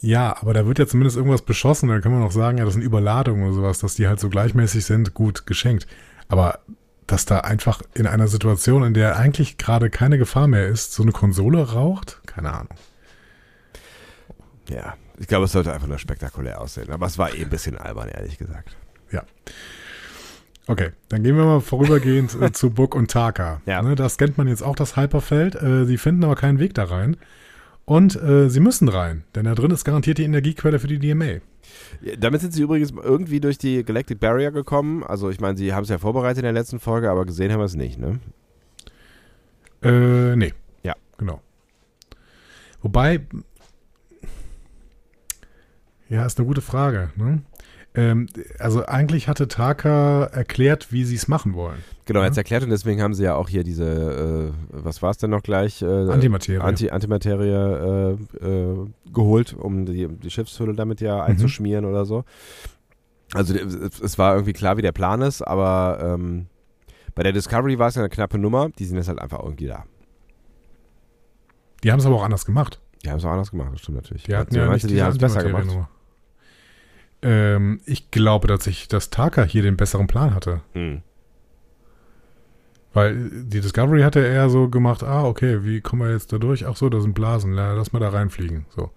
[0.00, 1.88] Ja, aber da wird ja zumindest irgendwas beschossen.
[1.88, 4.30] Da kann man auch sagen, ja, das sind Überladungen oder sowas, dass die halt so
[4.30, 5.86] gleichmäßig sind, gut geschenkt.
[6.28, 6.60] Aber
[7.06, 11.02] dass da einfach in einer Situation, in der eigentlich gerade keine Gefahr mehr ist, so
[11.02, 12.20] eine Konsole raucht?
[12.26, 12.74] Keine Ahnung.
[14.68, 16.90] Ja, ich glaube, es sollte einfach nur spektakulär aussehen.
[16.90, 18.76] Aber es war eh ein bisschen albern, ehrlich gesagt.
[20.70, 23.60] Okay, dann gehen wir mal vorübergehend äh, zu Book und Taka.
[23.66, 23.82] Ja.
[23.82, 25.56] Ne, da scannt man jetzt auch das Hyperfeld.
[25.56, 27.16] Äh, sie finden aber keinen Weg da rein.
[27.84, 31.40] Und äh, sie müssen rein, denn da drin ist garantiert die Energiequelle für die DMA.
[32.18, 35.02] Damit sind sie übrigens irgendwie durch die Galactic Barrier gekommen.
[35.02, 37.60] Also ich meine, sie haben es ja vorbereitet in der letzten Folge, aber gesehen haben
[37.60, 38.20] wir es nicht, ne?
[39.82, 40.52] Äh, nee.
[40.82, 40.94] Ja.
[41.18, 41.40] Genau.
[42.82, 43.20] Wobei,
[46.08, 47.10] ja, ist eine gute Frage.
[47.16, 47.42] Ne?
[47.94, 48.26] Ähm,
[48.58, 51.82] also eigentlich hatte Taka erklärt, wie sie es machen wollen.
[52.10, 55.18] Genau, jetzt erklärt und deswegen haben sie ja auch hier diese, äh, was war es
[55.18, 55.80] denn noch gleich?
[55.80, 56.60] Äh, Antimaterie.
[56.60, 62.24] Anti Antimaterie äh, äh, geholt, um die, die Schiffshülle damit ja einzuschmieren oder so.
[63.32, 66.46] Also es, war irgendwie klar, wie der Plan ist, aber ähm,
[67.14, 68.70] bei der Discovery war es ja eine knappe Nummer.
[68.76, 69.84] Die sind jetzt halt einfach irgendwie da.
[71.84, 72.80] Die haben es aber auch anders gemacht.
[73.04, 74.24] Die haben es auch anders gemacht, das stimmt natürlich.
[74.24, 75.66] Die hatten ja meinst du, die haben es besser gemacht.
[75.66, 75.88] Nummer.
[77.22, 80.62] Ähm, ich glaube tatsächlich, dass Taka hier den besseren Plan hatte.
[80.72, 81.02] Hm.
[82.92, 86.66] Weil die Discovery hatte eher so gemacht, ah, okay, wie kommen wir jetzt da durch?
[86.66, 88.66] Ach so, da sind Blasen, lass mal da reinfliegen.
[88.70, 88.90] So.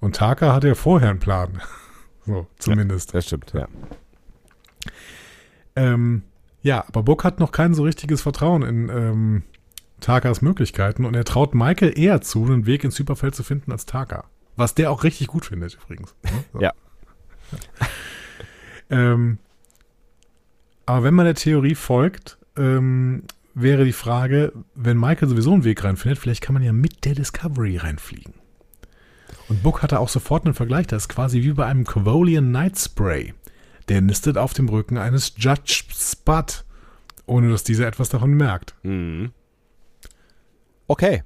[0.00, 1.62] Und Taka hatte ja vorher einen Plan.
[2.26, 3.14] so, zumindest.
[3.14, 3.68] Das stimmt, ja.
[5.76, 6.22] Ähm,
[6.62, 9.42] ja, aber Book hat noch kein so richtiges Vertrauen in ähm,
[10.00, 13.86] Takas Möglichkeiten und er traut Michael eher zu, einen Weg ins Hyperfeld zu finden als
[13.86, 14.24] Taka.
[14.56, 16.14] Was der auch richtig gut findet, übrigens.
[16.24, 16.44] ne?
[16.52, 16.60] So.
[16.60, 16.72] Ja.
[18.90, 19.38] ähm,
[20.84, 23.24] aber wenn man der Theorie folgt, ähm,
[23.54, 27.14] wäre die Frage, wenn Michael sowieso einen Weg reinfindet, vielleicht kann man ja mit der
[27.14, 28.34] Discovery reinfliegen.
[29.48, 32.78] Und Book hatte auch sofort einen Vergleich, das ist quasi wie bei einem Cavolian Night
[32.78, 33.34] Spray.
[33.88, 36.64] Der nistet auf dem Rücken eines Judge Spud,
[37.26, 38.74] ohne dass dieser etwas davon merkt.
[38.82, 39.32] Mhm.
[40.86, 41.22] Okay.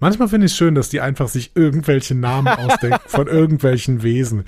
[0.00, 4.44] Manchmal finde ich es schön, dass die einfach sich irgendwelche Namen ausdenken von irgendwelchen Wesen.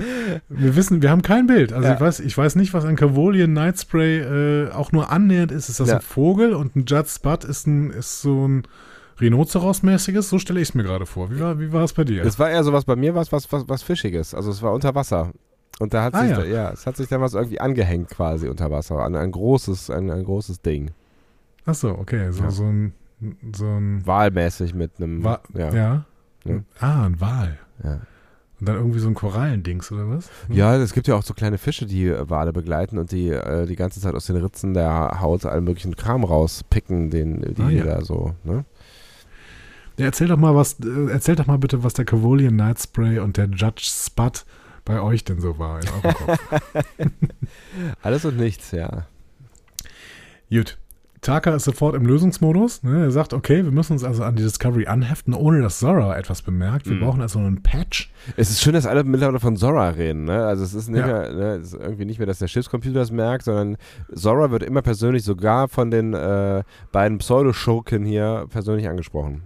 [0.48, 1.72] Wir wissen, wir haben kein Bild.
[1.72, 1.94] Also Ja.
[1.94, 5.68] ich, weiß, ich weiß nicht, was ein Cavolian Night Spray äh, auch nur annähernd ist.
[5.68, 5.96] Ist das Ja.
[5.96, 8.62] ein Vogel und ein Judge Spud ist, ein, ist so ein
[9.20, 10.28] Rhinoceros-mäßiges?
[10.28, 11.30] So stelle ich es mir gerade vor.
[11.30, 12.24] Wie war, wie war es bei dir?
[12.24, 14.34] Es war eher sowas bei mir, was, was, was, was Fischiges.
[14.34, 15.32] Also es war unter Wasser.
[15.78, 16.36] Und da hat Ah, sich, ja.
[16.38, 18.98] Da, ja, es hat sich dann was irgendwie angehängt quasi unter Wasser.
[19.00, 20.90] An ein großes, ein, ein großes Ding.
[21.64, 22.30] Ach so, okay.
[22.32, 22.50] So, Ja.
[22.50, 22.92] so ein,
[23.54, 25.24] so ein Wahlmäßig mit einem.
[25.24, 25.74] Wa ja.
[25.74, 26.04] ja.
[26.44, 26.60] Ja.
[26.78, 27.58] Ah, ein Wal.
[27.84, 28.00] Ja.
[28.60, 30.28] Und dann irgendwie so ein Korallendings oder was?
[30.48, 30.56] Hm?
[30.56, 33.66] ja, es gibt ja auch so kleine Fische, die äh, Wale begleiten und die äh,
[33.66, 37.70] die ganze Zeit aus den Ritzen der Haut allen möglichen Kram rauspicken, den die Ah,
[37.70, 37.84] ja.
[37.84, 38.34] da so.
[38.44, 38.64] Ne?
[39.96, 43.18] Ja, erzähl doch mal was, äh, erzähl doch mal bitte, was der Cavolian Night Spray
[43.18, 44.44] und der Judge Spud
[44.84, 46.38] bei euch denn so war in eurem Kopf.
[48.02, 49.06] Alles und nichts, ja.
[50.50, 50.78] Gut.
[51.22, 52.82] Taka ist sofort im Lösungsmodus.
[52.82, 53.02] Ne?
[53.04, 56.40] Er sagt, okay, wir müssen uns also an die Discovery anheften, ohne dass Zora etwas
[56.40, 56.86] bemerkt.
[56.88, 57.00] Wir Mhm.
[57.00, 58.10] brauchen also einen Patch.
[58.38, 60.24] Es ist schön, dass alle mittlerweile von Zora reden.
[60.24, 60.46] Ne?
[60.46, 61.06] Also es ist, nicht Ja.
[61.06, 61.44] mehr, ne?
[61.56, 63.76] es ist irgendwie nicht mehr, dass der Schiffscomputer das merkt, sondern
[64.14, 69.42] Zora wird immer persönlich sogar von den äh, beiden Pseudoschurken hier persönlich angesprochen.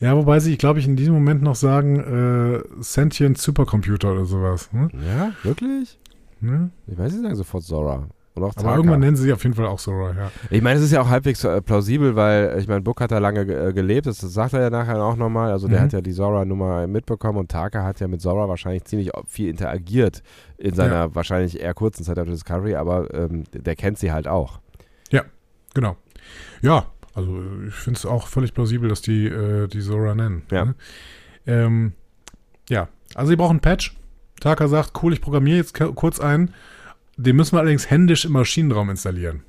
[0.00, 4.72] Ja, wobei sie, glaube ich, in diesem Moment noch sagen, äh, Sentient Supercomputer oder sowas.
[4.72, 4.88] Ne?
[5.06, 5.98] Ja, wirklich?
[6.40, 6.70] Ne?
[6.86, 8.08] Ich weiß, sie sagen sofort Zora.
[8.34, 8.76] Und auch Aber Taka.
[8.76, 10.30] irgendwann nennen sie auf jeden Fall auch Zora, ja.
[10.50, 13.18] Ich meine, es ist ja auch halbwegs äh, plausibel, weil ich meine, Book hat da
[13.18, 15.50] lange äh, gelebt, das sagt er ja nachher auch nochmal.
[15.52, 15.84] Also der Mhm.
[15.84, 20.22] hat ja die Zora-Nummer mitbekommen und Taka hat ja mit Zora wahrscheinlich ziemlich viel interagiert
[20.56, 24.26] in seiner wahrscheinlich eher kurzen Zeit auf der Discovery, aber ähm, der kennt sie halt
[24.28, 24.60] auch.
[25.74, 25.96] Genau.
[26.60, 30.42] Ja, also äh, ich finde es auch völlig plausibel, dass die äh, die Zora nennen.
[30.50, 30.66] Ja.
[30.66, 30.74] Ne?
[31.46, 31.92] Ähm,
[32.68, 33.96] ja, also sie brauchen einen Patch.
[34.40, 36.52] Taka sagt, cool, ich programmiere jetzt kurz einen.
[37.22, 39.42] Den müssen wir allerdings händisch im Maschinenraum installieren.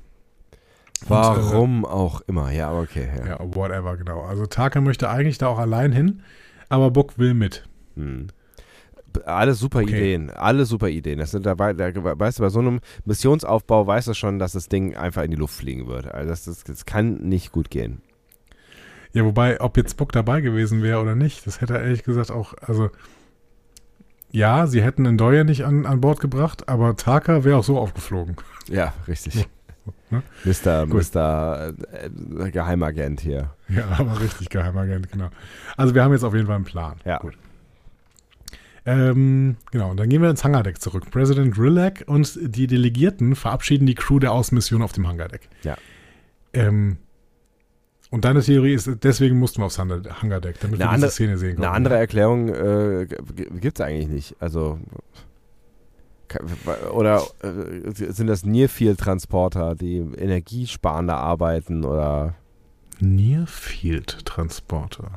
[1.02, 3.08] Und, Warum auch immer, ja, okay.
[3.14, 3.26] Äh, Ja.
[3.26, 4.22] ja, whatever, genau.
[4.22, 6.22] Also Taka möchte eigentlich da auch allein hin,
[6.68, 7.68] aber Book will mit.
[7.96, 8.28] Hm.
[9.26, 9.90] Alle super Okay.
[9.90, 11.18] Ideen, alle super Ideen.
[11.18, 14.68] Das sind dabei, da, weißt du, bei so einem Missionsaufbau weißt du schon, dass das
[14.68, 16.12] Ding einfach in die Luft fliegen wird.
[16.12, 18.00] Also das, das, das kann nicht gut gehen.
[19.12, 22.32] Ja, wobei, ob jetzt Book dabei gewesen wäre oder nicht, das hätte er ehrlich gesagt
[22.32, 22.90] auch, also
[24.34, 28.36] ja, sie hätten Endoyer nicht an, an Bord gebracht, aber Taka wäre auch so aufgeflogen.
[28.68, 29.46] Ja, richtig.
[30.10, 30.22] Ne?
[30.44, 30.86] Mr.
[30.86, 31.74] Mr.
[31.92, 33.50] Äh, Geheimagent hier.
[33.68, 35.28] Ja, aber richtig Geheimagent, genau.
[35.76, 36.96] Also wir haben jetzt auf jeden Fall einen Plan.
[37.04, 37.18] Ja.
[37.18, 37.36] Gut.
[38.86, 41.10] Ähm, genau, und dann gehen wir ins Hangardeck zurück.
[41.10, 45.48] President Rilak und die Delegierten verabschieden die Crew der Außenmission auf dem Hangardeck.
[45.64, 45.76] Ja.
[46.54, 46.96] Ähm,
[48.14, 51.14] und deine Theorie ist, deswegen mussten wir aufs Hangar- Hangardeck, damit Eine wir andere- diese
[51.14, 51.64] Szene sehen können.
[51.64, 53.06] Eine andere Erklärung äh,
[53.60, 54.36] gibt es eigentlich nicht.
[54.40, 54.78] Also
[56.92, 62.34] oder äh, sind das Nearfield-Transporter, die energiesparender arbeiten oder
[63.00, 65.10] Nearfield-Transporter.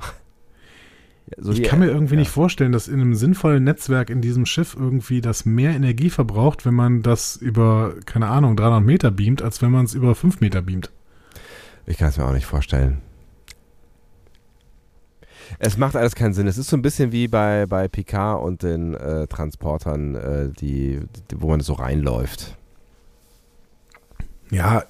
[1.37, 2.19] so ich kann mir irgendwie ja.
[2.19, 6.65] nicht vorstellen, dass in einem sinnvollen Netzwerk in diesem Schiff irgendwie das mehr Energie verbraucht,
[6.65, 10.39] wenn man das über, keine Ahnung, 300 Meter beamt, als wenn man es über 5
[10.39, 10.91] Meter beamt.
[11.87, 13.01] Ich kann es mir auch nicht vorstellen.
[15.59, 16.45] Es macht alles keinen Sinn.
[16.45, 20.99] Es ist so ein bisschen wie bei, bei Picard und den äh, Transportern, äh, die,
[21.31, 22.57] die, wo man so reinläuft.
[24.49, 24.83] Ja,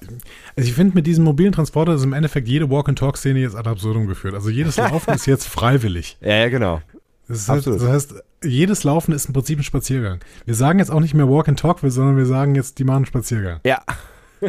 [0.56, 4.06] also ich finde, mit diesem mobilen Transporter ist im Endeffekt jede Walk-and-Talk-Szene jetzt ad absurdum
[4.06, 4.34] geführt.
[4.34, 6.16] Also jedes Laufen ist jetzt freiwillig.
[6.20, 6.80] Ja, ja, genau.
[7.28, 7.82] Das heißt, Absolut.
[7.82, 10.20] das heißt, jedes Laufen ist im Prinzip ein Spaziergang.
[10.44, 13.60] Wir sagen jetzt auch nicht mehr Walk-and-Talk, sondern wir sagen jetzt, die machen einen Spaziergang.
[13.64, 13.82] Ja.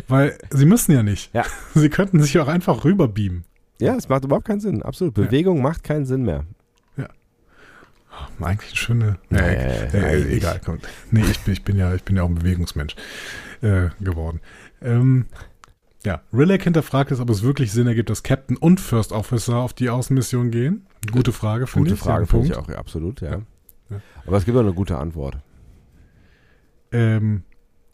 [0.08, 1.34] Weil sie müssen ja nicht.
[1.34, 1.46] Ja.
[1.74, 3.44] Sie könnten sich auch einfach rüberbeamen.
[3.80, 4.84] Ja, es macht überhaupt keinen Sinn.
[4.84, 5.14] Absolut.
[5.14, 6.46] Bewegung macht keinen Sinn mehr.
[8.42, 9.18] Eigentlich eine schöne.
[9.30, 10.80] Nee, Nee, äh, eigentlich egal, komm.
[11.12, 12.96] Nee, ich bin, ich bin ja, ich bin ja auch ein Bewegungsmensch
[13.62, 14.42] äh, geworden.
[14.82, 15.26] Ähm,
[16.06, 19.74] ja, Rilek hinterfragt es, ob es wirklich Sinn ergibt, dass Captain und First Officer auf
[19.74, 20.86] die Außenmission gehen.
[21.12, 22.00] Gute Frage, finde Gute ich.
[22.00, 23.32] Frage Ja, finde ich auch, ja, absolut, ja.
[23.32, 23.42] Ja.
[23.90, 24.02] Ja.
[24.26, 25.38] Aber es gibt auch eine gute Antwort.
[26.92, 27.44] Ähm,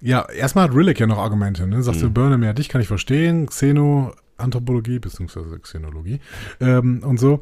[0.02, 1.68] ja, erstmal hat Rilek ja noch Argumente.
[1.68, 1.82] Ne?
[1.84, 2.14] Sagst du, Mhm.
[2.14, 3.48] Burnham, ja, dich kann ich verstehen.
[3.48, 6.20] Xeno, Anthropologie, beziehungsweise Xenologie
[6.60, 7.42] ähm, und so.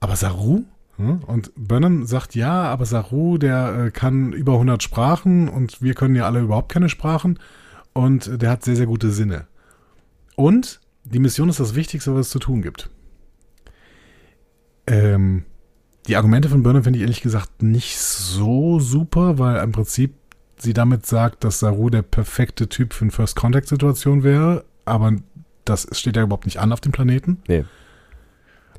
[0.00, 0.64] Aber Saru?
[0.96, 1.18] Hm?
[1.24, 6.16] Und Burnham sagt, ja, aber Saru, der äh, kann über 100 Sprachen und wir können
[6.16, 7.38] ja alle überhaupt keine Sprachen.
[7.92, 9.46] Und äh, der hat sehr, sehr gute Sinne.
[10.36, 12.90] Und die Mission ist das Wichtigste, was es zu tun gibt.
[14.86, 15.44] Ähm,
[16.06, 20.14] die Argumente von Burnham finde ich ehrlich gesagt nicht so super, weil im Prinzip
[20.62, 25.12] sie damit sagt, dass Saru der perfekte Typ für eine First-Contact-Situation wäre, aber
[25.64, 27.42] das steht ja überhaupt nicht an auf dem Planeten.
[27.46, 27.64] Nee.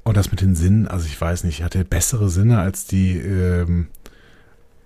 [0.04, 3.18] Und das mit den Sinnen, also ich weiß nicht, hat er bessere Sinne als die,
[3.18, 3.88] ähm,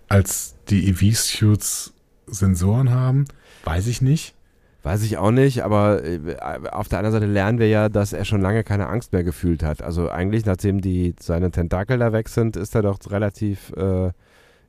[0.09, 1.93] als die EV-Suits
[2.27, 3.25] Sensoren haben?
[3.63, 4.35] Weiß ich nicht.
[4.81, 6.35] Weiß ich auch nicht, aber äh,
[6.69, 9.63] auf der anderen Seite lernen wir ja, dass er schon lange keine Angst mehr gefühlt
[9.63, 9.81] hat.
[9.81, 14.11] Also eigentlich, nachdem die seine Tentakel da weg sind, ist er doch relativ äh,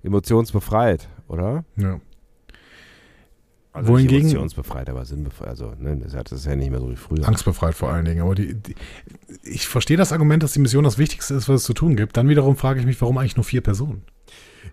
[0.05, 1.65] emotionsbefreit, oder?
[1.77, 1.99] Ja.
[3.75, 5.49] Also Wohingegen- nicht emotionsbefreit, aber sinnbefreit.
[5.49, 7.27] Also, ne, das ist ja nicht mehr so wie früher.
[7.27, 8.23] Angstbefreit vor allen Dingen.
[8.23, 8.75] Aber die, die,
[9.43, 12.17] ich verstehe das Argument, dass die Mission das Wichtigste ist, was es zu tun gibt.
[12.17, 14.03] Dann wiederum frage ich mich, warum eigentlich nur vier Personen?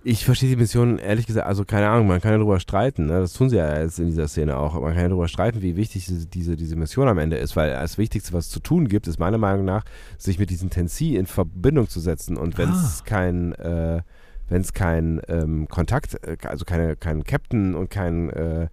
[0.04, 3.20] Ich verstehe die Mission ehrlich gesagt, also keine Ahnung, man kann ja drüber streiten, ne?
[3.20, 5.76] das tun sie ja jetzt in dieser Szene auch, man kann ja drüber streiten, wie
[5.76, 8.88] wichtig diese, diese, diese Mission am Ende ist, weil das Wichtigste, was es zu tun
[8.88, 9.84] gibt, ist meiner Meinung nach,
[10.18, 13.04] sich mit diesen Tensi in Verbindung zu setzen und wenn es Ah.
[13.06, 14.02] kein, äh,
[14.50, 18.70] wenn es kein ähm, Kontakt, äh, also keine, keinen Captain und keinen äh,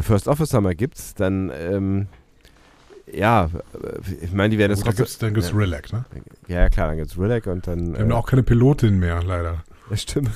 [0.00, 2.06] First Officer mehr gibt, dann ähm,
[3.12, 5.56] ja, äh, ich meine, die werden das Gut, da gibt's, dann gibt's ja.
[5.56, 6.04] Relax, ne?
[6.48, 9.64] ja, ja, klar, dann gibt's Rilek und dann Wir haben auch keine Pilotin mehr, leider.
[9.90, 10.30] das stimmt.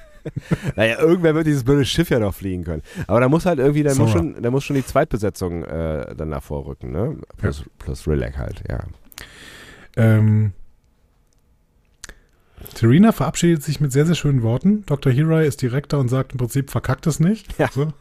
[0.76, 2.82] naja, irgendwer wird dieses blöde Schiff ja noch fliegen können.
[3.06, 6.30] Aber da muss halt irgendwie, da muss schon, da muss schon die Zweitbesetzung äh, dann
[6.30, 7.16] davor rücken, ne?
[7.36, 8.80] Plus, plus Rilek halt, ja.
[9.96, 10.52] Ähm,
[12.74, 14.84] Terina verabschiedet sich mit sehr, sehr schönen Worten.
[14.86, 15.12] Dr.
[15.12, 17.58] Hirai ist direkter und sagt im Prinzip, verkackt es nicht.
[17.58, 17.68] Ja.
[17.72, 17.92] So.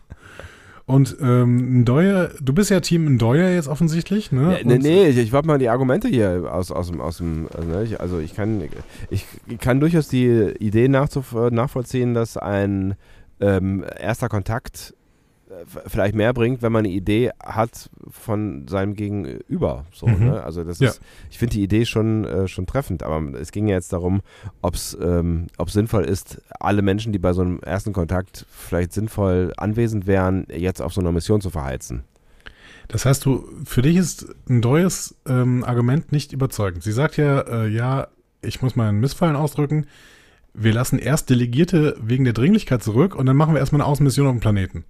[0.85, 4.59] Und ähm, Ndoye, du bist ja Team Ndoye jetzt offensichtlich, ne?
[4.59, 7.47] ja nee, nee, ich, ich wollte mal die Argumente hier aus, aus dem, aus dem
[7.53, 8.61] also, ne, ich, also ich kann,
[9.09, 9.25] ich
[9.59, 12.95] kann durchaus die Idee nachvollziehen, dass ein
[13.39, 14.93] ähm, erster Kontakt
[15.87, 19.85] vielleicht mehr bringt, wenn man eine Idee hat von seinem Gegenüber.
[19.93, 20.25] So, Mhm.
[20.25, 20.43] ne?
[20.43, 20.89] Also das Ja.
[20.89, 24.21] ist, ich finde die Idee schon, äh, schon treffend, aber es ging ja jetzt darum,
[24.61, 28.93] ob es ähm, ob's sinnvoll ist, alle Menschen, die bei so einem ersten Kontakt vielleicht
[28.93, 32.03] sinnvoll anwesend wären, jetzt auf so einer Mission zu verheizen.
[32.87, 36.83] Das heißt, du, für dich ist Ndoyes ähm, Argument nicht überzeugend.
[36.83, 38.07] Sie sagt ja, äh, ja,
[38.41, 39.85] ich muss mal einen Missfallen ausdrücken.
[40.53, 44.27] Wir lassen erst Delegierte wegen der Dringlichkeit zurück und dann machen wir erstmal eine Außenmission
[44.27, 44.83] auf dem Planeten.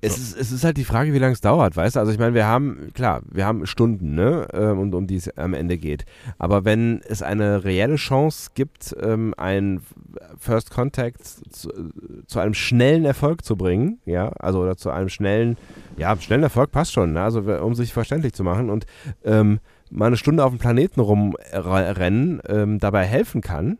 [0.00, 2.00] Es, ist, es ist halt die Frage, wie lange es dauert, weißt du?
[2.00, 5.36] Also ich meine, wir haben, klar, wir haben Stunden, ne, ähm, und um die es
[5.36, 6.04] am Ende geht.
[6.38, 9.80] Aber wenn es eine reelle Chance gibt, ähm, ein
[10.38, 11.70] First Contact zu,
[12.26, 15.56] zu einem schnellen Erfolg zu bringen, ja, also oder zu einem schnellen,
[15.96, 17.22] ja, schnellen Erfolg passt schon, ne?
[17.22, 18.86] also um sich verständlich zu machen und
[19.24, 19.60] ähm,
[19.90, 23.78] mal eine Stunde auf dem Planeten rumrennen ähm, dabei helfen kann,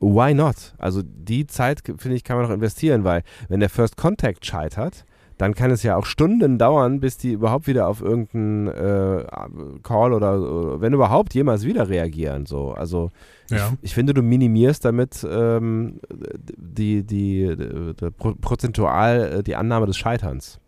[0.00, 0.74] why not?
[0.78, 5.04] Also die Zeit, finde ich, kann man noch investieren, weil wenn der First Contact scheitert,
[5.40, 9.24] dann kann es ja auch Stunden dauern, bis die überhaupt wieder auf irgendeinen äh,
[9.82, 12.44] Call oder, wenn überhaupt jemals wieder reagieren.
[12.44, 12.72] So.
[12.72, 13.10] Also
[13.48, 13.68] Ja.
[13.80, 16.00] ich, ich finde, du minimierst damit ähm,
[16.58, 20.60] die, die, die, die pro- prozentual äh, die Annahme des Scheiterns.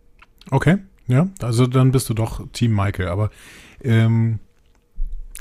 [0.50, 3.08] Okay, ja, also dann bist du doch Team Michael.
[3.08, 3.28] Aber
[3.84, 4.38] ähm,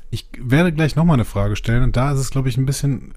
[0.09, 3.13] ich werde gleich nochmal eine Frage stellen und da ist es, glaube ich, ein bisschen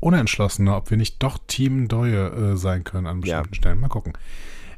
[0.00, 3.38] unentschlossener, ob wir nicht doch Team Deue äh, sein können an Ja.
[3.38, 3.80] bestimmten Stellen.
[3.80, 4.12] Mal gucken.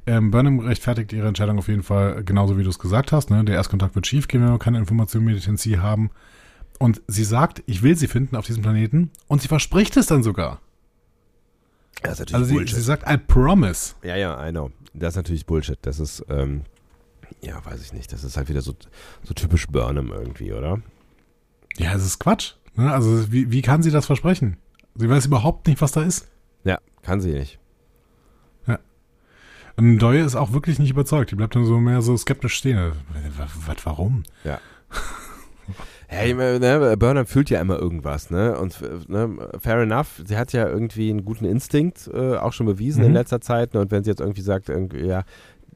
[0.06, 3.30] Ähm, Burnham rechtfertigt ihre Entscheidung auf jeden Fall genauso, wie du es gesagt hast.
[3.30, 3.44] Ne?
[3.44, 6.10] Der Erstkontakt wird schief gehen, wenn wir keine Informationen mit Tennessee haben.
[6.78, 10.22] Und sie sagt, ich will sie finden auf diesem Planeten und sie verspricht es dann
[10.22, 10.60] sogar.
[12.02, 13.94] Das ist Also sie, sie sagt, I promise.
[14.02, 14.70] Ja, ja, I know.
[14.92, 15.78] Das ist natürlich Bullshit.
[15.82, 16.62] Das ist, ähm,
[17.40, 18.12] ja, weiß ich nicht.
[18.12, 18.74] Das ist halt wieder so,
[19.22, 20.80] so typisch Burnham irgendwie, oder?
[21.76, 22.54] Ja, es ist Quatsch.
[22.74, 22.92] Ne?
[22.92, 24.56] Also wie, wie kann sie das versprechen?
[24.96, 26.28] Sie weiß überhaupt nicht, was da ist.
[26.64, 27.58] Ja, kann sie nicht.
[29.76, 31.30] Und Doyle ist auch wirklich nicht überzeugt.
[31.30, 32.92] Die bleibt dann so mehr so skeptisch stehen.
[33.66, 34.22] Was, warum?
[34.44, 34.58] Ja,
[36.10, 38.56] meine, ne, Burnham fühlt ja immer irgendwas, ne?
[38.58, 42.66] Und äh, ne, fair enough, sie hat ja irgendwie einen guten Instinkt, äh, auch schon
[42.66, 43.08] bewiesen Mhm.
[43.08, 43.74] in letzter Zeit.
[43.74, 43.80] Ne?
[43.80, 45.24] Und wenn sie jetzt irgendwie sagt, irgendwie, ja,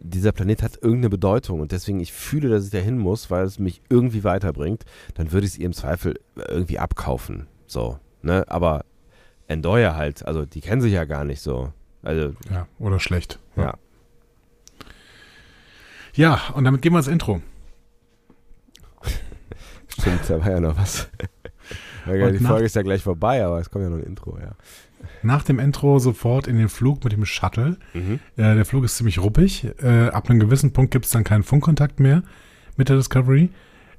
[0.00, 3.44] dieser Planet hat irgendeine Bedeutung und deswegen ich fühle, dass ich da hin muss, weil
[3.44, 4.84] es mich irgendwie weiterbringt,
[5.14, 7.48] dann würde ich es ihr im Zweifel irgendwie abkaufen.
[7.66, 8.44] So, ne?
[8.48, 8.84] Aber
[9.48, 11.72] Endoya halt, also die kennen sich ja gar nicht so.
[12.02, 13.40] Also, Ja, oder schlecht.
[13.56, 13.62] ja.
[13.64, 13.74] Ja,
[16.54, 17.40] und damit gehen wir ins Intro.
[19.88, 21.08] Stimmt, da war ja noch was.
[22.06, 24.38] Ja, die nach- Folge ist ja gleich vorbei, aber es kommt ja noch ein Intro,
[24.38, 24.52] ja.
[25.22, 27.76] Nach dem Intro sofort in den Flug mit dem Shuttle.
[27.92, 28.18] Mhm.
[28.38, 29.66] Äh, der Flug ist ziemlich ruppig.
[29.82, 32.22] Äh, ab einem gewissen Punkt gibt es dann keinen Funkkontakt mehr
[32.78, 33.50] mit der Discovery.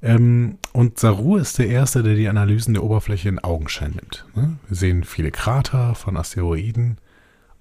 [0.02, 4.26] Ähm, und Saru ist der Erste, der die Analysen der Oberfläche in Augenschein nimmt.
[4.34, 4.58] Ne?
[4.68, 6.98] Wir sehen viele Krater von Asteroiden.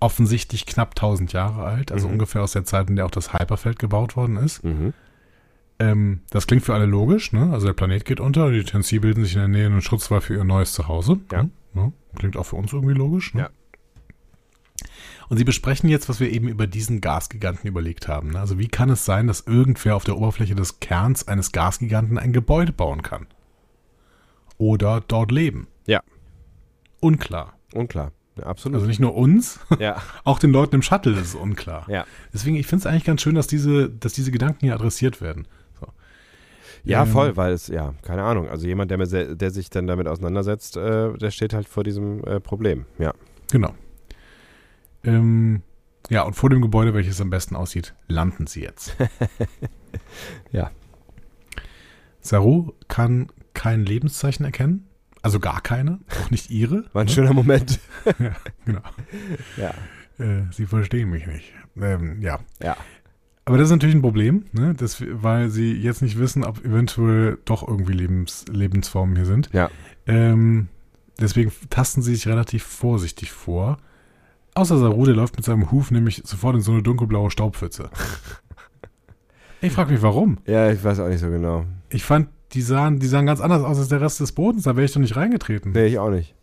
[0.01, 2.15] Offensichtlich knapp 1000 Jahre alt, also Mhm.
[2.15, 4.63] ungefähr aus der Zeit, in der auch das Hyperfeld gebaut worden ist.
[4.65, 4.95] Mhm.
[5.81, 7.51] Ähm, das klingt für alle logisch, ne?
[7.53, 10.35] Also der Planet geht unter, die Tennessee bilden sich in der Nähe einen Schutzwall für
[10.35, 11.19] ihr neues Zuhause.
[11.33, 11.49] Ja.
[11.75, 11.93] Ne?
[12.17, 13.35] Klingt auch für uns irgendwie logisch.
[13.35, 13.43] Ne?
[13.43, 13.51] Ja.
[15.29, 18.31] Und sie besprechen jetzt, was wir eben über diesen Gasgiganten überlegt haben.
[18.31, 18.41] Ne?
[18.41, 22.33] Also wie kann es sein, dass irgendwer auf der Oberfläche des Kerns eines Gasgiganten ein
[22.33, 23.27] Gebäude bauen kann?
[24.57, 25.67] Oder dort leben?
[25.87, 26.03] Ja.
[27.01, 27.55] Unklar.
[27.75, 28.13] Unklar.
[28.43, 28.77] Absolut.
[28.77, 30.01] Also nicht nur uns, ja.
[30.25, 31.87] auch den Leuten im Shuttle ist es unklar.
[31.89, 32.07] Ja.
[32.33, 35.47] Deswegen, ich finde es eigentlich ganz schön, dass diese, dass diese Gedanken hier adressiert werden.
[35.81, 35.89] So.
[36.85, 38.49] Ja, Ähm, voll, weil es, ja, keine Ahnung.
[38.49, 38.99] Also jemand, der,
[39.35, 42.87] der sich dann damit auseinandersetzt, äh, der steht halt vor diesem äh, Problem.
[42.99, 43.13] Ja.
[43.51, 43.75] Genau.
[45.05, 45.63] Ähm,
[46.11, 48.97] ja, und vor dem Gebäude, welches am besten aussieht, landen sie jetzt.
[50.51, 50.71] Ja.
[52.21, 54.88] Saru kann kein Lebenszeichen erkennen.
[55.23, 56.85] Also gar keine, auch nicht ihre.
[56.93, 57.13] War ein ne?
[57.13, 57.81] schöner Moment.
[58.19, 58.81] Ja, genau.
[59.57, 59.75] ja.
[60.19, 61.53] Äh, sie verstehen mich nicht.
[61.77, 62.41] Ähm, ja.
[62.63, 62.77] Ja.
[63.45, 64.75] Aber das ist natürlich ein Problem, ne?
[64.75, 69.49] das, weil sie jetzt nicht wissen, ob eventuell doch irgendwie Lebens, Lebensformen hier sind.
[69.53, 69.71] Ja.
[70.07, 70.69] Ähm,
[71.19, 73.79] deswegen tasten sie sich relativ vorsichtig vor.
[74.55, 77.91] Außer Saru, der läuft mit seinem Huf nämlich sofort in so eine dunkelblaue Staubpfütze.
[79.63, 80.39] ich frage mich, warum.
[80.47, 81.65] Ja, ich weiß auch nicht so genau.
[81.89, 84.65] Ich fand, die sahen, die sahen ganz anders aus als der Rest des Bodens.
[84.65, 85.73] Da wäre ich doch nicht reingetreten.
[85.73, 86.35] Nee, ich auch nicht.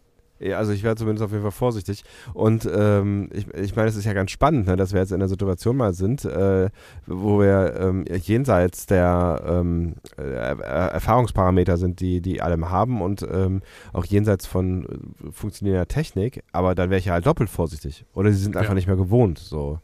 [0.53, 2.03] Also ich wäre zumindest auf jeden Fall vorsichtig.
[2.33, 5.19] Und ähm, ich, ich meine, es ist ja ganz spannend, ne, dass wir jetzt in
[5.19, 6.69] der Situation mal sind, äh,
[7.07, 13.25] wo wir ähm, jenseits der ähm, äh, Er- Erfahrungsparameter sind, die die alle haben und
[13.31, 13.61] ähm,
[13.93, 16.43] auch jenseits von äh, funktionierender Technik.
[16.51, 18.05] Aber dann wäre ich ja halt doppelt vorsichtig.
[18.13, 18.75] Oder sie sind einfach Ja.
[18.75, 19.39] nicht mehr gewohnt.
[19.39, 19.79] So.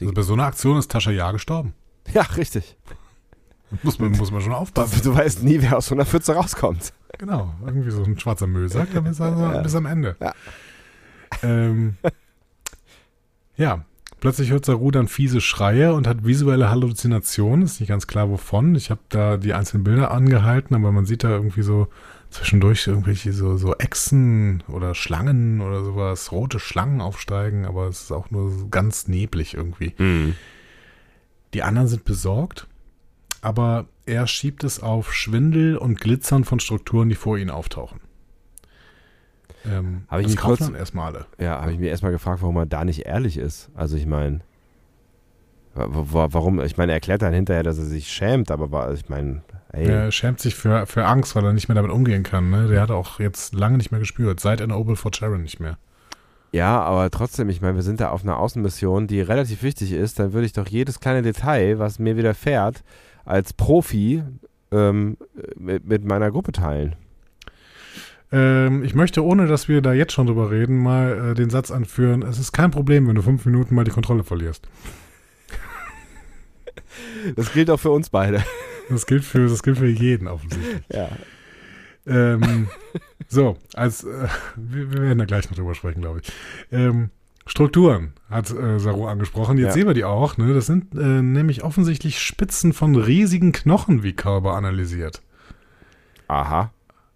[0.00, 1.74] Also bei so einer Aktion ist Tascha Ja gestorben.
[2.14, 2.76] Ja, richtig.
[3.82, 5.00] Muss man, muss man schon aufpassen.
[5.02, 6.92] Du weißt nie, wer aus so einer Pfütze rauskommt.
[7.18, 9.60] Genau, irgendwie so ein schwarzer Müllsack, dann bis, also, Ja.
[9.62, 10.16] bis am Ende.
[10.20, 10.32] Ja.
[11.42, 11.96] Ähm,
[13.56, 13.84] ja,
[14.20, 17.64] plötzlich hört Saru dann fiese Schreie und hat visuelle Halluzinationen.
[17.64, 18.74] Ist nicht ganz klar, wovon.
[18.74, 21.88] Ich habe da die einzelnen Bilder angehalten, aber man sieht da irgendwie so
[22.30, 28.12] zwischendurch irgendwelche so, so Echsen oder Schlangen oder sowas, rote Schlangen aufsteigen, aber es ist
[28.12, 29.94] auch nur so ganz neblig irgendwie.
[31.54, 32.66] Die anderen sind besorgt,
[33.42, 38.00] aber er schiebt es auf Schwindel und Glitzern von Strukturen, die vor ihnen auftauchen.
[39.66, 40.26] Ähm, Hab ich.
[41.38, 43.70] Ja, habe ich mir erstmal gefragt, warum er da nicht ehrlich ist.
[43.74, 44.40] Also ich meine,
[45.74, 48.92] wa- wa- warum, ich meine, er erklärt dann hinterher, dass er sich schämt, aber war,
[48.92, 52.22] ich meine, ey, Er schämt sich für, für Angst, weil er nicht mehr damit umgehen
[52.22, 52.50] kann.
[52.50, 52.68] Ne?
[52.68, 55.76] Der hat auch jetzt lange nicht mehr gespürt, seit Opal Fort Sharon nicht mehr.
[56.52, 60.18] ja, aber trotzdem, ich meine, wir sind da auf einer Außenmission, die relativ wichtig ist,
[60.18, 62.84] dann würde ich doch jedes kleine Detail, was mir widerfährt,
[63.28, 64.22] als Profi
[64.72, 65.16] ähm,
[65.56, 66.96] mit, mit meiner Gruppe teilen.
[68.32, 71.70] Ähm, ich möchte, ohne dass wir da jetzt schon drüber reden, mal äh, den Satz
[71.70, 74.68] anführen, es ist kein Problem, wenn du fünf Minuten mal die Kontrolle verlierst.
[77.36, 78.42] Das gilt auch für uns beide.
[78.88, 80.82] Das gilt für, das gilt für jeden offensichtlich.
[80.92, 81.08] Ja.
[82.06, 82.68] Ähm,
[83.28, 86.32] so, als äh, wir, wir werden da gleich noch drüber sprechen, glaube ich.
[86.72, 87.10] Ähm,
[87.48, 89.58] Strukturen hat äh, Saru angesprochen.
[89.58, 89.72] Jetzt Ja.
[89.72, 90.36] sehen wir die auch.
[90.36, 90.54] Ne?
[90.54, 95.22] Das sind äh, nämlich offensichtlich Spitzen von riesigen Knochen, wie Körber analysiert.
[96.28, 96.70] Aha.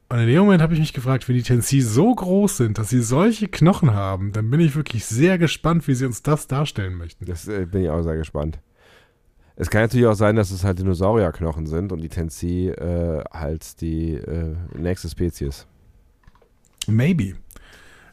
[0.09, 2.91] Und in dem Moment habe ich mich gefragt, wenn die Tensi so groß sind, dass
[2.91, 6.95] sie solche Knochen haben, dann bin ich wirklich sehr gespannt, wie sie uns das darstellen
[6.97, 7.25] möchten.
[7.25, 8.59] Das äh, bin ich auch sehr gespannt.
[9.57, 13.81] Es kann natürlich auch sein, dass es halt Dinosaurierknochen sind und die Tensi äh, halt
[13.83, 15.67] die äh, nächste Spezies.
[16.87, 17.35] Maybe.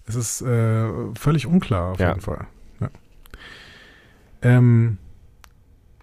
[0.09, 0.87] Es ist äh,
[1.17, 2.09] völlig unklar auf Ja.
[2.09, 2.47] jeden Fall.
[2.79, 2.89] Ja.
[4.41, 4.97] Ähm,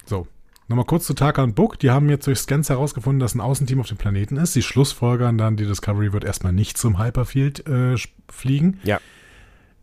[0.05, 0.27] so,
[0.69, 1.79] nochmal kurz zu Taka und Book.
[1.81, 4.53] Die haben jetzt durch Scans herausgefunden, dass ein Außenteam auf dem Planeten ist.
[4.53, 7.97] Sie schlussfolgern dann, die Discovery wird erstmal nicht zum Hyperfield äh,
[8.31, 8.79] fliegen.
[8.85, 9.01] Ja.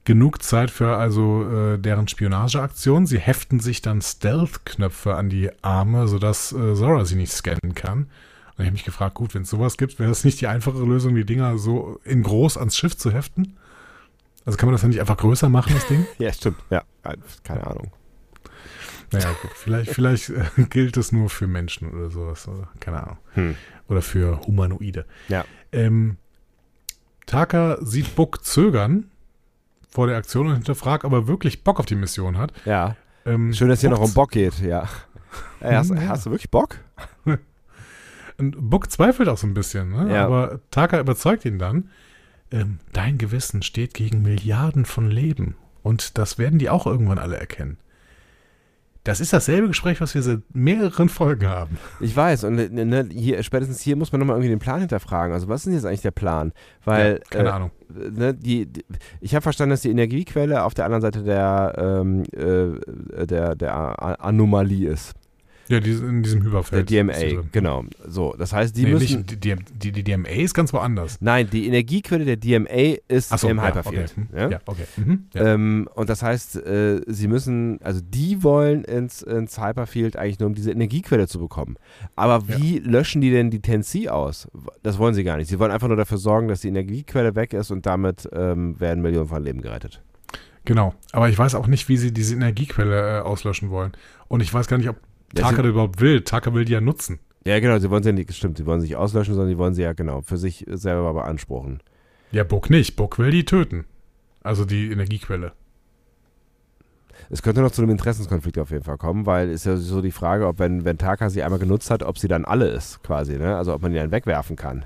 [0.06, 3.06] Genug Zeit für also äh, deren Spionageaktion.
[3.06, 8.00] Sie heften sich dann Stealth-Knöpfe an die Arme, sodass äh, Zora sie nicht scannen kann.
[8.56, 10.86] Und ich habe mich gefragt, gut, wenn es sowas gibt, wäre das nicht die einfachere
[10.86, 13.58] Lösung, die Dinger so in groß ans Schiff zu heften?
[14.46, 16.06] Also kann man das dann nicht einfach größer machen, das Ding?
[16.18, 16.58] Ja, stimmt.
[16.70, 17.92] Ja, äh, keine Ahnung.
[19.12, 22.48] Naja, gut, vielleicht, vielleicht äh, gilt es nur für Menschen oder sowas.
[22.48, 23.18] Oder, keine Ahnung.
[23.34, 23.56] Hm.
[23.88, 25.06] Oder für Humanoide.
[25.30, 25.46] Ja.
[25.72, 26.18] Ähm,
[27.26, 29.12] Taka sieht Buck zögern
[29.90, 32.52] vor der Aktion und hinterfragt, ob er wirklich Bock auf die Mission hat.
[32.66, 32.96] Ja.
[33.26, 34.90] Ähm, Schön, dass hier noch um Bock geht, ja.
[35.60, 36.08] Ey, hast, Hm, ja.
[36.10, 36.78] hast du wirklich Bock?
[38.38, 40.12] Und Buck zweifelt auch so ein bisschen, ne?
[40.14, 40.26] Ja.
[40.26, 41.90] aber Taka überzeugt ihn dann.
[42.54, 45.56] Ähm, dein Gewissen steht gegen Milliarden von Leben.
[45.82, 47.78] Und das werden die auch irgendwann alle erkennen.
[49.04, 51.78] Das ist dasselbe Gespräch, was wir seit mehreren Folgen haben.
[52.00, 55.34] Ich weiß, und äh, ne, hier, spätestens hier muss man nochmal irgendwie den Plan hinterfragen.
[55.34, 56.54] Also, was ist denn jetzt eigentlich der Plan?
[56.86, 57.72] Weil, ja, keine äh, Ahnung.
[57.90, 58.86] ne, die, die,
[59.20, 63.76] ich habe verstanden, dass die Energiequelle auf der anderen Seite der, ähm, äh, der, der
[63.76, 65.16] A- Anomalie ist.
[65.70, 66.90] Ja, die, in diesem Der Hyperfeld.
[66.90, 67.86] sie DMA, genau.
[68.06, 69.20] So, das heißt, die nee, müssen.
[69.22, 71.18] nicht, die, die, die DMA ist ganz woanders.
[71.22, 74.14] Nein, die Energiequelle der DMA ist Achso, im ja, Hyperfield.
[74.18, 74.40] Okay.
[74.42, 74.50] Ja?
[74.50, 74.84] Ja, okay.
[74.98, 75.26] Mhm.
[75.34, 75.54] Ja.
[75.54, 80.48] Ähm, und das heißt, äh, sie müssen, also die wollen ins, ins Hyperfield eigentlich nur,
[80.48, 81.78] um diese Energiequelle zu bekommen.
[82.16, 84.50] Aber wie löschen die denn die Tensi aus?
[84.84, 85.48] Das wollen sie gar nicht.
[85.48, 89.02] Sie wollen einfach nur dafür sorgen, dass die Energiequelle weg ist und damit ähm, werden
[89.02, 90.02] Millionen von Leben gerettet.
[90.66, 90.94] Genau.
[91.12, 93.94] Aber ich weiß auch nicht, wie sie diese Energiequelle äh, auslöschen wollen.
[94.28, 94.98] Und ich weiß gar nicht, ob
[95.36, 96.22] Taka überhaupt will.
[96.22, 97.20] Taka will die ja nutzen.
[97.46, 99.74] Ja, genau, sie wollen sie nicht, stimmt, sie wollen sie nicht auslöschen, sondern sie wollen
[99.74, 101.82] sie ja genau für sich selber beanspruchen.
[102.32, 102.96] Ja, Buck nicht.
[102.96, 103.86] Buck will die töten.
[104.44, 105.52] Also die Energiequelle.
[107.30, 110.12] Es könnte noch zu einem Interessenskonflikt auf jeden Fall kommen, weil ist ja so die
[110.12, 113.38] Frage, ob wenn, wenn Taka sie einmal genutzt hat, ob sie dann alle ist, quasi,
[113.38, 113.56] ne?
[113.56, 114.86] Also ob man die dann wegwerfen kann.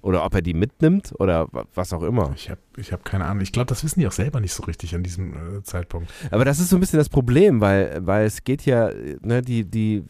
[0.00, 2.30] Oder ob er die mitnimmt oder wa- was auch immer.
[2.36, 3.42] Ich habe ich hab keine Ahnung.
[3.42, 6.08] Ich glaube, das wissen die auch selber nicht so richtig an diesem äh, Zeitpunkt.
[6.30, 8.90] Aber das ist so ein bisschen das Problem, weil, weil es geht ja,
[9.22, 10.04] ne, die, die,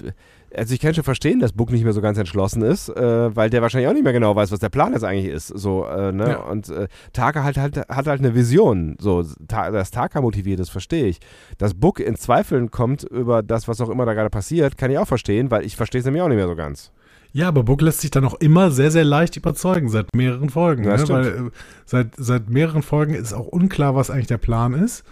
[0.54, 3.48] also ich kann schon verstehen, dass Book nicht mehr so ganz entschlossen ist, äh, weil
[3.48, 5.48] der wahrscheinlich auch nicht mehr genau weiß, was der Plan jetzt eigentlich ist.
[5.48, 6.30] So, äh, ne?
[6.32, 6.36] Ja.
[6.40, 8.96] Und äh, Taka halt, halt, hat halt eine Vision.
[9.00, 11.18] So, Ta dass Taka motiviert ist, verstehe ich.
[11.56, 14.98] Dass Book in Zweifeln kommt über das, was auch immer da gerade passiert, kann ich
[14.98, 16.92] auch verstehen, weil ich verstehe es nämlich auch nicht mehr so ganz.
[17.32, 20.84] Ja, aber Buck lässt sich dann auch immer sehr, sehr leicht überzeugen, seit mehreren Folgen.
[20.84, 21.08] Ja, ne?
[21.08, 21.50] Weil äh,
[21.84, 25.04] seit, seit mehreren Folgen ist auch unklar, was eigentlich der Plan ist.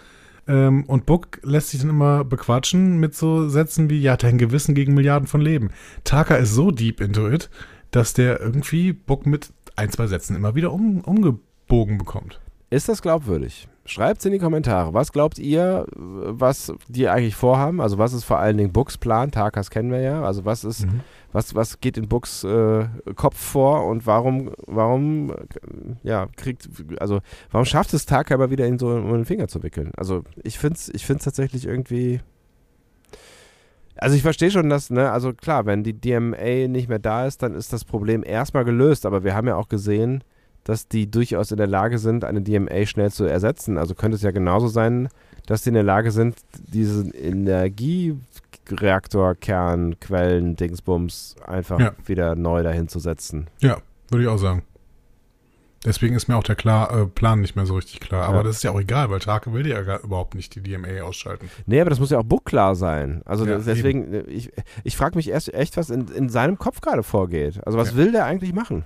[0.49, 4.75] Ähm, und Buck lässt sich dann immer bequatschen mit so Sätzen wie, ja, dein Gewissen
[4.75, 5.71] gegen Milliarden von Leben.
[6.05, 7.51] Taka ist so deep into it,
[7.91, 12.41] dass der irgendwie Buck mit ein, zwei Sätzen immer wieder um, umgebogen bekommt.
[12.71, 13.69] Ist das glaubwürdig?
[13.87, 14.93] Schreibt es in die Kommentare.
[14.95, 17.81] Was glaubt ihr, was die eigentlich vorhaben?
[17.81, 19.31] Also was ist vor allen Dingen Books Plan?
[19.31, 20.23] Takas kennen wir ja.
[20.23, 21.01] Also was ist, Mhm.
[21.33, 25.33] was, was geht in Books äh, Kopf vor und warum, warum,
[26.03, 26.69] ja, kriegt,
[26.99, 27.21] also
[27.51, 29.93] warum schafft es Taka immer wieder ihn so um den Finger zu wickeln?
[29.97, 32.21] Also ich finde es ich find's tatsächlich irgendwie.
[33.99, 37.43] Also ich verstehe schon, dass, ne, also klar, wenn die DMA nicht mehr da ist,
[37.43, 40.23] dann ist das Problem erstmal gelöst, aber wir haben ja auch gesehen,
[40.67, 43.79] dass die durchaus in der Lage sind, eine DMA schnell zu ersetzen.
[43.79, 45.09] Also könnte es ja genauso sein,
[45.47, 46.35] dass die in der Lage sind,
[46.73, 47.13] diesen
[48.67, 51.93] Energiereaktor-Kern, Quellen, Dingsbums einfach Ja.
[52.05, 53.47] wieder neu dahin zu setzen.
[53.61, 53.79] Ja,
[54.11, 54.63] würde ich auch sagen.
[55.85, 58.25] Deswegen ist mir auch der klar, äh, Plan nicht mehr so richtig klar.
[58.27, 58.43] Aber Ja.
[58.43, 61.49] das ist ja auch egal, weil Taka will ja gar, überhaupt nicht die DMA ausschalten.
[61.67, 63.23] Nee, aber das muss ja auch Book klar sein.
[63.25, 64.51] Also Ja, deswegen, äh, ich,
[64.83, 67.65] ich frage mich erst echt, was in, in seinem Kopf gerade vorgeht.
[67.65, 67.97] Also was Ja.
[67.99, 68.85] will der eigentlich machen?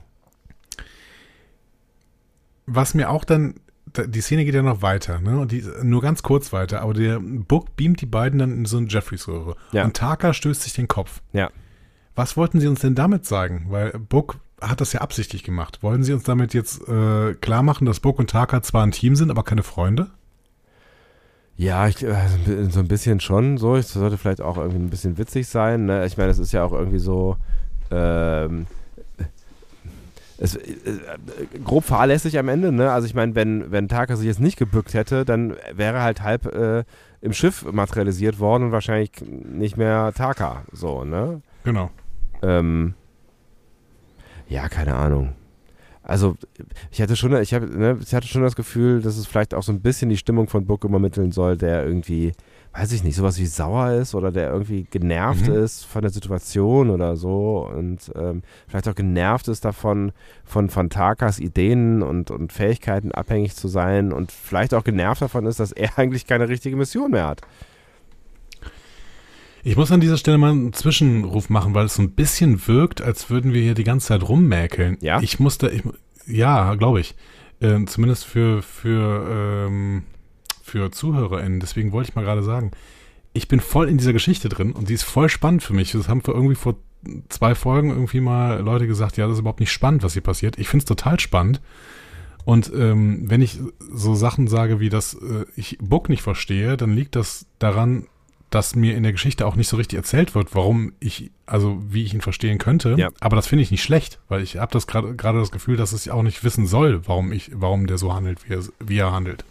[2.72, 3.54] Was mir auch dann,
[3.92, 5.38] da- die Szene geht ja noch weiter, ne?
[5.38, 8.76] Und die nur ganz kurz weiter, aber der Book beamt die beiden dann in so
[8.78, 9.56] eine Jeffreys-Röhre.
[9.72, 9.84] Ja.
[9.84, 11.20] Und Taka stößt sich den Kopf.
[11.32, 11.50] Ja.
[12.14, 13.66] Was wollten Sie uns denn damit sagen?
[13.70, 15.82] Weil Book hat das ja absichtlich gemacht.
[15.82, 19.16] Wollen Sie uns damit jetzt äh, klar machen, dass Book und Taka zwar ein Team
[19.16, 20.08] sind, aber keine Freunde?
[21.56, 22.14] Ja, ich, äh,
[22.70, 23.76] so ein bisschen schon so.
[23.76, 25.86] Es sollte vielleicht auch irgendwie ein bisschen witzig sein.
[25.86, 26.06] Ne?
[26.06, 27.36] Ich meine, das ist ja auch irgendwie so
[27.90, 28.66] ähm,
[30.40, 30.70] es, äh,
[31.64, 32.72] grob fahrlässig am Ende.
[32.72, 32.90] Ne?
[32.90, 36.46] Also ich meine, wenn, wenn Taka sich jetzt nicht gebückt hätte, dann wäre halt halb
[36.46, 36.84] äh,
[37.20, 40.64] im Schiff materialisiert worden und wahrscheinlich nicht mehr Taka.
[40.72, 41.42] So, ne?
[41.64, 41.90] Genau.
[42.42, 42.94] Ähm,
[44.48, 45.34] ja, keine Ahnung.
[46.02, 46.36] Also
[46.90, 49.62] ich hatte schon, ich, hab, ne, ich hatte schon das Gefühl, dass es vielleicht auch
[49.62, 52.32] so ein bisschen die Stimmung von Book übermitteln soll, der irgendwie,
[52.72, 55.54] weiß ich nicht, sowas wie sauer ist oder der irgendwie genervt Mhm.
[55.54, 60.12] ist von der Situation oder so und ähm, vielleicht auch genervt ist davon,
[60.44, 65.46] von, von Takas Ideen und, und Fähigkeiten abhängig zu sein und vielleicht auch genervt davon
[65.46, 67.40] ist, dass er eigentlich keine richtige Mission mehr hat.
[69.62, 73.02] Ich muss an dieser Stelle mal einen Zwischenruf machen, weil es so ein bisschen wirkt,
[73.02, 74.96] als würden wir hier die ganze Zeit rummäkeln.
[75.02, 75.20] Ja?
[75.20, 75.82] Ich musste, ich,
[76.26, 77.14] ja, glaube ich.
[77.60, 80.04] Ähm, zumindest für, für, ähm,
[80.70, 81.60] für ZuhörerInnen.
[81.60, 82.70] Deswegen wollte ich mal gerade sagen,
[83.32, 85.92] ich bin voll in dieser Geschichte drin und die ist voll spannend für mich.
[85.92, 86.76] Das haben wir irgendwie vor
[87.28, 90.58] zwei Folgen irgendwie mal Leute gesagt, ja, das ist überhaupt nicht spannend, was hier passiert.
[90.58, 91.60] Ich finde es total spannend.
[92.44, 93.58] Und ähm, wenn ich
[93.92, 98.06] so Sachen sage, wie dass äh, ich Book nicht verstehe, dann liegt das daran,
[98.48, 102.02] dass mir in der Geschichte auch nicht so richtig erzählt wird, warum ich, also wie
[102.02, 102.96] ich ihn verstehen könnte.
[102.98, 103.10] Ja.
[103.20, 105.92] Aber das finde ich nicht schlecht, weil ich habe das gerade gerade das Gefühl, dass
[105.92, 109.12] es auch nicht wissen soll, warum ich, warum der so handelt, wie er, wie er
[109.12, 109.44] handelt.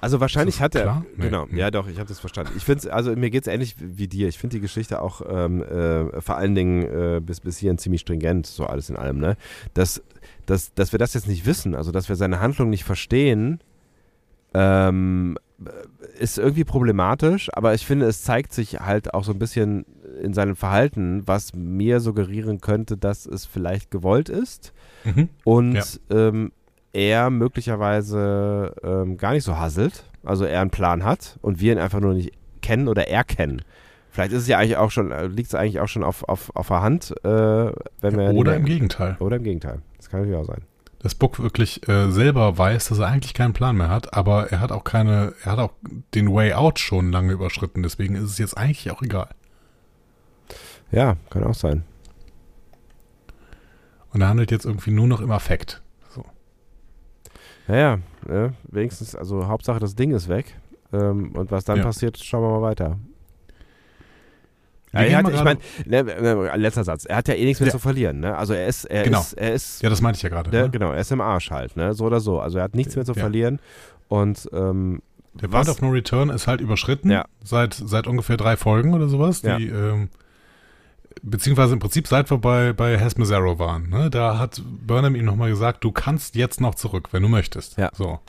[0.00, 1.04] Also wahrscheinlich hat er, klar?
[1.16, 1.24] Nee.
[1.24, 1.56] genau, Hm.
[1.56, 2.52] ja doch, ich habe das verstanden.
[2.56, 4.28] Ich finde also mir geht es ähnlich wie dir.
[4.28, 8.00] Ich finde die Geschichte auch ähm, äh, vor allen Dingen äh, bis, bis hierhin ziemlich
[8.02, 9.36] stringent, so alles in allem, ne?
[9.74, 10.02] Dass,
[10.46, 13.60] dass, dass wir das jetzt nicht wissen, also dass wir seine Handlung nicht verstehen,
[14.52, 15.36] ähm,
[16.18, 19.84] ist irgendwie problematisch, aber ich finde, es zeigt sich halt auch so ein bisschen
[20.22, 24.72] in seinem Verhalten, was mir suggerieren könnte, dass es vielleicht gewollt ist
[25.04, 25.28] Mhm.
[25.44, 25.84] und Ja.
[26.10, 26.52] ähm,
[26.94, 31.78] er möglicherweise ähm, gar nicht so hasselt, also er einen Plan hat und wir ihn
[31.78, 32.32] einfach nur nicht
[32.62, 33.62] kennen oder erkennen.
[34.10, 36.68] Vielleicht ist es ja eigentlich auch schon, liegt es eigentlich auch schon auf, auf, auf
[36.68, 39.82] der Hand, äh, wenn wir Oder im Gegenteil, oder im Gegenteil.
[39.96, 40.62] Das kann natürlich auch sein.
[41.00, 44.60] dass Book wirklich äh, selber weiß, dass er eigentlich keinen Plan mehr hat, aber er
[44.60, 45.72] hat auch keine, er hat auch
[46.14, 49.28] den Way Out schon lange überschritten, deswegen ist es jetzt eigentlich auch egal.
[50.92, 51.82] Ja, kann auch sein.
[54.12, 55.82] Und er handelt jetzt irgendwie nur noch im Affekt.
[57.66, 57.98] Naja,
[58.28, 60.56] äh, wenigstens, also Hauptsache das Ding ist weg.
[60.92, 61.84] Ähm, und was dann Ja.
[61.84, 62.98] passiert, schauen wir mal weiter.
[64.92, 67.04] Ja, er hat, ich meine, ne, äh, letzter Satz.
[67.04, 67.72] Er hat ja eh nichts mehr Ja.
[67.72, 68.20] zu verlieren.
[68.20, 68.36] Ne?
[68.36, 69.20] Also er ist, er Genau.
[69.20, 70.50] ist, er ist, Ja, das meinte ich ja gerade.
[70.50, 70.70] der, ne?
[70.70, 71.94] genau, er ist im Arsch halt, ne?
[71.94, 72.38] So oder so.
[72.38, 73.58] Also er hat nichts mehr zu verlieren.
[74.06, 75.02] Und ähm,
[75.34, 77.24] Der Point of No Return ist halt überschritten Ja.
[77.42, 79.42] seit, seit ungefähr drei Folgen oder sowas.
[79.42, 80.10] Die, ähm,
[81.22, 83.88] beziehungsweise im Prinzip seit wir bei, bei Mazzaro waren.
[83.88, 84.10] Ne?
[84.10, 87.76] Da hat Burnham ihm nochmal gesagt, du kannst jetzt noch zurück, wenn du möchtest.
[87.78, 87.90] Ja.
[87.94, 88.20] So.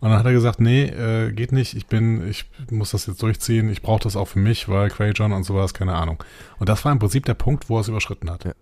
[0.00, 3.20] Und dann hat er gesagt, nee, äh, geht nicht, ich bin, ich muss das jetzt
[3.20, 6.22] durchziehen, ich brauche das auch für mich, weil Quajon und sowas, keine Ahnung.
[6.58, 8.44] Und das war im Prinzip der Punkt, wo er es überschritten hat.
[8.44, 8.52] Ja.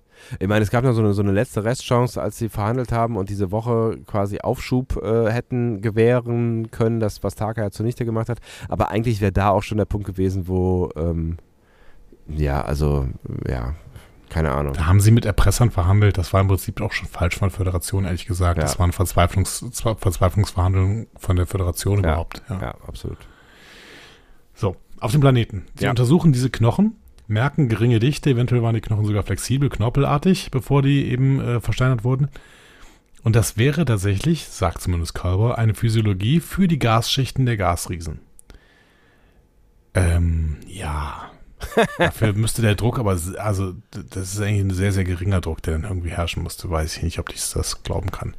[0.41, 3.19] Ich meine, es gab noch so eine, so eine letzte Restchance, als sie verhandelt haben
[3.19, 8.31] und diese Woche quasi Aufschub äh, hätten gewähren können, das, was Taka ja zunichte gemacht
[8.31, 8.39] hat.
[8.71, 11.37] Aber eigentlich wäre da auch schon der Punkt gewesen, wo, ähm,
[12.29, 13.09] ja, also,
[13.49, 13.75] ja,
[14.29, 14.73] keine Ahnung.
[14.75, 16.19] Da haben sie mit Erpressern verhandelt.
[16.19, 18.59] Das war im Prinzip auch schon falsch von der Föderation, ehrlich gesagt.
[18.59, 18.63] Ja.
[18.65, 22.11] Das waren Verzweiflungs Ver- Verzweiflungsverhandlungen von der Föderation Ja.
[22.11, 22.43] überhaupt.
[22.49, 22.61] Ja.
[22.61, 23.19] Ja, absolut.
[24.55, 25.67] So, auf dem Planeten.
[25.79, 26.97] Sie untersuchen diese Knochen,
[27.29, 32.03] merken geringe Dichte, eventuell waren die Knochen sogar flexibel, knorpelartig, bevor die eben äh, versteinert
[32.05, 32.29] wurden.
[33.23, 38.21] Und das wäre tatsächlich, sagt zumindest Kalber, eine Physiologie für die Gasschichten der Gasriesen.
[39.95, 41.26] Ähm, ja.
[41.99, 45.75] Dafür müsste der Druck, aber also das ist eigentlich ein sehr, sehr geringer Druck, der
[45.75, 46.71] dann irgendwie herrschen musste.
[46.71, 48.35] Weiß ich nicht, ob ich das glauben kann.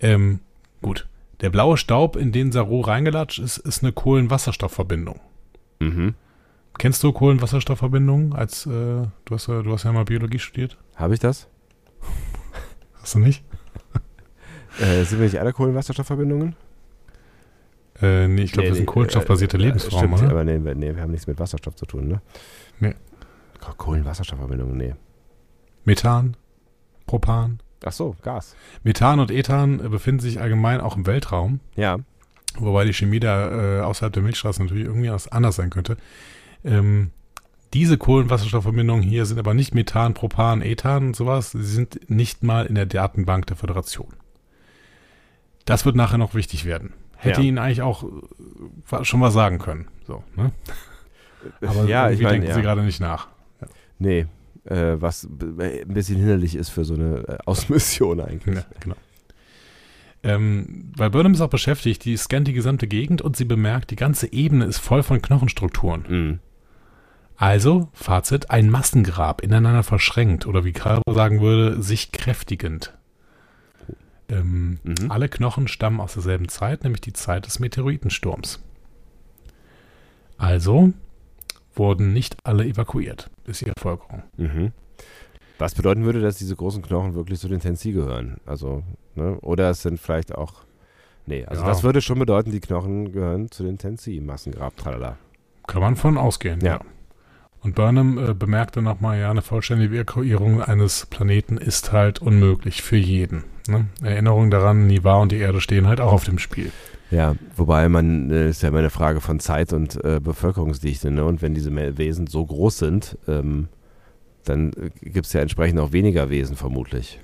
[0.00, 0.40] Ähm,
[0.80, 1.08] gut.
[1.40, 5.20] Der blaue Staub, in den Saru reingelatscht ist, ist eine Kohlenwasserstoffverbindung.
[5.80, 6.14] Mhm.
[6.78, 8.32] Kennst du Kohlenwasserstoffverbindungen?
[8.32, 11.48] Als äh, du hast ja, du hast ja mal Biologie studiert, Habe ich das?
[13.00, 13.44] hast du nicht?
[14.80, 16.56] Äh, sind wir nicht alle Kohlenwasserstoffverbindungen?
[18.02, 20.40] Äh, nee, ich glaube, Nee, das sind nee, kohlenstoffbasierte äh, Lebensformen, stimmt, oder?
[20.40, 22.20] Aber nee, wir- nee, wir haben nichts mit Wasserstoff zu tun, ne?
[22.80, 22.94] Nee.
[23.60, 24.94] Ko- Kohlenwasserstoffverbindungen, nee.
[25.84, 26.36] Methan,
[27.06, 27.60] Propan.
[27.84, 28.54] Ach so, Gas.
[28.84, 31.98] Methan und Ethan äh, befinden sich allgemein auch im Weltraum, Ja.
[32.58, 35.96] wobei die Chemie da äh, außerhalb der Milchstraße natürlich irgendwie anders- anders sein könnte.
[36.64, 37.10] Ähm,
[37.74, 41.52] diese Kohlenwasserstoffverbindungen hier sind aber nicht Methan, Propan, Ethan und sowas.
[41.52, 44.12] Sie sind nicht mal in der Datenbank der Föderation.
[45.64, 46.92] Das wird nachher noch wichtig werden.
[47.22, 47.46] Hätte Ja.
[47.46, 49.88] Ihnen eigentlich auch äh, schon was sagen können.
[50.06, 50.52] So, ne?
[51.66, 52.54] Aber ja, ich meine, denken ja.
[52.54, 53.28] Sie gerade nicht nach.
[53.98, 54.26] Nee.
[54.64, 58.56] Äh, was b- ein bisschen hinderlich ist für so eine äh, Außenmission eigentlich.
[58.56, 58.96] Ja, genau.
[60.24, 63.96] Ähm, weil Burnham ist auch beschäftigt, die scannt die gesamte Gegend und sie bemerkt, die
[63.96, 66.04] ganze Ebene ist voll von Knochenstrukturen.
[66.08, 66.38] Mhm.
[67.36, 72.96] Also, Fazit, ein Massengrab, ineinander verschränkt oder wie Karl sagen würde, sich kräftigend.
[74.32, 75.10] Ähm, Mhm.
[75.10, 78.60] Alle Knochen stammen aus derselben Zeit, nämlich die Zeit des Meteoritensturms.
[80.38, 80.92] Also
[81.74, 84.22] wurden nicht alle evakuiert, ist die Folgerung.
[84.36, 84.72] Mhm.
[85.58, 88.38] Was bedeuten würde, dass diese großen Knochen wirklich zu den Tensi gehören?
[88.46, 88.82] Also,
[89.14, 89.38] ne?
[89.40, 90.64] Oder es sind vielleicht auch.
[91.26, 91.68] Nee, also Ja.
[91.68, 95.18] das würde schon bedeuten, die Knochen gehören zu den Tensi, Massengrab, tralala.
[95.68, 96.72] Kann man von ausgehen, Ja.
[96.72, 96.80] ja.
[97.62, 102.96] Und Burnham äh, bemerkte nochmal, ja, eine vollständige Evakuierung eines Planeten ist halt unmöglich für
[102.96, 103.44] jeden.
[103.68, 103.86] Ne?
[104.02, 106.72] Erinnerung daran, Niva und die Erde stehen halt auch auf dem Spiel.
[107.12, 111.24] Ja, wobei man, äh, ist ja immer eine Frage von Zeit und äh, Bevölkerungsdichte, ne?
[111.24, 113.68] Und wenn diese Wesen so groß sind, ähm,
[114.44, 117.20] dann äh, gibt es ja entsprechend auch weniger Wesen vermutlich.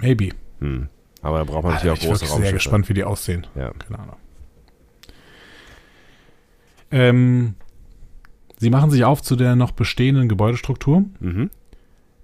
[0.00, 0.28] Maybe.
[0.60, 0.88] Hm.
[1.22, 2.54] Aber da braucht man Alter, natürlich ich auch bin große sehr Raumschiffe.
[2.54, 3.46] gespannt, wie die aussehen.
[3.54, 3.70] Ja.
[3.70, 4.16] Keine Ahnung.
[6.90, 7.54] Ähm,
[8.58, 11.04] sie machen sich auf zu der noch bestehenden Gebäudestruktur.
[11.20, 11.50] Mhm.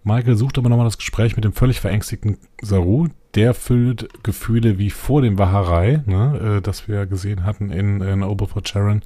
[0.02, 3.08] Michael sucht aber nochmal das Gespräch mit dem völlig verängstigten Saru.
[3.34, 8.22] Der füllt Gefühle wie vor dem Waharei, ne, äh, das wir gesehen hatten in, in
[8.22, 9.02] Ober for Sharon.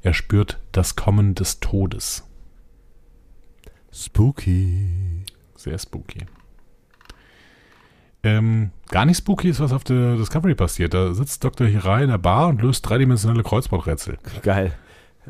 [0.00, 2.24] Er spürt das Kommen des Todes.
[3.92, 4.88] Spooky.
[5.54, 6.20] Sehr spooky.
[8.24, 10.94] Ähm, gar nicht spooky ist, was auf der Discovery passiert.
[10.94, 11.66] Da sitzt Dr.
[11.66, 14.18] Hirai in der Bar und löst dreidimensionale Kreuzworträtsel.
[14.42, 14.72] Geil.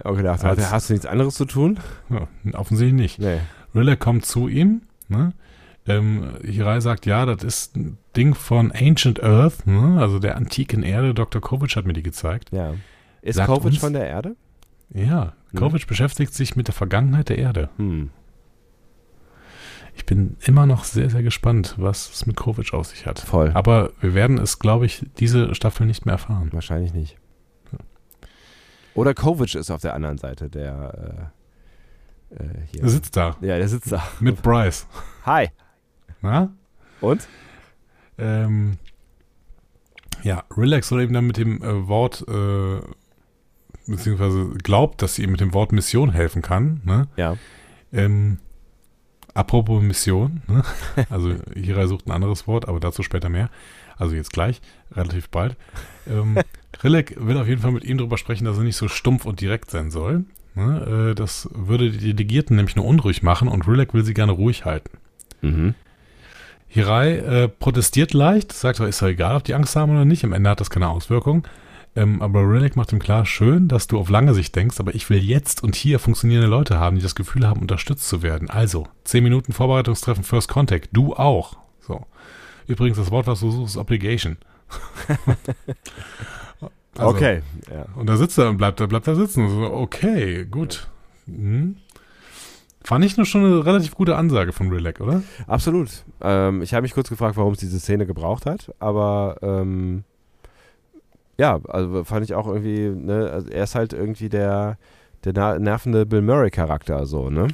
[0.05, 1.79] Auch gedacht, Als- hast, du nichts anderes zu tun?
[2.11, 2.27] Ja,
[2.59, 3.19] offensichtlich nicht.
[3.19, 3.39] Nee.
[3.75, 4.83] Rilla kommt zu ihm.
[5.09, 5.33] Ne?
[5.87, 9.99] Ähm, Hirai sagt, ja, das ist ein Ding von Ancient Earth, ne?
[10.01, 11.13] also der antiken Erde.
[11.13, 11.41] Dr.
[11.43, 12.51] Kovic hat mir die gezeigt.
[12.53, 12.75] Ja.
[13.21, 14.37] Ist Sagt Kovic uns- von der Erde?
[14.95, 15.59] Ja, Hm.
[15.59, 17.69] Kovic beschäftigt sich mit der Vergangenheit der Erde.
[17.77, 18.11] Hm.
[19.95, 23.19] Ich bin immer noch sehr, sehr gespannt, was es mit Kovic auf sich hat.
[23.21, 23.51] Voll.
[23.55, 26.49] Aber wir werden es, glaube ich, diese Staffel nicht mehr erfahren.
[26.53, 27.17] Wahrscheinlich nicht.
[28.95, 31.31] Oder Kovic ist auf der anderen Seite, der
[32.31, 32.83] äh, äh, hier.
[32.83, 34.03] Er sitzt da ja, der sitzt da.
[34.21, 34.87] mit Bryce.
[35.25, 35.49] Hi.
[36.21, 36.53] Na?
[37.01, 37.27] Und?
[38.19, 38.79] Ähm,
[40.23, 42.81] ja, Relax soll eben dann mit dem äh, Wort, äh,
[43.87, 46.81] beziehungsweise glaubt, dass sie ihm mit dem Wort Mission helfen kann.
[46.85, 47.09] Ne?
[47.17, 47.37] Ja.
[47.93, 48.39] Ähm,
[49.35, 50.63] apropos Mission, ne?
[51.11, 53.51] also Hirai sucht ein anderes Wort, aber dazu später mehr.
[53.97, 54.61] Also jetzt gleich,
[54.93, 55.57] relativ bald.
[56.07, 56.39] Ähm,
[56.83, 59.41] Rilek will auf jeden Fall mit ihm darüber sprechen, dass er nicht so stumpf und
[59.41, 60.25] direkt sein soll.
[60.55, 61.11] Ne?
[61.11, 64.65] Äh, das würde die Delegierten nämlich nur unruhig machen und Rilek will sie gerne ruhig
[64.65, 64.99] halten.
[65.41, 65.75] Mhm.
[66.69, 70.25] Hirai äh, protestiert leicht, sagt, ist ja egal, ob die Angst haben oder nicht.
[70.25, 71.47] Am Ende hat das keine Auswirkung.
[71.95, 75.11] Ähm, aber Relic macht ihm klar, schön, dass du auf lange Sicht denkst, aber ich
[75.11, 78.49] will jetzt und hier funktionierende Leute haben, die das Gefühl haben, unterstützt zu werden.
[78.49, 81.59] Also, 10 Minuten Vorbereitungstreffen First Contact, du auch.
[81.81, 82.07] So.
[82.67, 84.39] Übrigens, das Wort, was du suchst, ist Obligation.
[86.99, 87.43] Also, okay.
[87.71, 87.87] Ja.
[87.97, 89.49] Und da sitzt er und bleibt, da bleibt er sitzen.
[89.49, 90.89] So, okay, gut.
[91.27, 91.77] Mhm.
[92.85, 95.23] Fand ich nur schon eine relativ gute Ansage von Relac, oder?
[95.47, 96.05] Absolut.
[96.21, 100.03] Ähm, ich habe mich kurz gefragt, warum es diese Szene gebraucht hat, aber ähm,
[101.39, 104.79] ja, also fand ich auch irgendwie, ne, also er ist halt irgendwie der,
[105.25, 107.49] der nervende Bill Murray-Charakter, so, ne?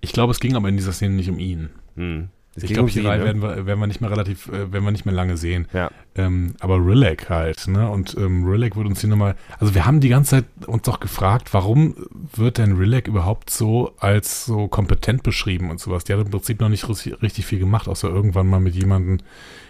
[0.00, 1.70] Ich glaube, es ging aber in dieser Szene nicht um ihn.
[1.96, 2.28] Hm.
[2.56, 3.24] Es ich glaube, um die Reihe ne?
[3.24, 5.68] werden, wir, werden wir nicht mehr relativ, äh, werden wir nicht mehr lange sehen.
[5.74, 5.90] Ja.
[6.14, 7.90] Ähm, aber Rilek halt, ne?
[7.90, 10.98] Und ähm, Rilek wird uns hier nochmal, also wir haben die ganze Zeit uns doch
[10.98, 11.94] gefragt, warum
[12.34, 16.04] wird denn Rilek überhaupt so als so kompetent beschrieben und sowas?
[16.04, 19.18] Die hat im Prinzip noch nicht richtig, richtig viel gemacht, außer irgendwann mal mit jemandem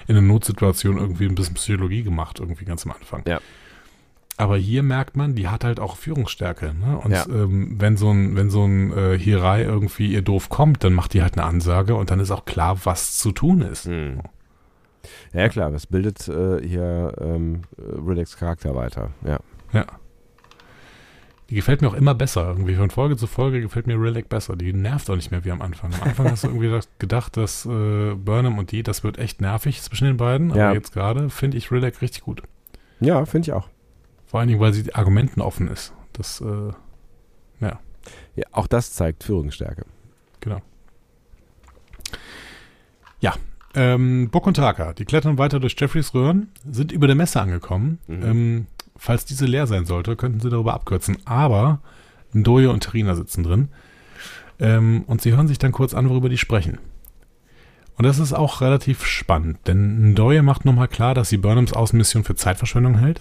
[0.07, 3.24] in einer Notsituation irgendwie ein bisschen Psychologie gemacht, irgendwie ganz am Anfang.
[3.26, 3.41] Ja.
[4.39, 6.74] Aber hier merkt man, die hat halt auch Führungsstärke.
[6.74, 6.99] Ne?
[6.99, 7.24] Und Ja.
[7.26, 11.14] ähm, wenn so ein, wenn so ein äh, Hirai irgendwie ihr doof kommt, dann macht
[11.14, 13.87] die halt eine Ansage und dann ist auch klar, was zu tun ist.
[13.87, 14.21] Hm.
[15.33, 19.38] Ja, klar, das bildet äh, hier ähm, Riddick's Charakter weiter, ja.
[19.72, 19.87] Ja.
[21.49, 22.49] Die gefällt mir auch immer besser.
[22.49, 24.57] Irgendwie von Folge zu Folge gefällt mir Relic besser.
[24.57, 25.95] Die nervt auch nicht mehr wie am Anfang.
[25.95, 29.80] Am Anfang hast du irgendwie gedacht, dass äh, Burnham und die, das wird echt nervig
[29.80, 30.50] zwischen den beiden.
[30.50, 30.72] Aber Ja.
[30.72, 32.42] jetzt gerade finde ich Relic richtig gut.
[32.99, 33.68] Ja, finde ich auch.
[34.26, 35.92] Vor allen Dingen, weil sie Argumenten offen ist.
[36.12, 36.72] Das, äh,
[38.36, 39.84] Ja, auch das zeigt Führungsstärke.
[40.40, 40.61] genau.
[43.20, 43.34] Ja.
[43.74, 47.98] Ähm, Book und Taka, die klettern weiter durch Jeffreys Röhren, sind über der Messe angekommen.
[48.07, 48.22] Mhm.
[48.22, 48.66] Ähm,
[48.96, 51.18] falls diese leer sein sollte, könnten sie darüber abkürzen.
[51.26, 51.80] Aber
[52.32, 53.68] Ndoye und Terina sitzen drin.
[54.58, 56.78] Ähm, und sie hören sich dann kurz an, worüber die sprechen.
[57.98, 62.24] Und das ist auch relativ spannend, denn Ndoye macht nochmal klar, dass sie Burnhams Außenmission
[62.24, 63.20] für Zeitverschwendung hält.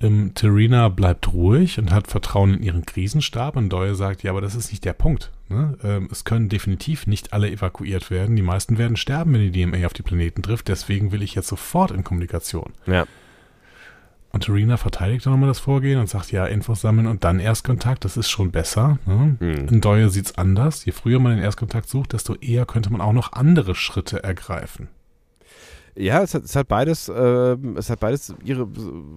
[0.00, 3.56] Ähm, Terina bleibt ruhig und hat Vertrauen in ihren Krisenstab.
[3.56, 5.32] Und Doyle sagt, ja, aber das ist nicht der Punkt.
[5.48, 5.76] Ne?
[5.82, 8.36] Ähm, es können definitiv nicht alle evakuiert werden.
[8.36, 10.68] Die meisten werden sterben, wenn die DMA auf die Planeten trifft.
[10.68, 12.72] Deswegen will ich jetzt sofort in Kommunikation.
[12.86, 13.06] Ja.
[14.30, 18.04] Und Terina verteidigt dann nochmal das Vorgehen und sagt, ja, Infos sammeln und dann Erstkontakt,
[18.04, 18.98] das ist schon besser.
[19.06, 19.36] Ne?
[19.40, 19.68] Mhm.
[19.68, 20.84] In Doyle sieht's anders.
[20.84, 24.88] Je früher man den Erstkontakt sucht, desto eher könnte man auch noch andere Schritte ergreifen.
[26.00, 28.68] Ja, es hat, es hat beides, ähm, es hat beides ihre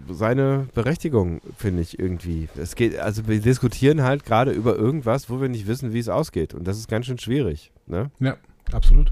[0.10, 2.50] seine Berechtigung, finde ich irgendwie.
[2.58, 6.10] Es geht, also wir diskutieren halt gerade über irgendwas, wo wir nicht wissen, wie es
[6.10, 6.56] ausgeht.
[6.56, 7.72] Und das ist ganz schön schwierig.
[7.86, 8.10] Ne?
[8.20, 8.36] Ja,
[8.72, 9.12] absolut.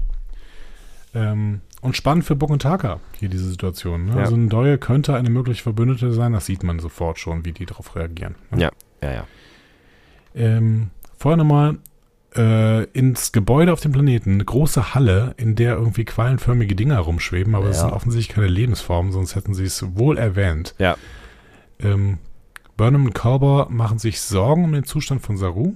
[1.14, 4.06] Ähm, und spannend für Book und Taka hier diese Situation.
[4.06, 4.16] Ne?
[4.16, 4.22] Ja.
[4.22, 7.66] Also ein Doyle könnte eine mögliche Verbündete sein, das sieht man sofort schon, wie die
[7.66, 8.34] darauf reagieren.
[8.50, 8.62] Ne?
[8.62, 8.70] Ja,
[9.00, 9.24] ja, ja.
[10.34, 11.78] Ähm, vorher nochmal
[12.36, 17.54] äh, ins Gebäude auf dem Planeten, eine große Halle, in der irgendwie quallenförmige Dinger rumschweben,
[17.54, 17.82] aber es Ja.
[17.84, 20.74] sind offensichtlich keine Lebensformen, sonst hätten sie es wohl erwähnt.
[20.78, 20.96] Ja.
[21.80, 22.18] Ähm,
[22.76, 25.74] Burnham und Culber machen sich Sorgen um den Zustand von Saru.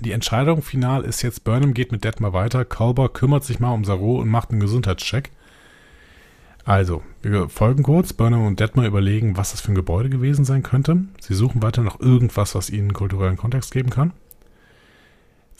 [0.00, 3.84] Die Entscheidung final ist jetzt, Burnham geht mit Detmar weiter, Culber kümmert sich mal um
[3.84, 5.30] Saru und macht einen Gesundheitscheck.
[6.64, 8.12] Also, wir folgen kurz.
[8.12, 10.98] Burnham und Detmar überlegen, was das für ein Gebäude gewesen sein könnte.
[11.20, 14.12] Sie suchen weiter nach irgendwas, was ihnen kulturellen Kontext geben kann.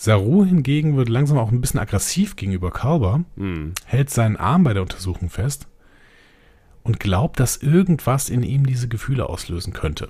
[0.01, 3.74] Saru hingegen wird langsam auch ein bisschen aggressiv gegenüber Culber Hm.
[3.85, 5.68] hält seinen Arm bei der Untersuchung fest
[6.82, 10.09] und glaubt, dass irgendwas in ihm diese Gefühle auslösen könnte.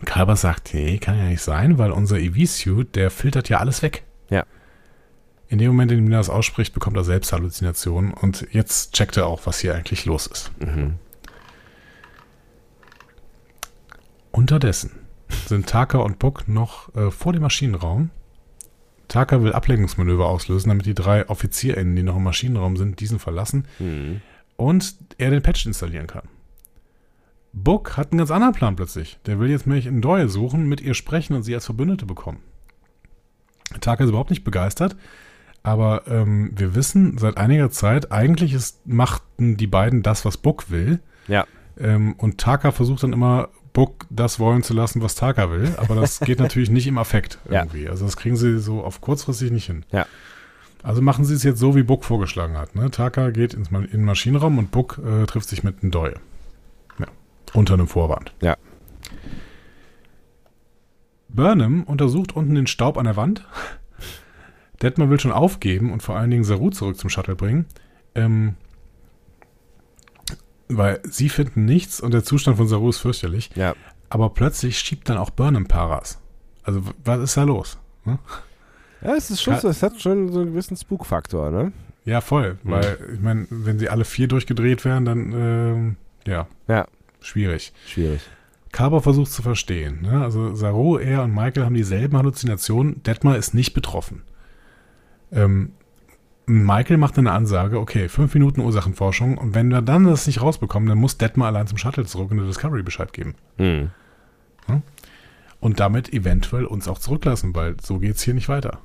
[0.00, 3.80] Und Kalber sagt, nee, kann ja nicht sein, weil unser EV-Suit, der filtert ja alles
[3.82, 4.02] weg.
[4.28, 4.44] Ja.
[5.46, 9.16] In dem Moment, in dem er das ausspricht, bekommt er selbst Halluzinationen und jetzt checkt
[9.16, 10.50] er auch, was hier eigentlich los ist.
[10.58, 10.94] Mhm.
[14.32, 14.90] Unterdessen
[15.46, 18.10] sind Taka und Buck noch äh, vor dem Maschinenraum.
[19.10, 23.66] Taka will Ablenkungsmanöver auslösen, damit die drei OffizierInnen, die noch im Maschinenraum sind, diesen verlassen
[23.78, 24.20] Hm.
[24.56, 26.28] und er den Patch installieren kann.
[27.52, 29.18] Book hat einen ganz anderen Plan plötzlich.
[29.26, 32.38] Der will jetzt in Doyle suchen, mit ihr sprechen und sie als Verbündete bekommen.
[33.80, 34.96] Taka ist überhaupt nicht begeistert,
[35.64, 40.70] aber ähm, wir wissen seit einiger Zeit, eigentlich ist, machten die beiden das, was Book
[40.70, 41.00] will.
[41.26, 41.46] Ja.
[41.76, 45.74] Ähm, und Taka versucht dann immer, Book das wollen zu lassen, was Taka will.
[45.76, 47.60] Aber das geht natürlich nicht im Affekt Ja.
[47.60, 47.88] irgendwie.
[47.88, 49.84] Also das kriegen sie so auf kurzfristig nicht hin.
[49.92, 50.06] Ja.
[50.82, 52.74] Also machen sie es jetzt so, wie Book vorgeschlagen hat.
[52.74, 52.90] Ne?
[52.90, 56.16] Taka geht ins, in den Maschinenraum und Book äh, trifft sich mit einem Doyle.
[56.98, 57.06] Ja.
[57.52, 58.32] Unter einem Vorwand.
[58.40, 58.56] Ja.
[61.28, 63.46] Burnham untersucht unten den Staub an der Wand.
[64.82, 67.66] Detmar will schon aufgeben und vor allen Dingen Saru zurück zum Shuttle bringen.
[68.14, 68.54] Ähm,
[70.76, 73.50] weil sie finden nichts und der Zustand von Saru ist fürchterlich.
[73.54, 73.74] Ja.
[74.08, 76.20] Aber plötzlich schiebt dann auch Burnham Paras.
[76.62, 77.78] Also, was ist da los?
[78.04, 78.18] Hm?
[79.02, 81.72] Ja, es ist schon so, es hat schon so einen gewissen Spuk-Faktor, ne?
[82.04, 82.58] Ja, voll.
[82.62, 82.70] Mhm.
[82.70, 86.86] Weil, ich meine, wenn sie alle vier durchgedreht wären, dann, ähm, ja, Ja.
[87.20, 87.72] schwierig.
[87.86, 88.20] Schwierig.
[88.72, 90.02] Carver versucht zu verstehen.
[90.02, 90.22] Ne?
[90.22, 93.02] Also Saru, er und Michael haben dieselben Halluzinationen.
[93.02, 94.22] Detmar ist nicht betroffen.
[95.32, 95.72] Ähm,
[96.50, 100.88] Michael macht eine Ansage, okay, fünf Minuten Ursachenforschung und wenn wir dann das nicht rausbekommen,
[100.88, 103.34] dann muss Detmar allein zum Shuttle zurück und der Discovery Bescheid geben.
[103.56, 103.90] Hm.
[105.60, 108.78] Und damit eventuell uns auch zurücklassen, weil so geht's hier nicht weiter.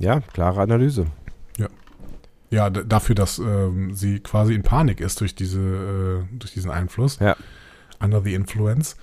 [0.00, 1.06] Ja, klare Analyse.
[2.52, 6.72] Ja, d- dafür, dass ähm, sie quasi in Panik ist durch diese, äh, durch diesen
[6.72, 7.20] Einfluss.
[7.20, 7.36] Ja.
[8.00, 8.96] Under the Influence.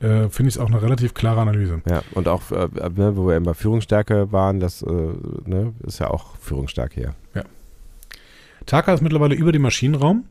[0.00, 1.82] Äh, Finde ich es auch eine relativ klare Analyse.
[1.90, 5.98] Ja, und auch, äh, ne, wo wir eben bei Führungsstärke waren, das äh, ne, ist
[5.98, 7.14] ja auch Führungsstärke hier.
[8.68, 10.24] Taka ist mittlerweile über dem Maschinenraum,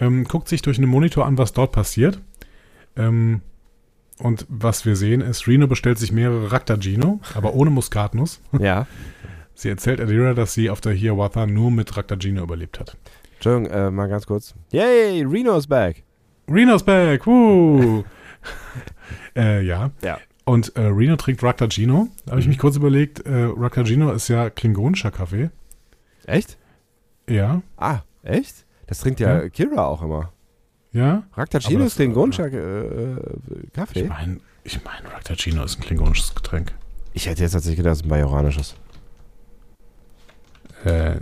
[0.00, 2.18] ähm, guckt sich durch einen Monitor an, was dort passiert.
[2.96, 3.42] Ähm,
[4.18, 8.40] und was wir sehen ist, Reno bestellt sich mehrere Raktagino, aber ohne Muskatnuss.
[8.58, 8.86] Ja.
[9.54, 12.96] Sie erzählt Adira, dass sie auf der Hiawatha nur mit Raktagino überlebt hat.
[13.34, 14.54] Entschuldigung, äh, mal ganz kurz.
[14.72, 16.02] Yay, Reno's back.
[16.48, 17.26] Reno's back!
[17.26, 18.02] Woo!
[19.36, 19.90] äh, ja.
[20.02, 20.18] Ja.
[20.44, 22.08] Und äh, Reno trinkt Raktagino.
[22.24, 25.50] Da habe ich mich kurz überlegt, äh, Raktagino ist ja klingonischer Kaffee.
[26.26, 26.58] Echt?
[27.28, 27.62] Ja.
[27.76, 28.64] Ah, echt?
[28.86, 29.48] Das trinkt ja, Ja.
[29.48, 30.32] Kira auch immer.
[30.92, 31.22] Ja.
[31.34, 33.16] Raktagino ist klingonischer äh, äh,
[33.72, 34.02] Kaffee?
[34.02, 36.72] Ich meine, ich mein, Raktagino ist ein klingonisches Getränk.
[37.12, 38.74] Ich hätte jetzt tatsächlich gedacht, es ist ein bajoranisches.
[40.84, 41.16] Äh,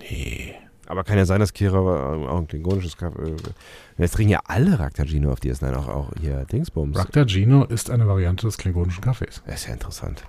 [0.00, 0.54] nee.
[0.86, 3.22] Aber kann ja sein, dass Kira auch ein klingonisches Kaffee.
[3.22, 3.36] Äh,
[3.98, 6.98] jetzt trinken ja alle Raktagino auf DS9 auch, auch hier Dingsbums.
[6.98, 9.42] Raktagino ist eine Variante des klingonischen Kaffees.
[9.46, 10.24] das ist ja interessant.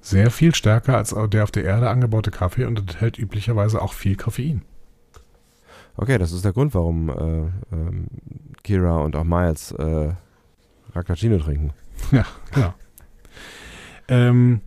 [0.00, 4.16] Sehr viel stärker als der auf der Erde angebaute Kaffee und enthält üblicherweise auch viel
[4.16, 4.62] Koffein.
[5.96, 8.08] Okay, das ist der Grund, warum äh, ähm,
[8.62, 10.12] Kira und auch Miles äh,
[10.94, 11.72] Raktagino trinken.
[12.10, 12.74] Ja, genau.
[14.08, 14.60] ähm,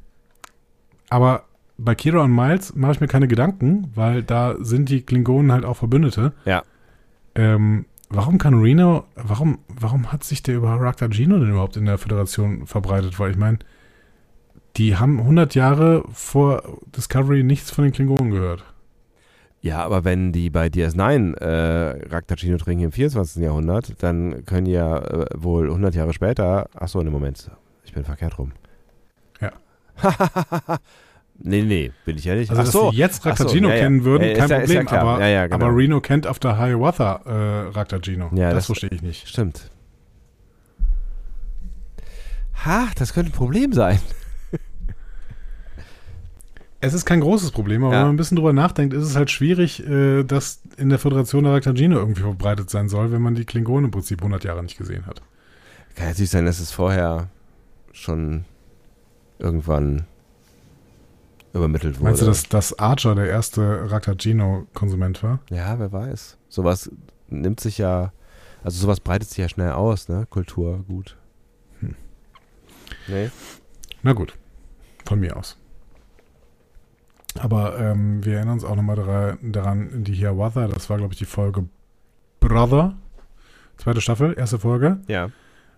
[1.09, 1.46] aber
[1.77, 5.65] bei Kira und Miles mache ich mir keine Gedanken, weil da sind die Klingonen halt
[5.65, 6.33] auch Verbündete.
[6.45, 6.63] Ja.
[7.35, 11.85] Ähm, warum kann Reno, warum, warum hat sich der über Rakta Gino denn überhaupt in
[11.85, 13.19] der Föderation verbreitet?
[13.19, 13.59] Weil ich meine,
[14.75, 18.63] die haben 100 Jahre vor Discovery nichts von den Klingonen gehört.
[19.61, 23.41] Ja, aber wenn die bei DS9 äh, Raktagino trinken im 24.
[23.41, 27.49] Jahrhundert, dann können ja äh, wohl 100 Jahre später, achso, ne Moment,
[27.83, 28.51] ich bin verkehrt rum.
[29.41, 29.51] Ja.
[31.39, 32.49] nee, nee, bin ich nicht.
[32.49, 32.91] Also, Ach dass so.
[32.91, 33.81] sie jetzt so, Raktagino ja, ja.
[33.81, 34.87] kennen würden, kein ja- Problem.
[34.87, 35.55] aber, genau.
[35.55, 38.29] aber Reno kennt auf der Hiawatha äh, Raktagino.
[38.33, 39.27] Ja, das, das- verstehe ich nicht.
[39.27, 39.69] Stimmt.
[42.65, 43.99] Ha, das könnte ein Problem sein.
[46.79, 47.99] Es ist kein großes Problem, aber Ja.
[48.01, 51.43] wenn man ein bisschen drüber nachdenkt, ist es halt schwierig, äh, dass in der Föderation
[51.43, 54.77] der Raktagino irgendwie verbreitet sein soll, wenn man die Klingonen im Prinzip 100 Jahre nicht
[54.77, 55.23] gesehen hat.
[55.95, 57.29] Kann natürlich sein, dass es vorher
[57.93, 58.45] schon
[59.39, 60.05] irgendwann
[61.53, 62.03] übermittelt wurde.
[62.05, 65.39] Meinst du, dass, dass Archer der erste Raktagino-Konsument war?
[65.49, 66.37] Ja, wer weiß.
[66.49, 66.91] Sowas
[67.29, 68.11] nimmt sich ja,
[68.63, 70.25] also sowas breitet sich ja schnell aus, ne?
[70.29, 71.17] Kultur, gut.
[71.79, 71.95] Hm.
[73.07, 73.29] Nee?
[74.03, 74.33] Na gut,
[75.05, 75.57] von mir aus.
[77.39, 81.19] Aber ähm, wir erinnern uns auch nochmal daran, daran, die Hiawatha, das war, glaube ich,
[81.19, 81.65] die Folge
[82.39, 82.95] Brother,
[83.77, 85.29] zweite Staffel, erste Folge, Ja.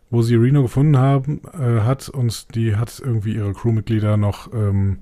[0.09, 4.99] wo sie Reno gefunden haben, äh, hat und die hat irgendwie ihre Crewmitglieder noch ähm,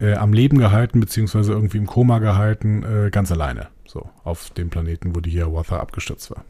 [0.00, 3.68] äh, am Leben gehalten, beziehungsweise irgendwie im Koma gehalten, äh, ganz alleine.
[3.86, 6.44] So, auf dem Planeten, wo die Hiawatha abgestürzt war.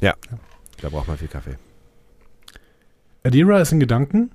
[0.80, 1.56] Da braucht man viel Kaffee.
[3.22, 4.30] Adira ist in Gedanken.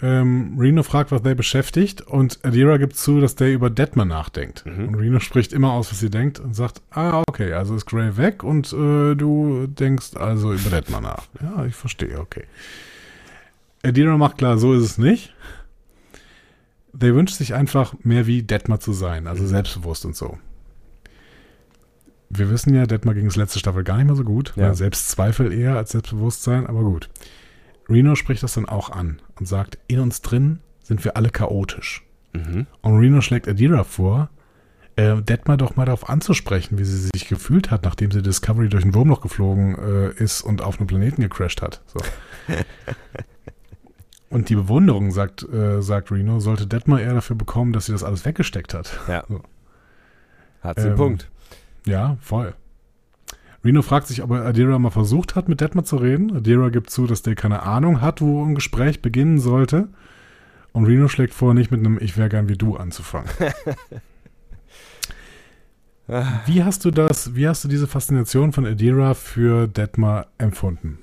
[0.00, 4.64] Ähm, Reno fragt, was Day beschäftigt und Adira gibt zu, dass Day über Detmer nachdenkt.
[4.64, 4.88] Mhm.
[4.88, 8.16] Und Reno spricht immer aus, was sie denkt und sagt, ah, okay, also ist Gray
[8.16, 11.26] weg und äh, du denkst also über Detmer nach.
[11.42, 12.44] Ja, ich verstehe, okay.
[13.82, 15.34] Adira macht klar, so ist es nicht.
[16.92, 20.38] Day wünscht sich einfach mehr wie Detmer zu sein, also selbstbewusst und so.
[22.30, 24.52] Wir wissen ja, Detmar ging es letzte Staffel gar nicht mehr so gut.
[24.56, 24.74] Ja.
[24.74, 27.08] Selbstzweifel eher als Selbstbewusstsein, aber gut.
[27.88, 32.04] Reno spricht das dann auch an und sagt, in uns drin sind wir alle chaotisch.
[32.34, 32.66] Mhm.
[32.82, 34.28] Und Reno schlägt Adira vor,
[34.96, 38.84] äh, Detmar doch mal darauf anzusprechen, wie sie sich gefühlt hat, nachdem sie Discovery durch
[38.84, 41.82] ein Wurmloch geflogen äh, ist und auf einem Planeten gecrashed hat.
[41.86, 42.00] So.
[44.30, 48.04] und die Bewunderung, sagt, äh, sagt Reno, sollte Detmar eher dafür bekommen, dass sie das
[48.04, 48.98] alles weggesteckt hat.
[49.08, 49.24] Ja.
[49.28, 49.42] So.
[50.60, 51.30] Hat sie einen Ähm, Punkt.
[51.86, 52.54] Ja, voll.
[53.64, 56.36] Reno fragt sich, ob er Adira mal versucht hat, mit Detmar zu reden.
[56.36, 59.88] Adira gibt zu, dass der keine Ahnung hat, wo ein Gespräch beginnen sollte.
[60.72, 63.28] Und Reno schlägt vor, nicht mit einem Ich wäre gern wie du anzufangen.
[66.46, 70.98] wie hast du das, wie hast du diese Faszination von Adira für Detmar empfunden?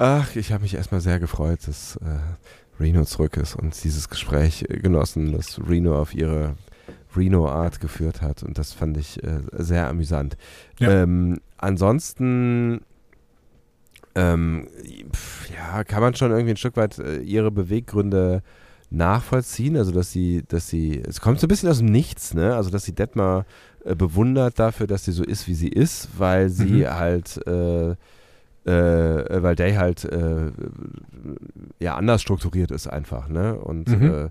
[0.00, 4.64] Ach, ich habe mich erstmal sehr gefreut, dass äh, Reno zurück ist und dieses Gespräch
[4.68, 6.54] äh, genossen, das Reno auf ihre
[7.16, 8.44] Reno-Art geführt hat.
[8.44, 10.36] Und das fand ich äh, sehr amüsant.
[10.78, 11.02] Ja.
[11.02, 12.82] Ähm, ansonsten,
[14.14, 14.68] ähm,
[15.12, 18.44] pf, ja, kann man schon irgendwie ein Stück weit äh, ihre Beweggründe
[18.90, 19.76] nachvollziehen.
[19.76, 22.54] Also, dass sie, dass sie, es kommt so ein bisschen aus dem Nichts, ne?
[22.54, 23.46] Also, dass sie Detmar
[23.84, 26.90] äh, bewundert dafür, dass sie so ist, wie sie ist, weil sie Mhm.
[26.90, 27.96] halt, äh,
[28.68, 30.52] äh, weil Day halt äh,
[31.78, 33.54] ja anders strukturiert ist einfach, ne?
[33.56, 34.02] Und Mhm.
[34.10, 34.28] äh,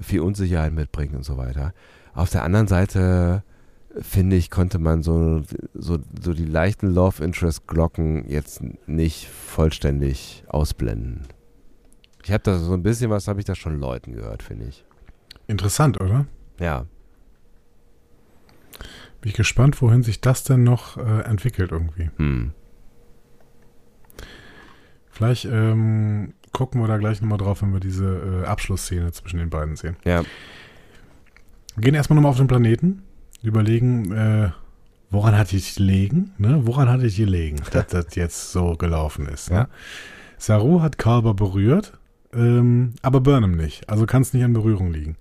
[0.00, 1.72] viel Unsicherheit mitbringt und so weiter.
[2.14, 3.42] Auf der anderen Seite
[3.98, 5.42] finde ich, konnte man so,
[5.72, 11.22] so, so die leichten Love Interest Glocken jetzt nicht vollständig ausblenden.
[12.24, 14.84] Ich habe da so ein bisschen was, habe ich da schon Leuten gehört, finde ich.
[15.46, 16.26] Interessant, oder?
[16.60, 16.84] Ja.
[19.20, 22.10] Bin ich gespannt, wohin sich das denn noch äh, entwickelt irgendwie.
[22.18, 22.52] Hm.
[25.16, 29.48] Vielleicht ähm, gucken wir da gleich nochmal drauf, wenn wir diese äh, Abschlussszene zwischen den
[29.48, 29.96] beiden sehen.
[30.04, 30.22] Ja.
[31.74, 33.02] Wir gehen erstmal nochmal auf den Planeten,
[33.42, 34.50] überlegen, äh,
[35.08, 36.66] woran hatte ich gelegen, ne?
[36.66, 39.50] Woran hatte ich gelegen, dass das jetzt so gelaufen ist.
[39.50, 39.56] Ne?
[39.56, 39.68] Ja.
[40.36, 41.98] Saru hat Kalber berührt,
[42.34, 43.88] ähm, aber Burnham nicht.
[43.88, 45.16] Also kann es nicht an Berührung liegen.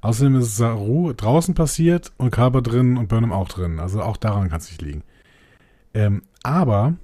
[0.00, 3.78] Außerdem ist Saru draußen passiert und Kalber drin und Burnham auch drin.
[3.78, 5.04] Also auch daran kann es nicht liegen.
[5.94, 6.94] Ähm, aber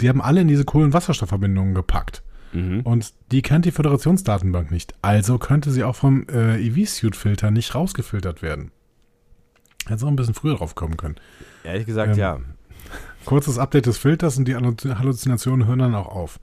[0.00, 2.22] sie haben alle in diese Kohlenwasserstoffverbindungen gepackt.
[2.52, 2.80] Mhm.
[2.80, 4.94] Und die kennt die Föderationsdatenbank nicht.
[5.02, 8.72] Also könnte sie auch vom äh, EV-Suit-Filter nicht rausgefiltert werden.
[9.86, 11.16] Hätte auch ein bisschen früher drauf kommen können.
[11.64, 12.40] Ehrlich gesagt, Ähm, ja.
[13.24, 16.40] Kurzes Update des Filters und die Hallu- Halluzinationen hören dann auch auf.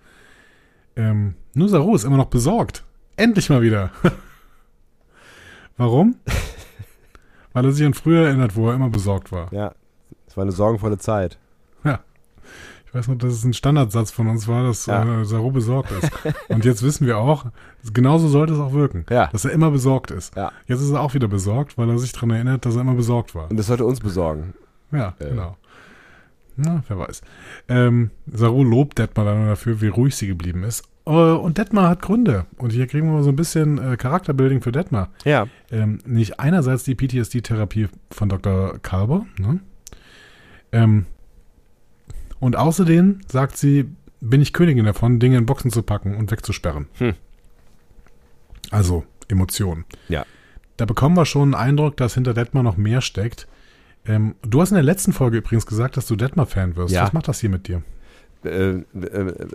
[0.95, 2.83] Ähm, nur Saru ist immer noch besorgt.
[3.17, 3.91] Endlich mal wieder.
[5.77, 6.15] Warum?
[7.53, 9.51] Weil er sich an früher erinnert, wo er immer besorgt war.
[9.53, 9.73] Ja.
[10.27, 11.37] Es war eine sorgenvolle Zeit.
[11.83, 11.91] Ich
[12.97, 15.21] weiß noch, dass es ein Standardsatz von uns war, dass Ja.
[15.21, 16.11] äh, Saru besorgt ist.
[16.49, 17.45] Und jetzt wissen wir auch,
[17.93, 19.05] genauso sollte es auch wirken.
[19.09, 19.27] Ja.
[19.27, 20.35] Dass er immer besorgt ist.
[20.35, 20.51] Ja.
[20.65, 23.35] Jetzt ist er auch wieder besorgt, weil er sich daran erinnert, dass er immer besorgt
[23.35, 23.49] war.
[23.49, 24.53] Und das sollte uns besorgen.
[24.91, 25.29] Ja, Äh.
[25.29, 25.57] genau.
[26.59, 27.21] Na, wer weiß.
[27.69, 30.83] Ähm, Saru lobt Detmar dann dafür, wie ruhig sie geblieben ist.
[31.05, 32.47] Äh, und Detmar hat Gründe.
[32.57, 35.09] Und hier kriegen wir mal so ein bisschen äh, Charakterbuilding für Detmar.
[35.23, 35.45] Ja.
[35.71, 38.79] Ähm, nicht einerseits die PTSD-Therapie von Dr.
[38.81, 39.59] Kalber, ne?
[40.71, 41.05] ähm,
[42.39, 43.89] und außerdem sagt sie,
[44.19, 46.87] bin ich Königin davon, Dinge in Boxen zu packen und wegzusperren.
[46.97, 47.13] Hm.
[48.71, 49.85] Also Emotionen.
[50.09, 50.25] Ja.
[50.77, 53.47] Da bekommen wir schon einen Eindruck, dass hinter Detmar noch mehr steckt.
[54.05, 56.93] Ähm, du hast in der letzten Folge übrigens gesagt, dass du Detmar-Fan wirst.
[56.93, 57.03] Ja.
[57.03, 57.83] Was macht das hier mit dir?
[58.43, 59.47] Äh, äh,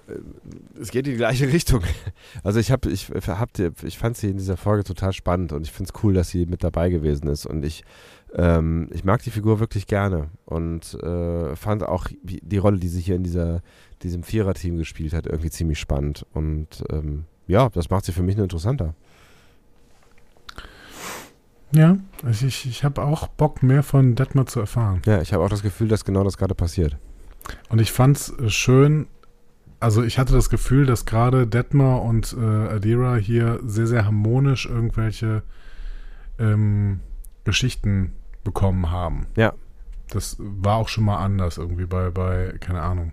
[0.80, 1.82] es geht in die gleiche Richtung.
[2.42, 3.50] Also ich habe, ich hab,
[3.84, 6.46] ich fand sie in dieser Folge total spannend und ich finde es cool, dass sie
[6.46, 7.84] mit dabei gewesen ist und ich,
[8.34, 13.00] ähm, ich mag die Figur wirklich gerne und äh, fand auch die Rolle, die sie
[13.00, 13.62] hier in dieser,
[14.02, 18.36] diesem Vierer-Team gespielt hat, irgendwie ziemlich spannend und ähm, ja, das macht sie für mich
[18.36, 18.94] nur interessanter.
[21.74, 21.96] Ja,
[22.30, 25.00] ich, ich, ich habe auch Bock, mehr von Detmar zu erfahren.
[25.06, 26.98] Ja, ich habe auch das Gefühl, dass genau das gerade passiert.
[27.70, 29.06] Und ich fand's äh, schön,
[29.80, 34.66] also ich hatte das Gefühl, dass gerade Detmar und äh, Adira hier sehr, sehr harmonisch
[34.66, 35.42] irgendwelche
[36.38, 37.00] ähm,
[37.44, 38.12] Geschichten
[38.44, 39.26] bekommen haben.
[39.36, 39.52] Ja.
[40.10, 43.12] Das war auch schon mal anders irgendwie bei, bei keine Ahnung.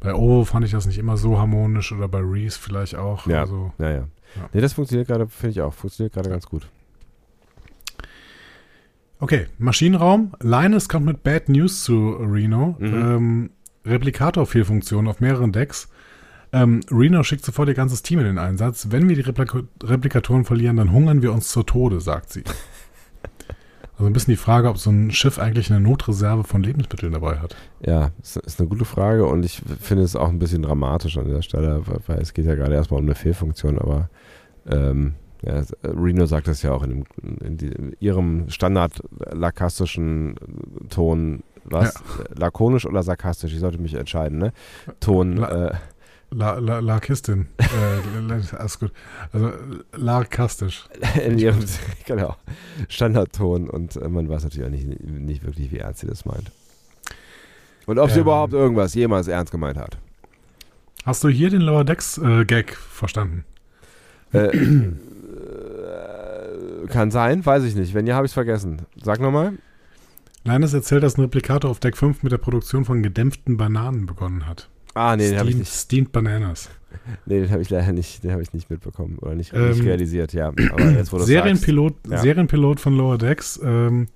[0.00, 3.26] Bei Ovo fand ich das nicht immer so harmonisch oder bei Reese vielleicht auch.
[3.26, 3.40] Ja.
[3.40, 4.08] Also, Ja, ja.
[4.36, 4.48] Ja.
[4.52, 6.68] Nee, das funktioniert gerade, finde ich auch, funktioniert gerade ganz gut.
[9.20, 10.32] Okay, Maschinenraum.
[10.40, 12.76] Linus kommt mit Bad News zu Reno.
[12.78, 12.94] Mhm.
[12.94, 13.50] Ähm,
[13.84, 15.88] Replikator-Fehlfunktion auf mehreren Decks.
[16.52, 18.88] Ähm, Reno schickt sofort ihr ganzes Team in den Einsatz.
[18.90, 22.44] Wenn wir die Replika Replikatoren verlieren, dann hungern wir uns zu Tode, sagt sie.
[23.98, 27.38] Also ein bisschen die Frage, ob so ein Schiff eigentlich eine Notreserve von Lebensmitteln dabei
[27.38, 27.56] hat.
[27.84, 31.24] Ja, ist, ist eine gute Frage und ich finde es auch ein bisschen dramatisch an
[31.26, 34.08] dieser Stelle, weil- es geht ja gerade erstmal um eine Fehlfunktion, aber
[34.70, 37.04] ähm, ja, Reno sagt das ja auch in, dem,
[37.44, 40.36] in, die, in ihrem standard-lakastischen
[40.90, 41.94] Ton, was?
[42.36, 43.52] Lakonisch oder sarkastisch?
[43.52, 44.52] Ich sollte mich entscheiden, ne?
[45.00, 45.74] Ton, La- äh,
[46.30, 47.46] La, la, Larkistin.
[47.58, 48.92] äh, alles gut.
[49.32, 49.52] Also
[49.96, 50.86] larkastisch.
[51.24, 51.64] in ihrem
[52.06, 52.36] genau,
[52.88, 56.50] Standardton und äh, man weiß natürlich auch nicht, nicht wirklich, wie ernst sie das meint.
[57.86, 58.22] Und ob sie Ähm.
[58.22, 59.96] überhaupt irgendwas jemals ernst gemeint hat.
[61.06, 63.44] Hast du hier den Lower Decks äh, Gag verstanden?
[64.34, 64.92] Äh, äh,
[66.88, 67.94] kann sein, weiß ich nicht.
[67.94, 68.82] Wenn ja, habe ich es vergessen.
[69.02, 69.54] Sag nochmal.
[70.44, 74.46] Linus erzählt, dass ein Replikator auf Deck 5 mit der Produktion von gedämpften Bananen begonnen
[74.46, 74.68] hat.
[74.98, 75.72] Ah, nee, den habe ich Steamed, nicht.
[75.74, 76.70] Steamed Bananas.
[77.26, 79.82] Nee, den habe ich leider nicht, den habe ich nicht mitbekommen oder nicht, Ähm, nicht
[79.82, 80.48] realisiert, ja.
[80.48, 82.18] Aber jetzt, wo Serienpilot, Ja.
[82.18, 83.58] Serienpilot von Lower Decks.
[83.62, 84.08] Ähm,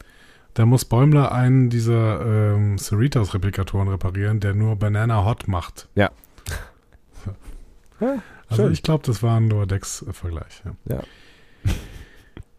[0.55, 5.89] da muss Bäumler einen dieser ähm, Cerritos-Replikatoren reparieren, der nur Banana Hot macht.
[5.95, 6.11] Ja.
[8.01, 8.73] Ja, Also schön.
[8.73, 10.63] ich glaube, das war ein Lower Decks-Vergleich.
[10.65, 10.97] Ja.
[10.97, 11.03] Ja.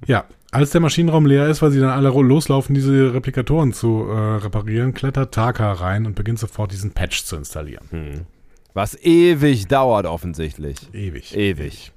[0.08, 4.36] Ja, als der Maschinenraum leer ist, weil sie dann alle loslaufen, diese Replikatoren zu äh,
[4.38, 7.88] reparieren, klettert Taka rein und beginnt sofort diesen Patch zu installieren.
[7.90, 8.22] Hm.
[8.74, 10.94] Was ewig dauert, offensichtlich.
[10.94, 11.36] Ewig.
[11.36, 11.92] Ewig.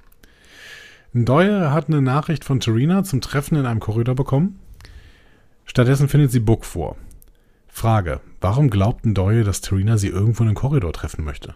[1.13, 4.59] Ndoye hat eine Nachricht von Terina zum Treffen in einem Korridor bekommen.
[5.65, 6.95] Stattdessen findet sie Book vor.
[7.67, 11.55] Frage: Warum glaubt Ndoye, dass Terina sie irgendwo in einem Korridor treffen möchte?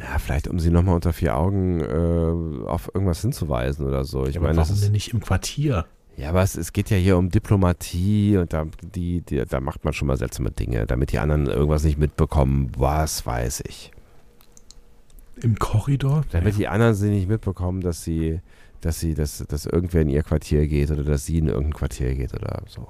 [0.00, 4.26] Ja, vielleicht um sie nochmal unter vier Augen äh, auf irgendwas hinzuweisen oder so.
[4.26, 5.86] Ich Ja, meine, warum ist, denn nicht im Quartier?
[6.16, 9.84] Ja, aber es, es geht ja hier um Diplomatie und da, die, die, da macht
[9.84, 12.72] man schon mal seltsame Dinge, damit die anderen irgendwas nicht mitbekommen.
[12.76, 13.90] Was weiß ich.
[15.42, 16.24] Im Korridor?
[16.32, 18.40] Damit die anderen sie nicht mitbekommen, dass sie,
[18.80, 22.14] dass sie, dass, dass irgendwer in ihr Quartier geht oder dass sie in irgendein Quartier
[22.14, 22.88] geht oder so.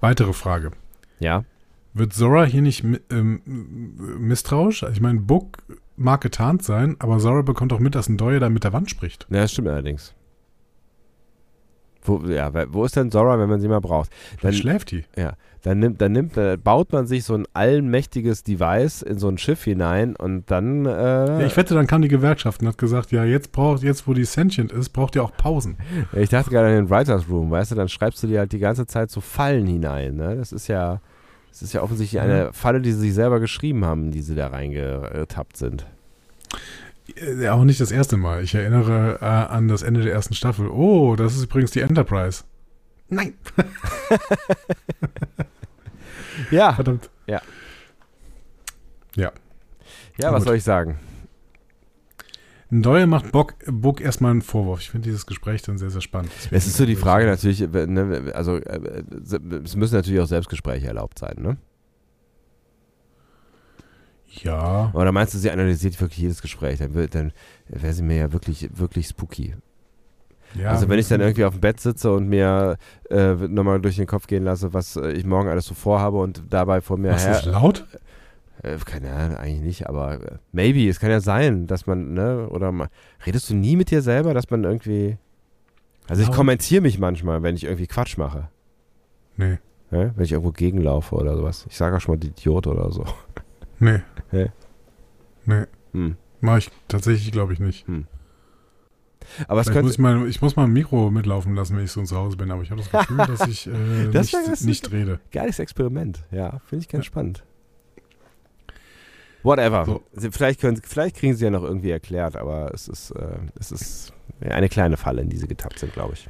[0.00, 0.70] Weitere Frage.
[1.18, 1.44] Ja?
[1.92, 3.42] Wird Zora hier nicht ähm,
[4.18, 4.84] misstrauisch?
[4.84, 5.58] Ich meine, Book
[6.00, 9.26] mag getarnt sein, aber Zora bekommt auch mit, dass Ndoye da mit der Wand spricht.
[9.30, 10.14] Ja, das stimmt allerdings.
[12.02, 14.08] Wo, ja, wo ist denn Zora, wenn man sie mal braucht?
[14.40, 15.04] Dann Dann, schläft die.
[15.18, 19.28] ja, dann nimmt, dann nimmt, dann baut man sich so ein allmächtiges Device in so
[19.28, 22.78] ein Schiff hinein und dann, äh, Ja, ich wette, dann kam die Gewerkschaft und hat
[22.78, 25.76] gesagt, ja, jetzt braucht, jetzt wo die sentient ist, braucht ihr auch Pausen.
[26.14, 28.58] Ich dachte gerade an den Writers Room, weißt du, dann schreibst du dir halt die
[28.60, 30.16] ganze Zeit so Fallen hinein.
[30.16, 30.36] Ne?
[30.36, 31.02] Das ist ja,
[31.50, 34.48] das ist ja offensichtlich eine Falle, die sie sich selber geschrieben haben, die sie da
[34.48, 35.86] reingetappt sind.
[37.16, 38.42] Äh, auch nicht das erste Mal.
[38.42, 40.68] Ich erinnere äh, an das Ende der ersten Staffel.
[40.68, 42.44] Oh, das ist übrigens die Enterprise.
[43.08, 43.34] Nein.
[46.50, 47.10] Ja, Verdammt.
[47.26, 47.42] Ja.
[49.14, 49.32] Ja.
[50.18, 50.48] ja, was Gut.
[50.48, 50.98] soll ich sagen?
[52.70, 54.80] Ndoye macht Bock, Book erstmal einen Vorwurf.
[54.80, 56.30] Ich finde dieses Gespräch dann sehr, sehr spannend.
[56.52, 59.02] Es ist so die Frage natürlich, ne, also äh,
[59.64, 61.56] es müssen natürlich auch Selbstgespräche erlaubt sein, ne?
[64.28, 64.90] Ja.
[64.94, 66.78] Oder meinst du, sie analysiert wirklich jedes Gespräch?
[66.78, 67.32] Dann, wird- dann
[67.68, 69.56] wäre sie mir ja wirklich, wirklich spooky.
[70.54, 72.76] ja also wenn ich dann irgendwie auf dem Bett sitze und mir
[73.10, 76.44] äh, nochmal durch den Kopf gehen lasse, was äh, ich morgen alles so vorhabe und
[76.48, 77.32] dabei vor mir du her...
[77.32, 77.86] das laut?
[77.92, 77.98] Äh,
[78.84, 82.72] keine Ahnung, eigentlich nicht, aber äh, maybe, es kann ja sein, dass man, ne, oder
[82.72, 82.88] mal,
[83.26, 85.16] redest du nie mit dir selber, dass man irgendwie,
[86.08, 86.34] also ich Ja.
[86.34, 88.48] kommentiere mich manchmal, wenn ich irgendwie Quatsch mache,
[89.36, 89.58] Nee,
[89.90, 90.12] ne?
[90.14, 91.64] wenn ich irgendwo gegenlaufe oder sowas.
[91.70, 93.04] Ich sage auch schon mal Idiot oder so.
[93.78, 94.00] nee.
[94.32, 94.50] Nee.
[95.46, 96.16] Nee, Hm.
[96.40, 97.84] mache ich tatsächlich, glaube ich nicht.
[99.48, 101.84] Aber es Vielleicht muss könnte, ich, mal, ich muss mal ein Mikro mitlaufen lassen, wenn
[101.84, 104.64] ich so zu Hause bin, aber ich habe das Gefühl, dass ich äh, Das nicht,
[104.64, 105.20] nicht rede.
[105.32, 107.08] geiles Experiment, ja, finde ich ganz Ja.
[107.08, 107.44] spannend.
[109.42, 109.84] Whatever.
[109.84, 110.02] So.
[110.30, 114.12] Vielleicht, können, vielleicht kriegen sie ja noch irgendwie erklärt, aber es ist, äh, es ist
[114.40, 116.28] eine kleine Falle, in die sie getappt sind, glaube ich.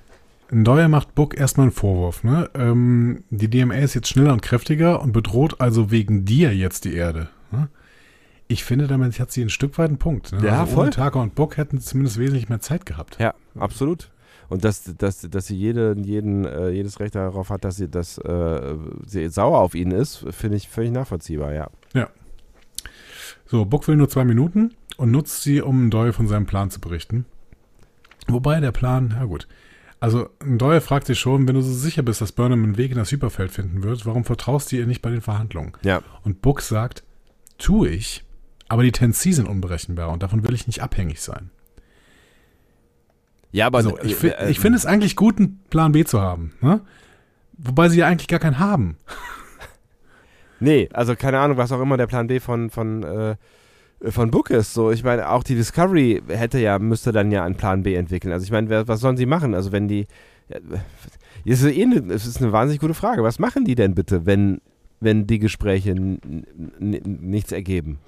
[0.53, 2.25] Deuer macht Book erstmal einen Vorwurf.
[2.25, 2.51] Ne?
[2.55, 6.95] Ähm, die DMA ist jetzt schneller und kräftiger und bedroht also wegen dir jetzt die
[6.95, 7.29] Erde.
[7.53, 7.69] Ne?
[8.49, 10.33] Ich finde, damit hat sie ein Stück weit einen Punkt.
[10.33, 10.45] Ne?
[10.45, 10.83] Ja, also voll.
[10.87, 13.17] Ohne Taka und Book hätten sie zumindest wesentlich mehr Zeit gehabt.
[13.21, 14.11] Ja, absolut.
[14.49, 18.19] Und dass, dass, dass sie jede, jeden, äh, jedes Recht darauf hat, dass sie, dass,
[18.19, 18.75] äh,
[19.07, 21.69] sie sauer auf ihn ist, finde ich völlig nachvollziehbar, ja.
[23.51, 26.81] So, Book will nur zwei Minuten und nutzt sie, um Doyle von seinem Plan zu
[26.81, 27.27] berichten.
[28.29, 29.49] Wobei der Plan, ja gut.
[29.99, 32.97] Also, Doyle fragt sich schon, wenn du so sicher bist, dass Burnham einen Weg in
[32.97, 35.73] das Hyperfeld finden wird, warum vertraust du ihr nicht bei den Verhandlungen?
[35.83, 37.03] Ja, Und Book sagt,
[37.59, 38.25] tue ich,
[38.69, 41.51] aber die Tensi sind unberechenbar und davon will ich nicht abhängig sein.
[43.51, 46.53] ja aber Also, äh, ich finde es eigentlich gut, einen Plan B zu haben.
[46.61, 46.83] Ne?
[47.59, 48.97] Wobei sie ja eigentlich gar keinen haben.
[50.61, 53.37] Nee, also keine Ahnung, was auch immer der Plan B von, von, äh,
[54.11, 54.75] von Book ist.
[54.75, 58.33] So, ich meine, auch die Discovery hätte ja, müsste dann ja einen Plan B entwickeln.
[58.33, 59.55] Also ich meine, was sollen sie machen?
[59.55, 60.07] Also wenn die.
[60.49, 60.61] äh,
[61.47, 63.23] Es ist, eh eine, es ist eine wahnsinnig gute Frage.
[63.23, 64.61] Was machen die denn bitte, wenn,
[65.01, 65.95] wenn die Gespräche
[66.79, 67.99] nichts ergeben?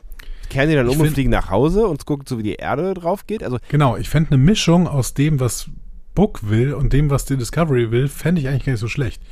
[0.51, 2.93] Kehren die dann um und find- fliegen nach Hause und gucken so, wie die Erde
[2.95, 3.43] drauf geht?
[3.43, 5.71] Also, Genau, ich fände eine Mischung aus dem, was
[6.15, 9.23] Book will und dem, was die Discovery will, fände ich eigentlich gar nicht so schlecht.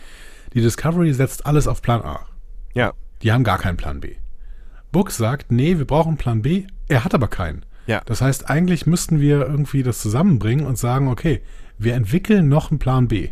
[0.55, 2.21] Die Discovery setzt alles auf Plan A.
[2.75, 2.93] ja,
[3.23, 4.15] Die haben gar keinen Plan B.
[4.93, 6.65] Book sagt, nee, wir brauchen Plan B.
[6.89, 7.65] Er hat aber keinen.
[7.87, 8.03] Ja.
[8.07, 11.43] Das heißt, eigentlich müssten wir irgendwie das zusammenbringen und sagen, okay,
[11.79, 13.31] wir entwickeln noch einen Plan B.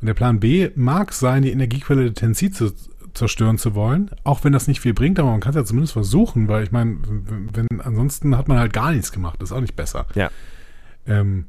[0.00, 2.72] Und der Plan B mag sein, die Energiequelle der Tensi zu
[3.14, 5.92] zerstören zu wollen, auch wenn das nicht viel bringt, aber man kann es ja zumindest
[5.92, 6.98] versuchen, weil ich meine,
[7.52, 10.06] wenn, ansonsten hat man halt gar nichts gemacht, das ist auch nicht besser.
[10.14, 10.30] Ja.
[11.06, 11.46] Ähm,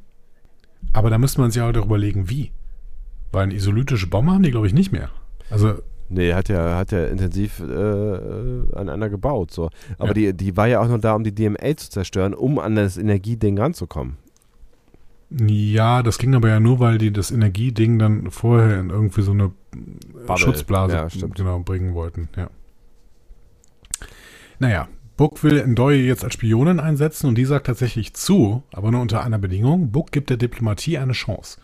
[0.93, 2.51] aber da müsste man sich auch darüber überlegen, wie.
[3.31, 5.09] Weil eine isolytische Bombe haben die, glaube ich, nicht mehr.
[5.49, 5.81] Also,
[6.13, 9.51] Nee, hat ja, hat ja intensiv äh, äh, an einer gebaut.
[9.51, 9.69] So.
[9.97, 10.13] Aber Ja.
[10.13, 12.97] die, die war ja auch nur da, um die DMA zu zerstören, um an das
[12.97, 14.17] Energieding ranzukommen.
[15.29, 19.31] Ja, das ging aber ja nur, weil die das Energieding dann vorher in irgendwie so
[19.31, 19.51] eine
[20.27, 20.38] Bubble.
[20.38, 22.49] Schutzblase Ja, genau bringen wollten, ja.
[24.59, 29.01] Naja, Book will Ndoye jetzt als Spionin einsetzen und die sagt tatsächlich zu, aber nur
[29.01, 29.91] unter einer Bedingung.
[29.91, 31.59] Book gibt der Diplomatie eine Chance.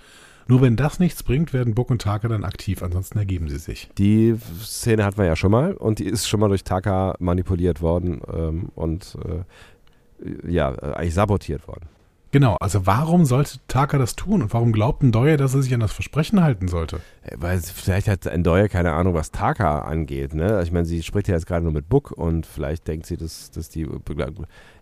[0.48, 3.90] Nur wenn das nichts bringt, werden Book und Taka dann aktiv, ansonsten ergeben sie sich.
[3.98, 7.82] Die Szene hatten wir ja schon mal und die ist schon mal durch Taka manipuliert
[7.82, 11.88] worden ähm, und äh, ja, eigentlich sabotiert worden.
[12.32, 15.80] Genau, also warum sollte Taka das tun und warum glaubt Ndoye, dass er sich an
[15.80, 16.98] das Versprechen halten sollte?
[17.24, 20.34] Äh, Weil vielleicht hat Endoya keine Ahnung, was Taka angeht.
[20.34, 20.62] Ne?
[20.64, 23.52] Ich meine, sie spricht ja jetzt gerade nur mit Book und vielleicht denkt sie, dass,
[23.52, 23.88] dass die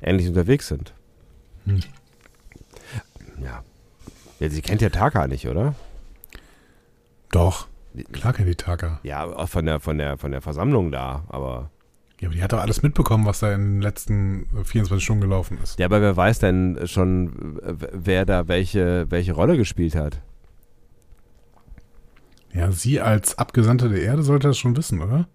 [0.01, 0.93] ähnlich unterwegs sind.
[1.65, 1.79] Hm.
[3.43, 3.63] Ja.
[4.39, 4.49] Ja.
[4.49, 5.75] Sie kennt ja Taka nicht, oder?
[7.31, 7.67] Doch,
[8.11, 8.99] klar kennt die Taka.
[9.03, 11.69] Ja, von der, von der, von der Versammlung da, aber.
[12.21, 15.21] Ja, aber die hat doch alles mitbekommen, was da in den letzten äh, 24 Stunden
[15.21, 15.79] gelaufen ist.
[15.79, 20.21] Ja, aber wer weiß denn schon, äh, wer da welche, welche Rolle gespielt hat?
[22.53, 25.27] Ja, sie als Abgesandte der Erde sollte das schon wissen, oder?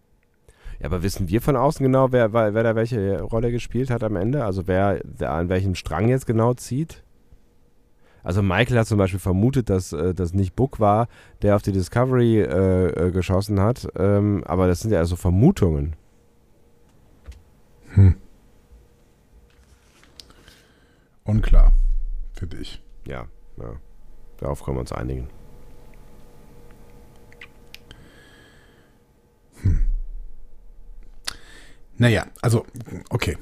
[0.78, 4.16] Ja, aber wissen wir von außen genau, wer, wer da welche Rolle gespielt hat am
[4.16, 4.46] Ende?
[4.46, 7.02] Also wer, wer an welchem Strang jetzt genau zieht?
[8.22, 11.08] Also Michael hat zum Beispiel vermutet, dass äh, das nicht Book war,
[11.42, 13.88] der auf die Discovery äh, äh, geschossen hat.
[13.96, 15.96] Ähm, aber das sind ja also Vermutungen.
[17.94, 18.14] Hm.
[21.24, 21.72] Unklar,
[22.32, 22.82] finde ich.
[23.06, 23.26] Ja,
[23.56, 23.72] ja.
[24.38, 25.28] Darauf können wir uns einigen.
[31.98, 32.64] Naja, also,
[33.10, 33.36] okay.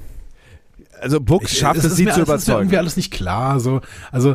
[1.00, 2.58] Also Book schafft es, ist sie mir zu alles- ist mir überzeugen.
[2.62, 3.60] irgendwie alles nicht klar.
[3.60, 3.80] So.
[4.10, 4.34] Also,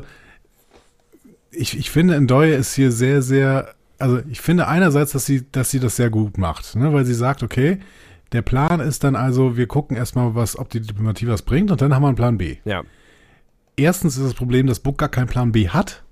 [1.56, 3.76] ich, ich finde, Ndoye ist hier sehr, sehr.
[4.00, 6.92] Also, ich finde einerseits, dass sie, dass sie das sehr gut macht, ne?
[6.94, 7.80] weil sie sagt, okay,
[8.32, 11.82] der Plan ist dann also, wir gucken erstmal, was, ob die Diplomatie was bringt und
[11.82, 12.58] dann haben wir einen Plan B.
[12.66, 12.84] Ja,
[13.76, 16.04] Erstens ist das Problem, dass Book gar keinen Plan B hat.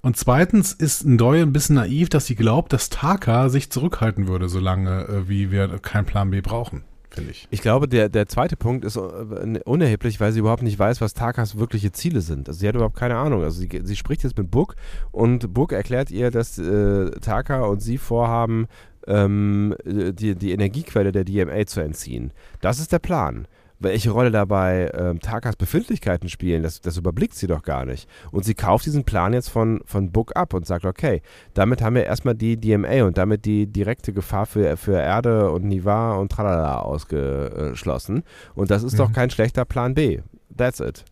[0.00, 4.48] Und zweitens ist Ndoye ein bisschen naiv, dass sie glaubt, dass Taka sich zurückhalten würde,
[4.48, 6.84] solange äh, wie wir keinen Plan B brauchen.
[7.14, 7.46] Finde ich.
[7.50, 11.14] Ich glaube, der, der zweite Punkt ist äh, unerheblich, weil sie überhaupt nicht weiß, was
[11.14, 12.48] Takas wirkliche Ziele sind.
[12.48, 13.42] Also sie hat überhaupt keine Ahnung.
[13.42, 14.76] Also sie, sie spricht jetzt mit Book
[15.12, 18.66] und Book erklärt ihr, dass äh, Taka und sie vorhaben,
[19.06, 22.32] ähm, die, die Energiequelle der DMA zu entziehen.
[22.60, 23.46] Das ist der Plan.
[23.84, 28.08] Welche Rolle dabei ähm, Takas Befindlichkeiten spielen, das, das überblickt sie doch gar nicht.
[28.32, 31.22] Und sie kauft diesen Plan jetzt von, von Book ab und sagt, okay,
[31.54, 35.64] damit haben wir erstmal die DMA und damit die direkte Gefahr für, für Erde und
[35.64, 38.24] Niva und Tralala ausgeschlossen.
[38.54, 38.98] Und das ist Mhm.
[38.98, 40.20] doch kein schlechter Plan B.
[40.56, 41.04] That's it.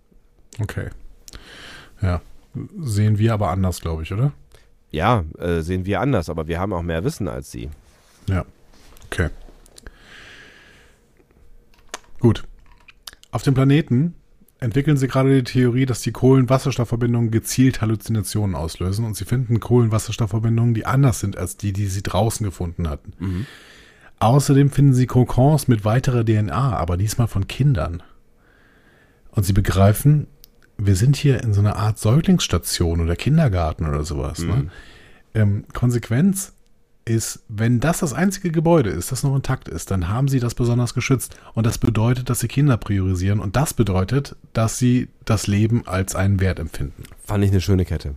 [0.61, 0.89] Okay.
[2.01, 2.21] Ja.
[2.81, 4.33] Sehen wir aber anders, glaube ich, oder?
[4.91, 7.71] Ja, äh, sehen wir anders, aber wir haben auch mehr Wissen als sie.
[8.29, 8.45] Ja.
[9.07, 9.29] Okay.
[12.21, 12.45] Gut.
[13.33, 14.15] Auf dem Planeten
[14.61, 20.75] entwickeln sie gerade die Theorie, dass die Kohlenwasserstoffverbindungen gezielt Halluzinationen auslösen und sie finden Kohlenwasserstoffverbindungen,
[20.75, 23.15] die anders sind als die, die sie draußen gefunden hatten.
[24.21, 28.05] Außerdem finden sie Kokons mit weiterer DNA, aber diesmal von Kindern.
[29.33, 30.29] Und sie begreifen,
[30.79, 34.41] wir sind hier in so einer Art Säuglingsstation oder Kindergarten oder sowas.
[34.41, 34.71] Ne?
[35.35, 36.53] Ähm, Konsequenz
[37.05, 40.55] ist, wenn das das einzige Gebäude ist, das noch intakt ist, dann haben sie das
[40.55, 41.37] besonders geschützt.
[41.55, 43.41] Und das bedeutet, dass sie Kinder priorisieren.
[43.41, 47.03] Und das bedeutet, dass sie das Leben als einen Wert empfinden.
[47.25, 48.15] Fand ich eine schöne Kette.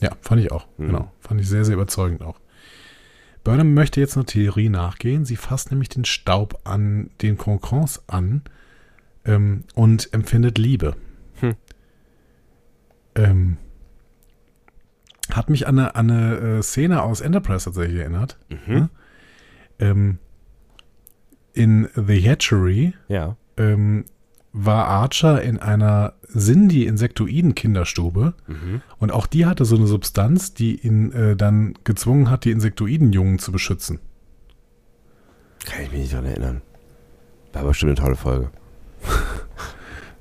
[0.00, 0.66] Ja, fand ich auch.
[0.78, 0.86] Mhm.
[0.86, 1.12] Genau.
[1.20, 2.38] Fand ich sehr, sehr überzeugend auch.
[3.44, 5.26] Burnham möchte jetzt einer Theorie nachgehen.
[5.26, 8.42] Sie fasst nämlich den Staub an den Concons an
[9.26, 10.96] ähm, und empfindet Liebe.
[11.40, 11.54] Hm.
[13.14, 13.56] Ähm,
[15.32, 18.38] hat mich an eine, an eine äh, Szene aus Enterprise tatsächlich erinnert.
[18.48, 18.88] Mhm.
[19.78, 20.18] Ähm,
[21.52, 23.36] in The Hatchery Ja.
[23.56, 24.04] ähm,
[24.52, 28.82] war Archer in einer Sindhi-Insektoiden-Kinderstube Mhm.
[28.98, 33.38] und auch die hatte so eine Substanz, die ihn äh, dann gezwungen hat, die Insektoidenjungen
[33.38, 34.00] zu beschützen.
[35.64, 36.60] Kann ich mich nicht dran erinnern.
[37.52, 38.50] War aber bestimmt eine tolle Folge.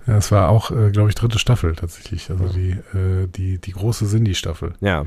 [0.08, 2.30] Ja, Das war auch, äh, glaube ich, dritte Staffel tatsächlich.
[2.30, 4.74] Also die, äh, die, die große Sindhi-Staffel.
[4.82, 5.06] Ja.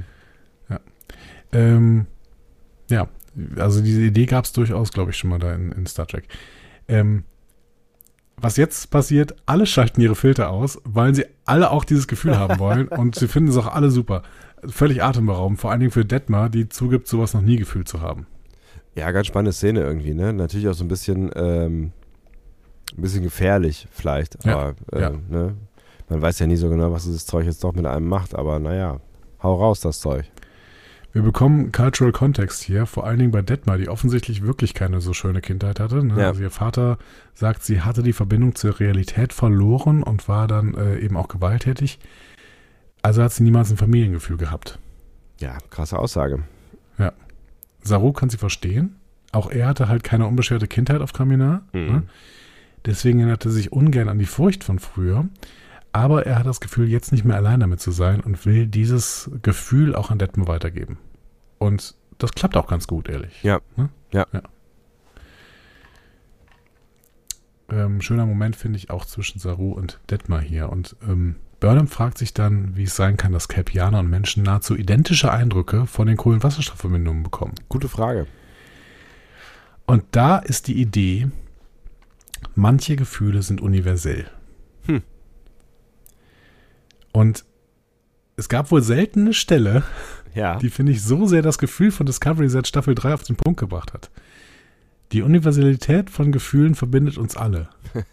[1.52, 2.06] Ähm,
[2.90, 3.08] ja,
[3.56, 6.28] also diese Idee gab es durchaus, glaube ich, schon mal da in, in Star Trek.
[6.88, 7.24] Ähm,
[8.36, 12.58] was jetzt passiert, alle schalten ihre Filter aus, weil sie alle auch dieses Gefühl haben
[12.58, 14.22] wollen und sie finden es auch alle super.
[14.66, 18.26] Völlig atemberaubend, vor allen Dingen für Detmar, die zugibt, sowas noch nie gefühlt zu haben.
[18.94, 20.32] Ja, ganz spannende Szene irgendwie, ne?
[20.32, 21.92] Natürlich auch so ein bisschen, ähm,
[22.96, 25.10] ein bisschen gefährlich vielleicht, Ja, aber äh, ja.
[25.28, 25.54] ne?
[26.08, 28.58] man weiß ja nie so genau, was dieses Zeug jetzt doch mit einem macht, aber
[28.58, 29.00] naja,
[29.42, 30.24] hau raus das Zeug.
[31.12, 35.14] Wir bekommen Cultural Context hier, vor allen Dingen bei Detmar, die offensichtlich wirklich keine so
[35.14, 36.04] schöne Kindheit hatte.
[36.04, 36.20] Ne?
[36.20, 36.28] Ja.
[36.28, 36.98] Also ihr Vater
[37.32, 41.98] sagt, sie hatte die Verbindung zur Realität verloren und war dann äh, eben auch gewalttätig.
[43.00, 44.78] Also hat sie niemals ein Familiengefühl gehabt.
[45.40, 46.42] Ja, krasse Aussage.
[47.86, 48.96] Saru kann sie verstehen.
[49.32, 51.62] Auch er hatte halt keine unbeschwerte Kindheit auf Kaminar.
[51.72, 51.86] Mhm.
[51.86, 52.02] Ne?
[52.86, 55.28] Deswegen erinnerte er sich ungern an die Furcht von früher.
[55.92, 59.30] Aber er hat das Gefühl, jetzt nicht mehr allein damit zu sein und will dieses
[59.42, 60.98] Gefühl auch an Detmar weitergeben.
[61.58, 63.42] Und das klappt auch ganz gut, ehrlich.
[63.42, 63.60] Ja.
[63.76, 63.88] Ne?
[64.12, 64.26] Ja.
[67.70, 70.68] Ähm, schöner Moment finde ich auch zwischen Saru und Detmar hier.
[70.68, 74.76] Und ähm, Burnham fragt sich dann, wie es sein kann, dass Kelpianer und Menschen nahezu
[74.76, 77.54] identische Eindrücke von den Kohlenwasserstoffverbindungen bekommen.
[77.68, 78.26] Gute Frage.
[79.86, 81.28] Und da ist die Idee,
[82.54, 84.26] manche Gefühle sind universell.
[84.86, 85.02] Hm.
[87.12, 87.44] Und
[88.36, 89.82] es gab wohl selten eine Stelle,
[90.34, 90.56] Ja.
[90.58, 93.58] die, finde ich, so sehr das Gefühl von Discovery seit Staffel 3 auf den Punkt
[93.58, 94.10] gebracht hat.
[95.12, 97.68] Die Universalität von Gefühlen verbindet uns alle.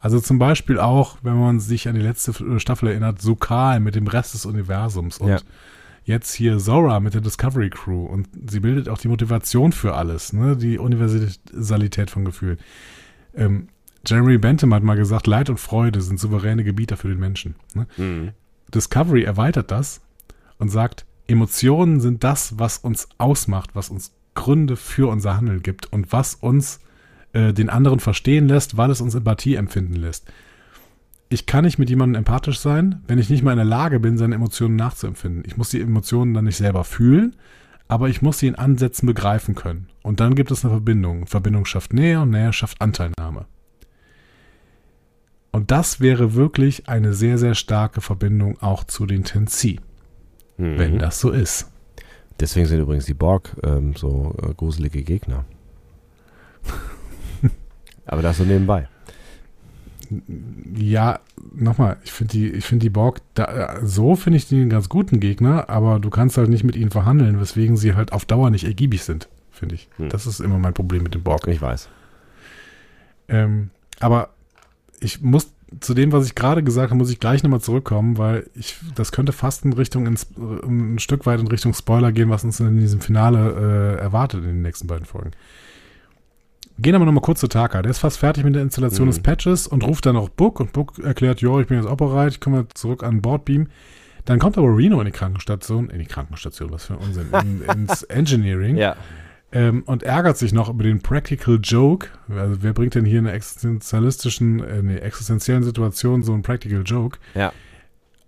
[0.00, 4.08] Also zum Beispiel auch, wenn man sich an die letzte Staffel erinnert, Sukal mit dem
[4.08, 5.38] Rest des Universums und Ja.
[6.04, 10.32] jetzt hier Zora mit der Discovery Crew und sie bildet auch die Motivation für alles,
[10.32, 10.56] ne?
[10.56, 12.58] die Universalität von Gefühlen.
[13.34, 13.68] Ähm,
[14.06, 17.54] Jeremy Bentham hat mal gesagt, Leid und Freude sind souveräne Gebieter für den Menschen.
[17.74, 17.86] Ne?
[17.96, 18.30] Mhm.
[18.74, 20.00] Discovery erweitert das
[20.58, 25.92] und sagt, Emotionen sind das, was uns ausmacht, was uns Gründe für unser Handeln gibt
[25.92, 26.80] und was uns
[27.32, 30.30] äh, den anderen verstehen lässt, weil es uns Empathie empfinden lässt.
[31.28, 34.18] Ich kann nicht mit jemandem empathisch sein, wenn ich nicht mal in der Lage bin,
[34.18, 35.44] seine Emotionen nachzuempfinden.
[35.46, 37.36] Ich muss die Emotionen dann nicht selber fühlen,
[37.88, 39.88] aber ich muss sie in Ansätzen begreifen können.
[40.02, 41.26] Und dann gibt es eine Verbindung.
[41.26, 43.46] Verbindung schafft Nähe und Nähe schafft Anteilnahme.
[45.52, 49.80] Und das wäre wirklich eine sehr, sehr starke Verbindung auch zu den Tensi,
[50.56, 50.78] Mhm.
[50.78, 51.70] wenn das so ist.
[52.40, 55.44] Deswegen sind übrigens die Borg ähm, so äh, gruselige Gegner.
[58.06, 58.88] aber das so nebenbei.
[60.74, 61.20] Ja,
[61.54, 64.70] nochmal, ich finde die, ich finde die Borg, da, äh, so finde ich die einen
[64.70, 68.24] ganz guten Gegner, aber du kannst halt nicht mit ihnen verhandeln, weswegen sie halt auf
[68.24, 69.88] Dauer nicht ergiebig sind, finde ich.
[69.96, 70.08] Hm.
[70.08, 71.46] Das ist immer mein Problem mit den Borg.
[71.46, 71.88] Ich weiß.
[73.28, 73.70] Ähm,
[74.00, 74.30] aber
[75.02, 78.46] ich muss zu dem, was ich gerade gesagt habe, muss ich gleich nochmal zurückkommen, weil
[78.54, 82.44] ich, das könnte fast in Richtung, ins, ein Stück weit in Richtung Spoiler gehen, was
[82.44, 85.30] uns in diesem Finale äh, erwartet in den nächsten beiden Folgen.
[86.78, 87.82] Gehen aber nochmal kurz zu Taka.
[87.82, 89.10] Der ist fast fertig mit der Installation Mhm.
[89.12, 91.96] des Patches und ruft dann auch Book und Book erklärt, jo, ich bin jetzt auch
[91.96, 93.68] bereit, ich komme zurück an Bord beamen.
[94.24, 97.62] Dann kommt aber Reno in die Krankenstation, in die Krankenstation, was für ein Unsinn, in,
[97.62, 98.96] ins Engineering Ja.
[99.52, 102.08] Ähm, und ärgert sich noch über den Practical Joke.
[102.28, 106.82] Also wer bringt denn hier in einer existenzialistischen, äh, nee, existenziellen Situation so einen Practical
[106.84, 107.18] Joke?
[107.34, 107.52] Ja.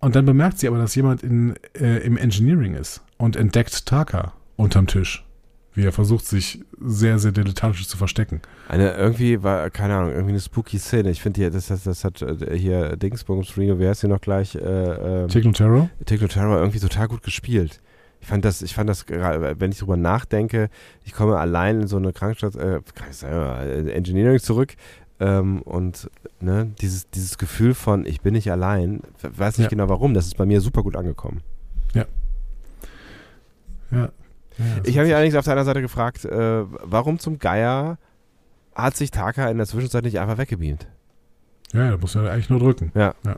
[0.00, 4.34] Und dann bemerkt sie aber, dass jemand in, äh, im Engineering ist und entdeckt Taka
[4.56, 5.24] unterm Tisch.
[5.72, 8.42] Wie er versucht, sich sehr, sehr dilettantisch zu verstecken.
[8.68, 11.10] Eine irgendwie war, keine Ahnung, irgendwie eine spooky Szene.
[11.10, 14.20] Ich finde hier, das, das, das hat äh, hier Dingsbums Reno, wer ist hier noch
[14.20, 14.54] gleich?
[14.54, 15.88] Äh, ähm, Technotero?
[16.04, 17.80] Techno-Terror irgendwie total gut gespielt.
[18.24, 20.70] Ich fand das, ich fand das, wenn ich drüber nachdenke,
[21.04, 22.80] ich komme allein in so eine Krankstadt, äh,
[23.22, 24.76] äh, Engineering zurück
[25.20, 26.10] ähm, und
[26.40, 29.68] ne, dieses, dieses Gefühl von, ich bin nicht allein, weiß nicht Ja.
[29.68, 31.42] genau warum, das ist bei mir super gut angekommen.
[31.92, 32.06] Ja.
[33.90, 34.08] ja
[34.84, 37.98] Ich habe mich allerdings auf der anderen Seite gefragt, äh, warum zum Geier
[38.74, 40.86] hat sich Taka in der Zwischenzeit nicht einfach weggebeamt?
[41.74, 42.90] ja, da muss er eigentlich nur drücken.
[42.94, 43.14] Ja.
[43.26, 43.36] ja.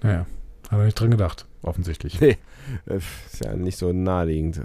[0.00, 0.26] Naja,
[0.70, 2.18] hat er nicht dran gedacht, offensichtlich.
[2.22, 2.38] Nee,
[2.86, 4.62] ist ja nicht so naheliegend.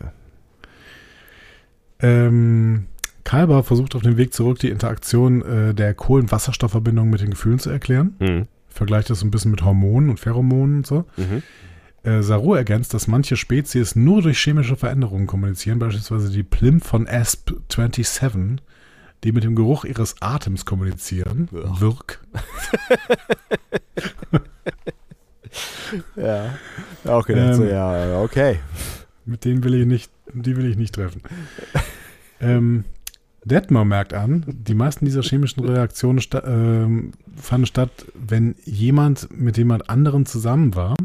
[1.99, 2.86] Ähm,
[3.23, 7.69] Kalber versucht auf dem Weg zurück die Interaktion äh, der Kohlenwasserstoffverbindung mit den Gefühlen zu
[7.69, 8.15] erklären.
[8.19, 8.48] Mhm.
[8.68, 11.06] Vergleicht das so ein bisschen mit Hormonen und Pheromonen und so.
[11.18, 11.41] Mhm.
[12.03, 17.07] Äh, Saru ergänzt, dass manche Spezies nur durch chemische Veränderungen kommunizieren, beispielsweise die Plim von
[17.07, 18.57] ASP-27,
[19.23, 21.49] die mit dem Geruch ihres Atems kommunizieren.
[21.52, 22.23] Wirk.
[26.15, 26.56] Ja.
[27.06, 28.60] Auch gedacht, so, Ähm, ja, okay.
[29.26, 31.22] Mit denen will ich nicht, die will ich nicht treffen.
[32.41, 32.84] ähm,
[33.44, 39.57] Detmer merkt an, die meisten dieser chemischen Reaktionen sta ähm, fanden statt, wenn jemand mit
[39.57, 40.95] jemand anderem zusammen war.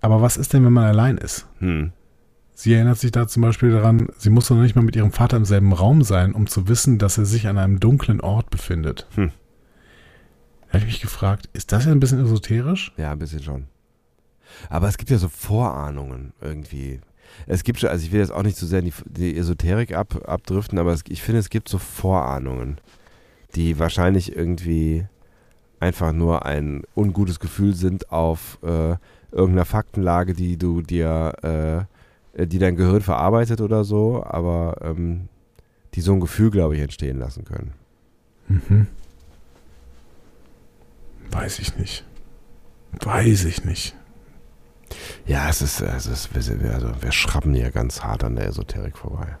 [0.00, 1.46] Aber was ist denn, wenn man allein ist?
[1.58, 1.92] Hm.
[2.54, 5.36] Sie erinnert sich da zum Beispiel daran, sie muss noch nicht mal mit ihrem Vater
[5.36, 9.06] im selben Raum sein, um zu wissen, dass er sich an einem dunklen Ort befindet.
[9.14, 9.30] Hm.
[10.68, 12.92] Da habe ich mich gefragt, ist das ja ein bisschen esoterisch?
[12.96, 13.66] Ja, ein bisschen schon.
[14.68, 17.00] Aber es gibt ja so Vorahnungen irgendwie.
[17.46, 19.94] Es gibt schon, also ich will jetzt auch nicht zu sehr in die, die Esoterik
[19.94, 22.78] ab, abdriften, aber es, ich finde, es gibt so Vorahnungen,
[23.54, 25.06] die wahrscheinlich irgendwie
[25.80, 28.96] einfach nur ein ungutes Gefühl sind auf äh,
[29.30, 31.86] irgendeiner Faktenlage, die du dir,
[32.36, 35.28] äh, die dein Gehirn verarbeitet oder so, aber ähm,
[35.94, 37.72] die so ein Gefühl, glaube ich, entstehen lassen können.
[38.48, 38.86] Mhm.
[41.30, 42.04] Weiß ich nicht.
[43.00, 43.94] Weiß ich nicht.
[45.26, 48.96] Ja, es ist, es ist wir, also wir schrappen hier ganz hart an der Esoterik
[48.96, 49.36] vorbei.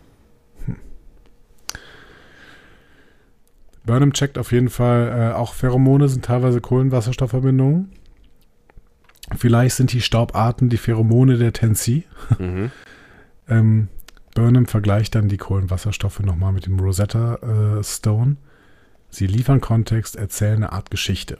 [3.88, 7.90] Burnham checkt auf jeden Fall, äh, auch Pheromone sind teilweise Kohlenwasserstoffverbindungen.
[9.36, 12.04] Vielleicht sind die Staubarten die Pheromone der Tensi.
[12.38, 12.70] Mhm.
[13.48, 13.88] Ähm,
[14.34, 18.36] Burnham vergleicht dann die Kohlenwasserstoffe nochmal mit dem Rosetta äh, Stone.
[19.08, 21.38] Sie liefern Kontext, erzählen eine Art Geschichte.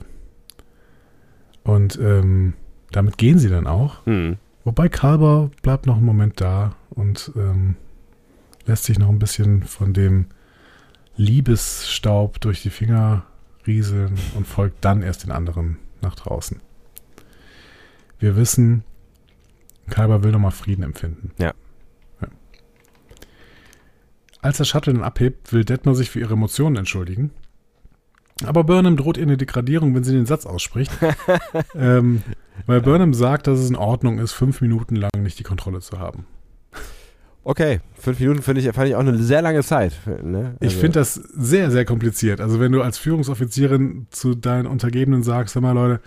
[1.68, 2.54] Und ähm,
[2.92, 4.06] damit gehen sie dann auch.
[4.06, 4.38] Hm.
[4.64, 7.76] Wobei Kalber bleibt noch einen Moment da und ähm,
[8.64, 10.28] lässt sich noch ein bisschen von dem
[11.16, 13.26] Liebesstaub durch die Finger
[13.66, 16.58] rieseln und folgt dann erst den anderen nach draußen.
[18.18, 18.82] Wir wissen,
[19.90, 21.32] Kalber will nochmal Frieden empfinden.
[21.38, 21.52] Ja.
[22.22, 22.28] ja.
[24.40, 27.30] Als der Shuttle dann abhebt, will Detmer sich für ihre Emotionen entschuldigen.
[28.44, 30.92] Aber Burnham droht ihr eine Degradierung, wenn sie den Satz ausspricht.
[31.74, 32.22] ähm,
[32.66, 35.98] weil Burnham sagt, dass es in Ordnung ist, fünf Minuten lang nicht die Kontrolle zu
[35.98, 36.26] haben.
[37.44, 39.94] Okay, fünf Minuten finde ich, fand ich auch eine sehr lange Zeit.
[40.22, 40.56] Ne?
[40.60, 42.40] Ich Also, finde das sehr, sehr kompliziert.
[42.40, 46.02] Also wenn du als Führungsoffizierin zu deinen Untergebenen sagst, sag mal Leute,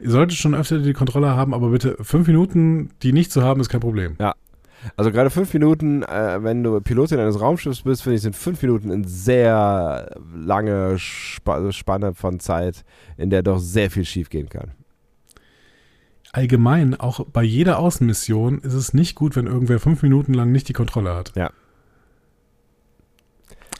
[0.00, 3.60] ihr solltet schon öfter die Kontrolle haben, aber bitte fünf Minuten, die nicht zu haben,
[3.60, 4.16] ist kein Problem.
[4.96, 8.62] Also gerade fünf Minuten, äh, wenn du Pilotin eines Raumschiffs bist, finde ich, sind fünf
[8.62, 12.84] Minuten eine sehr lange Spa Spanne von Zeit,
[13.16, 14.72] in der doch sehr viel schiefgehen kann.
[16.32, 20.68] Allgemein, auch bei jeder Außenmission ist es nicht gut, wenn irgendwer fünf Minuten lang nicht
[20.68, 21.32] die Kontrolle hat.
[21.34, 21.50] Ja.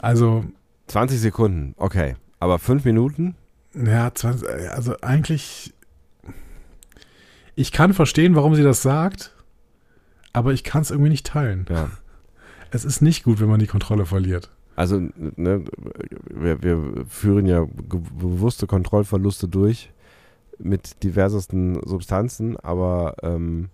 [0.00, 0.44] Also,
[0.86, 2.16] 20 Sekunden, okay.
[2.38, 3.34] Aber fünf Minuten?
[3.74, 5.74] ja, 20, also eigentlich,
[7.54, 9.35] ich kann verstehen, warum sie das sagt,
[10.36, 11.66] aber ich kann es irgendwie nicht teilen.
[11.68, 11.90] Ja.
[12.72, 14.50] Es ist nicht gut, wenn man die Kontrolle verliert.
[14.74, 15.00] Also,
[15.36, 15.64] ne,
[16.28, 19.92] wir, wir führen ja bewusste Kontrollverluste durch
[20.58, 23.68] mit diversesten Substanzen, aber ähm,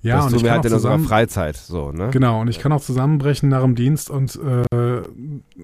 [0.00, 1.56] Ja, das und tun wir halt in unserer Freizeit.
[1.56, 2.08] So, ne?
[2.10, 5.02] Genau, und ich kann auch zusammenbrechen nach dem Dienst und äh,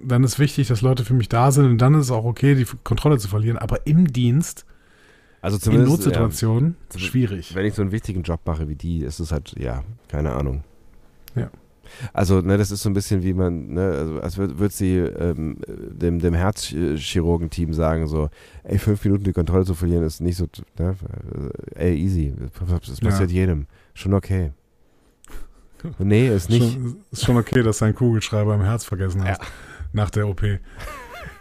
[0.04, 2.54] dann ist wichtig, dass Leute für mich da sind und dann ist es auch okay,
[2.54, 3.56] die Kontrolle zu verlieren.
[3.56, 4.66] Aber im Dienst,
[5.46, 7.54] Also in zumindest, Notsituationen, Zum- schwierig.
[7.54, 10.64] wenn ich so einen wichtigen Job mache wie die, ist es halt, ja, keine Ahnung.
[11.34, 11.50] Ja.
[12.12, 14.96] Also, ne, das ist so ein bisschen wie man, ne, also als würde würd sie
[14.96, 18.28] ähm, dem, dem Herzchirurgen-Team sagen, so,
[18.64, 20.46] ey, fünf Minuten die Kontrolle zu verlieren ist nicht so,
[20.78, 20.96] ne,
[21.76, 22.34] äh, ey, easy.
[22.86, 23.08] Das Ja.
[23.08, 23.66] passiert jedem.
[23.94, 24.52] Schon okay.
[26.00, 26.72] Nee, ist nicht.
[26.72, 29.40] Schon, ist schon okay, dass du einen Kugelschreiber im Herz vergessen hast.
[29.92, 30.42] Nach der OP.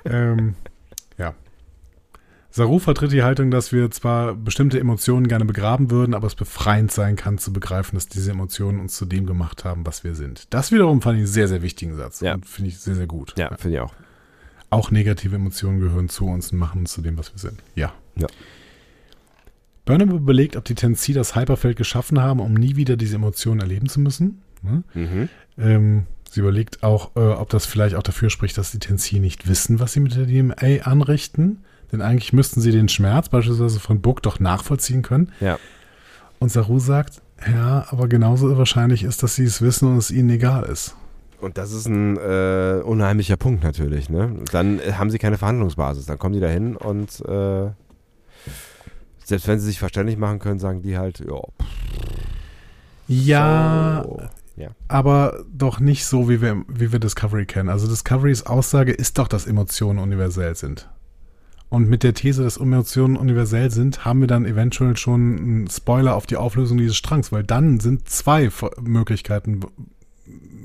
[0.06, 0.54] ähm,
[1.18, 1.34] ja.
[2.56, 6.90] Saru vertritt die Haltung, dass wir zwar bestimmte Emotionen gerne begraben würden, aber es befreiend
[6.90, 10.54] sein kann, zu begreifen, dass diese Emotionen uns zu dem gemacht haben, was wir sind.
[10.54, 12.22] Das wiederum fand ich einen sehr, sehr wichtigen Satz.
[12.22, 12.34] Ja.
[12.34, 13.34] Und finde ich sehr, sehr gut.
[13.38, 13.94] Ja, finde ich auch.
[14.70, 17.62] Auch negative Emotionen gehören zu uns und machen uns zu dem, was wir sind.
[17.76, 17.92] Ja.
[18.16, 18.28] Ja.
[19.84, 23.90] Burnham überlegt, ob die Tensi das Hyperfeld geschaffen haben, um nie wieder diese Emotionen erleben
[23.90, 24.44] zu müssen.
[24.62, 24.84] Ne?
[24.94, 25.30] Mhm.
[25.58, 29.50] Ähm, sie überlegt auch, äh, ob das vielleicht auch dafür spricht, dass die Tensi nicht
[29.50, 31.66] wissen, was sie mit der DMA anrichten.
[31.96, 35.32] Denn eigentlich müssten sie den Schmerz beispielsweise von Book doch nachvollziehen können.
[35.40, 35.58] Ja.
[36.40, 40.30] Und Saru sagt, ja, aber genauso wahrscheinlich ist, dass sie es wissen und es ihnen
[40.30, 40.94] egal ist.
[41.40, 44.10] Und das ist ein äh, unheimlicher Punkt natürlich.
[44.10, 44.36] Ne?
[44.52, 46.06] Dann äh, haben sie keine Verhandlungsbasis.
[46.06, 47.70] Dann kommen die da hin und äh,
[49.24, 51.42] selbst wenn sie sich verständlich machen können, sagen die halt, ja,
[53.08, 54.22] Ja, so.
[54.58, 54.70] ja.
[54.90, 57.70] aber doch nicht so, wie wir, wie wir Discovery kennen.
[57.70, 60.90] Also Discoverys Aussage ist doch, dass Emotionen universell sind.
[61.70, 66.16] Und mit der These, dass Emotionen universell sind, haben wir dann eventuell schon einen Spoiler
[66.16, 69.62] auf die Auflösung dieses Strangs, weil dann sind zwei Möglichkeiten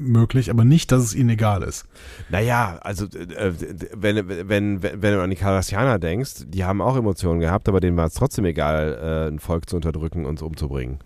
[0.01, 1.85] möglich, aber nicht, dass es ihnen egal ist.
[2.31, 3.53] Naja, also äh,
[3.95, 7.81] wenn, wenn, wenn, wenn du an die Cardassianer denkst, die haben auch Emotionen gehabt, aber
[7.81, 10.99] denen war es trotzdem egal, äh, ein Volk zu unterdrücken und umzubringen.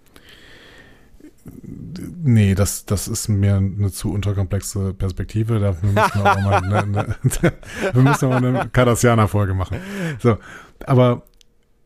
[2.23, 5.59] Nee, das, das ist mir eine zu unterkomplexe Perspektive.
[5.59, 7.17] Dafür müssen wir auch mal eine, eine,
[7.93, 9.79] wir müssen mal eine Cardassianer-Folge machen.
[10.19, 10.39] So,
[10.87, 11.23] aber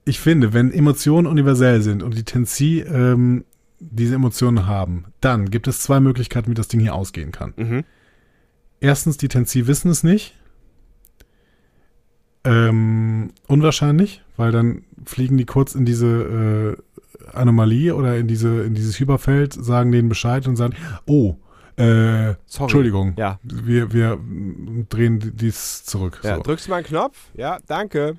[0.04, 3.44] ich finde, wenn Emotionen universell sind und die Tensi ähm,
[3.80, 7.54] diese Emotionen haben, dann gibt es zwei Möglichkeiten, wie das Ding hier ausgehen kann.
[7.56, 7.84] Mhm.
[8.80, 10.34] Erstens, die Tensi wissen es nicht.
[12.44, 16.82] Ähm, unwahrscheinlich, weil dann fliegen die kurz in diese äh,
[17.34, 20.74] Anomalie oder in diese in dieses Hyperfeld, sagen denen Bescheid und sagen,
[21.06, 21.36] oh,
[21.76, 22.64] äh, Sorry.
[22.64, 23.38] Entschuldigung, Ja.
[23.44, 24.18] wir, wir
[24.88, 26.20] drehen dies zurück.
[26.24, 26.42] ja so.
[26.42, 27.16] Drückst du mal einen Knopf?
[27.34, 28.16] Ja, danke.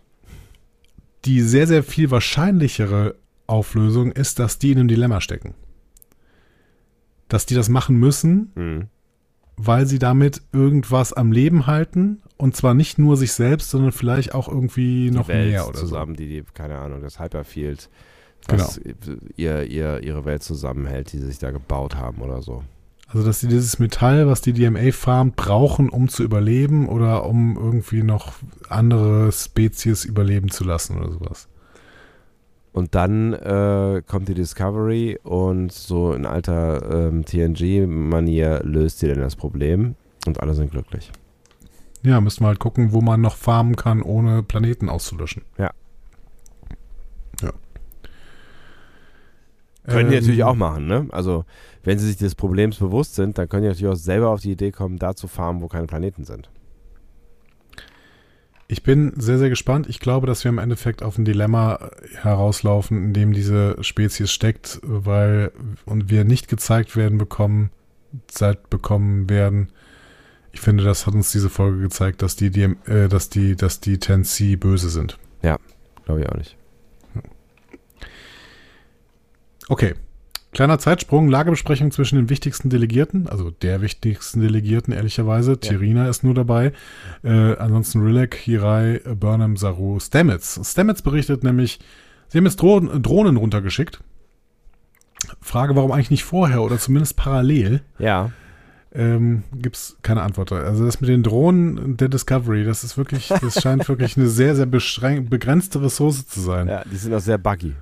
[1.25, 3.15] Die sehr, sehr viel wahrscheinlichere
[3.47, 5.53] Auflösung ist, dass die in einem Dilemma stecken.
[7.27, 8.87] Dass die das machen müssen, Mhm.
[9.57, 14.33] weil sie damit irgendwas am Leben halten und zwar nicht nur sich selbst, sondern vielleicht
[14.33, 17.89] auch irgendwie noch die Welt mehr oder zusammen, die, die, keine Ahnung, das Hyperfield,
[18.47, 18.79] was
[19.35, 22.49] ihr, ihr, ihre Welt zusammenhält, die sie sich da gebaut haben oder so.
[22.49, 22.63] so.
[23.07, 27.57] Also dass sie dieses Metall, was die DMA farmt, brauchen, um zu überleben oder um
[27.57, 28.33] irgendwie noch
[28.69, 31.47] andere Spezies überleben zu lassen oder sowas.
[32.71, 39.21] Und dann äh, kommt die Discovery und so in alter ähm, TNG-Manier löst sie dann
[39.21, 39.95] das Problem
[40.27, 41.11] und alle sind glücklich.
[42.03, 45.41] Ja, müssen wir halt gucken, wo man noch farmen kann, ohne Planeten auszulöschen.
[45.57, 45.71] Ja.
[49.89, 51.07] Können die Ähm, natürlich auch machen, ne?
[51.11, 51.45] Also,
[51.83, 54.51] wenn sie sich des Problems bewusst sind, dann können die natürlich auch selber auf die
[54.51, 56.49] Idee kommen, da zu farmen, wo keine Planeten sind.
[58.71, 59.89] Ich bin sehr, sehr gespannt.
[59.89, 61.89] Ich glaube, dass wir im Endeffekt auf ein Dilemma
[62.21, 65.51] herauslaufen, in dem diese Spezies steckt, weil
[65.85, 67.71] und wir nicht gezeigt werden bekommen,
[68.27, 69.69] Zeit bekommen werden.
[70.51, 73.79] Ich finde, das hat uns diese Folge gezeigt, dass die, DM, äh, dass die, dass
[73.79, 75.17] die Tensi böse sind.
[76.05, 76.58] Glaube ich auch nicht.
[79.69, 79.93] Okay.
[80.51, 85.59] Kleiner Zeitsprung, Lagebesprechung zwischen den wichtigsten Delegierten, also der wichtigsten Delegierten, ehrlicherweise.
[85.59, 86.73] Tirina ist nur dabei.
[87.23, 90.59] Äh, ansonsten Rilek, Hirai, Burnham, Saru, Stamets.
[90.63, 91.79] Stamets berichtet nämlich,
[92.29, 93.99] sie haben jetzt Drohnen, Drohnen runtergeschickt.
[95.39, 97.81] Frage, warum eigentlich nicht vorher oder zumindest parallel?
[97.99, 98.31] Ja,
[98.91, 100.51] Ähm, gibt's keine Antwort.
[100.51, 104.55] Also das mit den Drohnen der Discovery, das ist wirklich, das scheint wirklich eine sehr,
[104.55, 106.67] sehr begrenzte Ressource zu sein.
[106.67, 107.75] ja, die sind auch sehr buggy.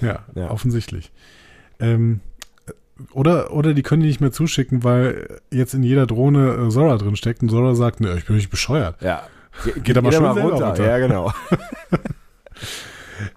[0.00, 0.50] Ja, Ja.
[0.50, 1.12] offensichtlich.
[1.80, 2.20] Ähm,
[3.12, 6.96] oder, oder die können die nicht mehr zuschicken, weil jetzt in jeder Drohne äh, Zora
[6.96, 9.00] drin steckt und Zora sagt, ne, ich bin nicht bescheuert.
[9.02, 9.22] Ja.
[9.64, 10.86] Ge Geht aber schon selber runter.
[10.86, 11.32] Ja, genau.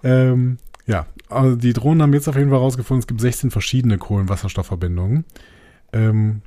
[0.02, 3.98] Ähm, ja, also die Drohnen haben jetzt auf jeden Fall rausgefunden, es gibt 16 verschiedene
[3.98, 5.24] Kohlenwasserstoffverbindungen.
[5.92, 6.42] Ähm,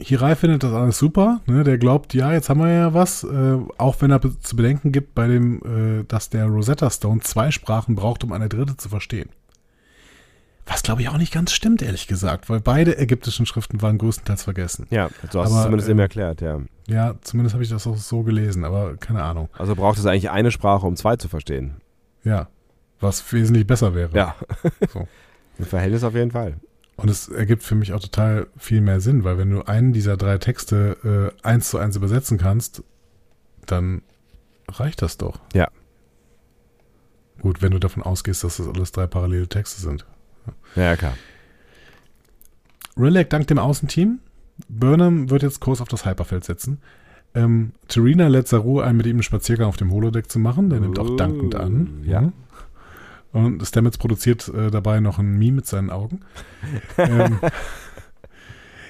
[0.00, 1.40] Hirai findet das alles super.
[1.46, 1.64] Ne?
[1.64, 3.24] Der glaubt, ja, jetzt haben wir ja was.
[3.24, 7.50] Äh, auch wenn er zu bedenken gibt, bei dem, äh, dass der Rosetta Stone zwei
[7.50, 9.30] Sprachen braucht, um eine dritte zu verstehen.
[10.66, 14.44] Was glaube ich auch nicht ganz stimmt, ehrlich gesagt, weil beide ägyptischen Schriften waren größtenteils
[14.44, 14.86] vergessen.
[14.90, 16.60] Ja, du hast Aber, es zumindest ähm, eben erklärt, ja.
[16.86, 19.48] Ja, zumindest habe ich das auch so gelesen, aber keine Ahnung.
[19.58, 21.80] Also braucht es eigentlich eine Sprache, um zwei zu verstehen.
[22.22, 22.48] Ja,
[23.00, 24.16] was wesentlich besser wäre.
[24.16, 24.36] Ja.
[24.92, 25.08] So.
[25.58, 26.54] Im Verhältnis auf jeden Fall.
[27.02, 30.16] Und es ergibt für mich auch total viel mehr Sinn, weil wenn du einen dieser
[30.16, 32.82] drei Texte äh, eins zu eins übersetzen kannst,
[33.66, 34.02] dann
[34.68, 35.40] reicht das doch.
[35.54, 35.68] Ja.
[37.40, 40.04] Gut, wenn du davon ausgehst, dass das alles drei parallele Texte sind.
[40.76, 41.14] Ja, klar.
[42.96, 44.18] Rilek dankt dem Außenteam.
[44.68, 46.80] Burnham wird jetzt Kurs auf das Hyperfeld setzen.
[47.34, 50.68] Ähm, Terina lädt Saru ein, mit ihm einen Spaziergang auf dem Holodeck zu machen.
[50.68, 52.02] Der nimmt auch Oh, dankend an.
[52.04, 52.32] ja.
[53.32, 56.20] Und Stamets produziert äh, dabei noch ein Meme mit seinen Augen.
[56.98, 57.38] ähm,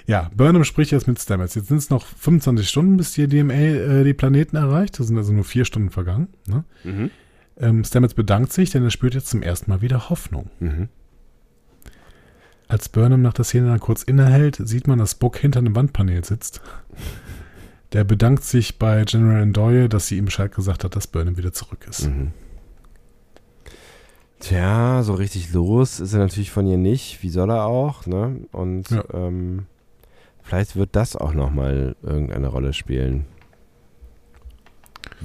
[0.06, 1.54] ja, Burnham spricht jetzt mit Stamets.
[1.54, 4.98] Jetzt sind es noch 25 Stunden, bis die DMA äh, die Planeten erreicht.
[4.98, 6.28] Das sind also nur vier Stunden vergangen.
[6.46, 6.64] Ne?
[6.84, 7.10] Mhm.
[7.58, 10.50] Ähm, Stamets bedankt sich, denn er spürt jetzt zum ersten Mal wieder Hoffnung.
[10.58, 10.88] Mhm.
[12.66, 16.24] Als Burnham nach der Szene dann kurz innehält, sieht man, dass Book hinter einem Wandpanel
[16.24, 16.62] sitzt.
[17.92, 21.52] Der bedankt sich bei General Ndoye, dass sie ihm Bescheid gesagt hat, dass Burnham wieder
[21.52, 22.06] zurück ist.
[22.06, 22.32] Mhm.
[24.40, 27.22] Tja, so richtig los ist er natürlich von ihr nicht.
[27.22, 28.40] Wie soll er auch, ne?
[28.52, 29.04] Und Ja.
[29.12, 29.66] ähm,
[30.42, 33.26] vielleicht wird das auch nochmal irgendeine Rolle spielen.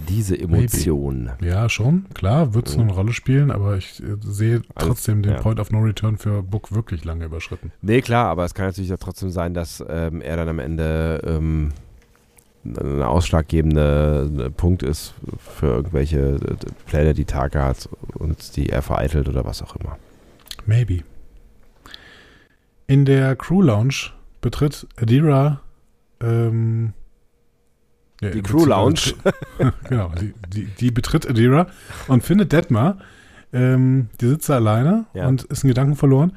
[0.09, 1.29] Diese Emotion.
[1.41, 2.83] Ja, schon, klar, wird es Mhm.
[2.83, 5.39] eine Rolle spielen, aber ich äh, sehe trotzdem den ja.
[5.41, 7.71] Point of No Return für Book wirklich lange überschritten.
[7.81, 11.21] Nee, klar, aber es kann natürlich auch trotzdem sein, dass ähm, er dann am Ende
[11.25, 11.71] ähm,
[12.65, 16.55] ein ausschlaggebender Punkt ist für irgendwelche äh,
[16.87, 19.97] Pläne, die Tage hat und die er vereitelt oder was auch immer.
[20.65, 21.03] Maybe.
[22.87, 24.11] In der Crew Lounge
[24.41, 25.61] betritt Adira
[26.21, 26.93] ähm,
[28.21, 29.13] ja, Die Crew Lounge.
[29.89, 31.67] genau, die, die, die betritt Adira
[32.07, 32.97] und findet Detmar.
[33.53, 35.27] Ähm, die sitzt da alleine Ja.
[35.27, 36.33] und ist in Gedanken verloren.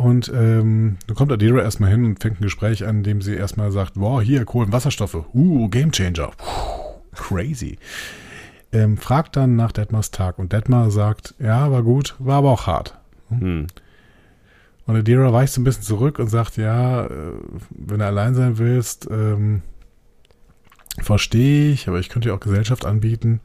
[0.00, 3.34] Und ähm, dann kommt Adira erstmal hin und fängt ein Gespräch an, in dem sie
[3.34, 6.30] erstmal sagt, wow, hier, Kohlenwasserstoffe, uh, Gamechanger.
[7.14, 7.78] Crazy.
[8.70, 12.68] Ähm, fragt dann nach Detmars Tag und Detmar sagt, ja, war gut, war aber auch
[12.68, 12.96] hart.
[13.28, 13.66] Hm.
[14.86, 17.32] Und Adira weicht so ein bisschen zurück und sagt, ja, äh,
[17.70, 19.62] wenn du allein sein willst, ähm,
[21.00, 23.40] verstehe ich, aber ich könnte dir auch Gesellschaft anbieten.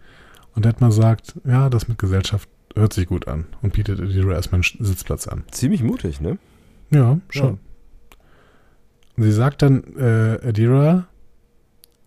[0.54, 4.62] Und Detmar sagt, ja, das mit Gesellschaft hört sich gut an und bietet Adira erstmal
[4.62, 5.44] einen Sitzplatz an.
[5.52, 6.38] Ziemlich mutig, ne?
[6.90, 7.60] Ja, schon.
[9.16, 11.08] Und sie sagt dann, äh, Adira,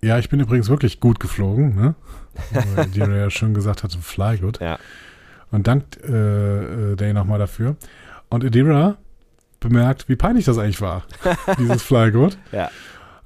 [0.02, 1.94] ja, ich bin übrigens wirklich gut geflogen, ne?
[2.50, 4.60] Weil Adira ja schon gesagt hatte, fly good.
[4.60, 4.78] Ja.
[5.50, 7.76] Und dankt äh, äh, Day nochmal dafür.
[8.28, 8.96] Und Adira
[9.60, 11.04] bemerkt, wie peinlich das eigentlich war,
[11.58, 12.36] dieses fly good.
[12.52, 12.70] Ja.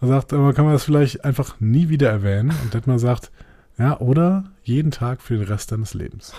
[0.01, 2.53] Er sagt, aber kann man das vielleicht einfach nie wieder erwähnen?
[2.63, 3.31] Und Detmar sagt,
[3.79, 6.33] ja, oder jeden Tag für den Rest deines Lebens.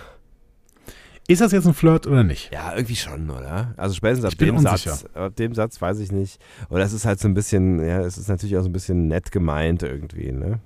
[1.28, 2.52] Ist das jetzt ein Flirt oder nicht?
[2.54, 3.74] Ja, irgendwie schon, oder?
[3.78, 4.92] Also spätestens ab dem unsicher.
[4.96, 6.42] Satz, ab dem Satz weiß ich nicht.
[6.70, 9.08] Oder es ist halt so ein bisschen, ja, es ist natürlich auch so ein bisschen
[9.08, 10.60] nett gemeint irgendwie, ne?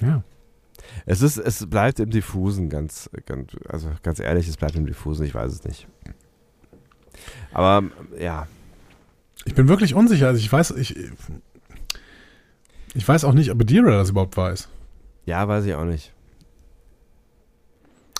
[0.00, 0.22] Ja.
[1.06, 5.26] Es ist, es bleibt im Diffusen, ganz, ganz, also ganz ehrlich, es bleibt im Diffusen,
[5.26, 5.86] ich weiß es nicht.
[7.52, 7.82] Aber
[8.18, 8.46] ja,
[9.44, 10.28] Ich bin wirklich unsicher.
[10.28, 10.96] Also ich weiß, ich,
[12.94, 14.68] ich weiß auch nicht, ob Adira das überhaupt weiß.
[15.26, 16.12] ja, weiß ich auch nicht.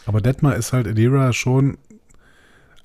[0.06, 1.78] Aber Detmar ist halt Adira schon,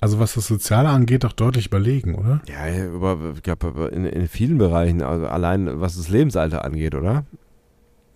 [0.00, 2.40] also was das Soziale angeht, doch deutlich überlegen, oder?
[2.48, 7.24] Ja, über, ich glaube, in, in vielen Bereichen, also allein was das Lebensalter angeht, oder?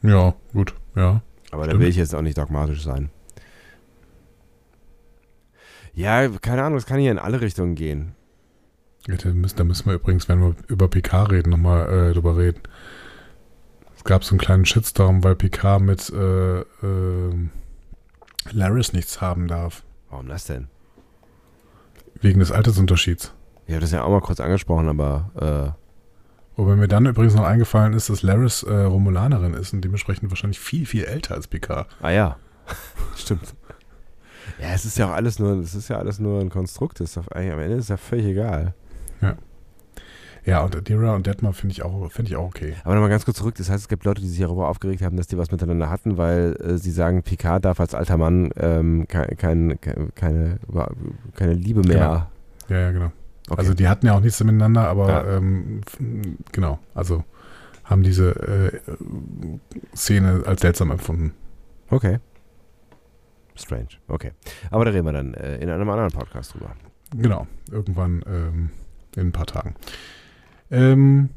[0.03, 1.23] Ja, gut, ja.
[1.51, 1.83] Aber da Stimmt.
[1.83, 3.11] will ich jetzt auch nicht dogmatisch sein.
[5.95, 8.15] Ja, keine Ahnung, es kann hier in alle Richtungen gehen.
[9.07, 12.37] Ja, Da müssen, da müssen wir übrigens, wenn wir über PK reden, nochmal äh, drüber
[12.37, 12.61] reden.
[13.97, 16.65] Es gab so einen kleinen Shitstorm, weil PK mit äh, äh,
[18.53, 19.85] Laris nichts haben darf.
[20.11, 20.69] Warum das denn?
[22.21, 23.33] Wegen des Altersunterschieds.
[23.67, 25.77] Ich habe das ja auch mal kurz angesprochen, aber
[26.57, 30.61] Wobei mir dann übrigens noch eingefallen ist, dass Laris äh, Romulanerin ist und dementsprechend wahrscheinlich
[30.61, 32.37] viel, viel älter als äh, ah ja,
[33.17, 33.55] stimmt.
[34.61, 37.01] Ja, es ist ja auch alles nur, es ist ja alles nur ein Konstrukt.
[37.01, 38.75] Das ist am Ende ist ja völlig egal.
[39.21, 39.37] Ja,
[40.47, 42.75] und Adira und Detmar finde ich, auch finde ich auch okay.
[42.85, 43.55] Aber nochmal ganz kurz zurück.
[43.57, 46.19] Das heißt, es gibt Leute, die sich darüber aufgeregt haben, dass die was miteinander hatten,
[46.19, 50.59] weil äh, sie sagen, Picard darf als alter Mann ähm, kein, kein, keine, keine,
[51.35, 52.29] keine Liebe mehr.
[52.69, 53.13] Ja, ja, genau.
[53.49, 53.59] Okay.
[53.59, 55.37] Also die hatten ja auch nichts miteinander, aber Ja.
[55.37, 55.81] ähm,
[56.53, 57.25] genau, also
[57.85, 58.81] haben diese äh,
[59.97, 61.33] Szene als seltsam empfunden.
[61.91, 62.19] okay.
[63.57, 63.87] Strange.
[64.09, 64.33] Okay.
[64.71, 66.73] Aber da reden wir dann äh, in einem anderen Podcast drüber.
[67.17, 68.71] Genau, irgendwann ähm,
[69.15, 69.77] in ein paar Tagen.
[70.71, 71.31] Ähm,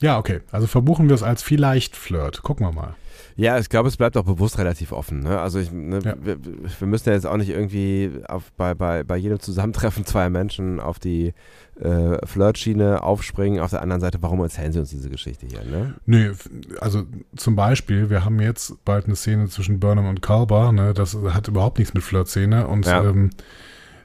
[0.00, 0.40] Ja, okay.
[0.52, 2.42] Also verbuchen wir es als vielleicht Flirt.
[2.42, 2.94] Gucken wir mal.
[3.38, 5.20] Ja, ich glaube, es bleibt auch bewusst relativ offen.
[5.20, 5.38] Ne?
[5.40, 6.14] Also ich, ne, Ja.
[6.22, 10.30] wir, wir müssen ja jetzt auch nicht irgendwie auf, bei, bei, bei jedem Zusammentreffen zweier
[10.30, 11.32] Menschen auf die
[11.80, 13.60] äh, Flirtschiene aufspringen.
[13.60, 15.64] Auf der anderen Seite, warum erzählen sie uns diese Geschichte hier?
[15.64, 15.94] Ne?
[16.06, 16.34] Nö,
[16.80, 17.04] also
[17.36, 20.92] zum Beispiel, wir haben jetzt bald eine Szene zwischen Burnham und Kalber, ne?
[20.94, 23.02] Das hat überhaupt nichts mit Flirt-Szene und Ja.
[23.04, 23.30] ähm,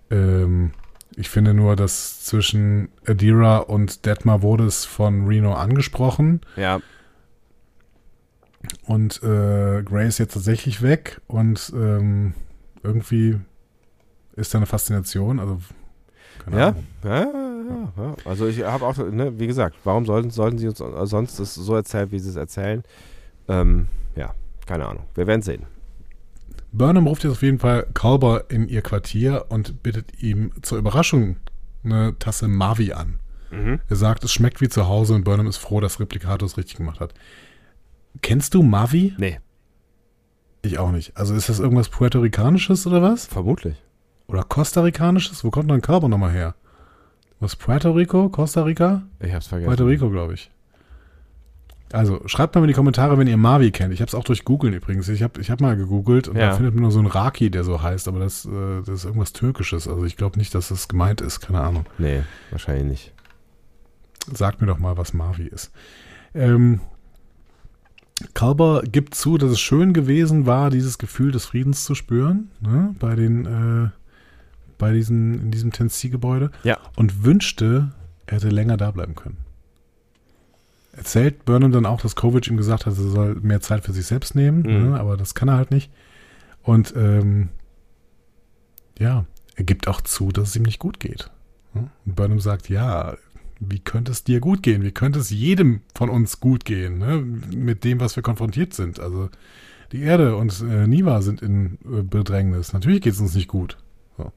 [0.09, 0.71] ähm,
[1.15, 6.79] ich finde nur, dass zwischen Adira und Detmar wurde es von Reno angesprochen Ja,
[8.85, 12.33] und äh, Gray ist jetzt tatsächlich weg und ähm,
[12.83, 13.39] irgendwie
[14.35, 15.59] ist da eine Faszination, also
[16.43, 16.67] keine Ja?
[16.69, 16.87] Ahnung.
[17.03, 18.15] ja, ja, ja.
[18.25, 21.75] Also ich habe auch, ne, wie gesagt, warum sollten, sollten sie uns sonst das so
[21.75, 22.83] erzählen, wie sie es erzählen?
[23.47, 24.33] Ähm, ja,
[24.67, 25.03] keine Ahnung.
[25.15, 25.63] Wir werden sehen.
[26.71, 31.37] Burnham ruft jetzt auf jeden Fall Kalber in ihr Quartier und bittet ihm zur Überraschung
[31.83, 33.19] eine Tasse Mavi an.
[33.89, 36.77] Er sagt, es schmeckt wie zu Hause und Burnham ist froh, dass Replicato es richtig
[36.77, 37.13] gemacht hat.
[38.21, 39.13] Kennst du Mavi?
[39.17, 39.39] Nee,
[40.61, 41.17] Ich auch nicht.
[41.17, 43.25] Also ist das irgendwas Puerto-Ricanisches oder was?
[43.25, 43.75] vermutlich.
[44.27, 45.43] Oder Costa-Ricanisches?
[45.43, 46.55] Wo kommt denn Kalber nochmal her?
[47.41, 48.29] Was, Puerto Rico?
[48.29, 49.03] Costa Rica?
[49.19, 49.67] Ich hab's vergessen.
[49.67, 50.49] Puerto Rico, glaube ich.
[51.93, 53.93] Also, schreibt mal in die Kommentare, wenn ihr Mavi kennt.
[53.93, 55.09] Ich habe es auch durch Googeln übrigens.
[55.09, 56.49] Ich habe ich hab mal gegoogelt und Ja.
[56.49, 58.49] da findet man nur so einen Raki, der so heißt, aber das, äh,
[58.85, 59.87] das ist irgendwas Türkisches.
[59.87, 61.39] Also ich glaube nicht, dass das gemeint ist.
[61.41, 61.85] Keine Ahnung.
[61.97, 63.13] Nee, wahrscheinlich nicht.
[64.33, 65.71] Sagt mir doch mal, was Mavi ist.
[66.33, 66.79] Ähm,
[68.33, 72.95] Kalber gibt zu, dass es schön gewesen war, dieses Gefühl des Friedens zu spüren, ne,
[72.99, 73.89] bei den, äh,
[74.77, 76.51] bei diesen, in diesem Tennessee-Gebäude.
[76.63, 76.77] Ja.
[76.95, 77.91] Und wünschte,
[78.27, 79.37] er hätte länger da bleiben können.
[80.93, 84.05] Erzählt Burnham dann auch, dass Kovic ihm gesagt hat, er soll mehr Zeit für sich
[84.05, 84.89] selbst nehmen, Mhm.
[84.91, 85.91] ne, aber das kann er halt nicht.
[86.63, 87.49] Und ähm,
[88.99, 91.29] ja, er gibt auch zu, dass es ihm nicht gut geht.
[91.73, 91.89] Ne?
[92.05, 93.15] Und Burnham sagt, ja,
[93.59, 94.83] wie könnte es dir gut gehen?
[94.83, 97.17] Wie könnte es jedem von uns gut gehen, ne?
[97.55, 98.99] mit dem, was wir konfrontiert sind?
[98.99, 99.29] Also
[99.91, 102.73] die Erde und äh, Niva sind in äh, Bedrängnis.
[102.73, 103.77] Natürlich geht es uns nicht gut.
[104.17, 104.31] So.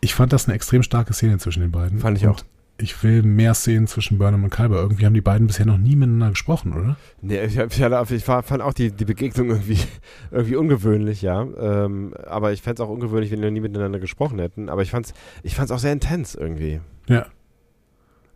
[0.00, 1.98] Ich fand das eine extrem starke Szene zwischen den beiden.
[1.98, 2.44] Fand ich Und auch.
[2.76, 4.76] Ich will mehr Szenen zwischen Burnham und Kalber.
[4.76, 6.96] Irgendwie haben die beiden bisher noch nie miteinander gesprochen, oder?
[7.22, 7.80] Nee, ich, ich,
[8.10, 9.78] ich fand auch die, die Begegnung irgendwie,
[10.32, 11.42] irgendwie ungewöhnlich, ja.
[11.42, 14.68] Ähm, aber ich fände es auch ungewöhnlich, wenn die noch nie miteinander gesprochen hätten.
[14.68, 15.14] Aber ich fand es
[15.44, 16.80] ich fand's auch sehr intens irgendwie.
[17.08, 17.26] Ja.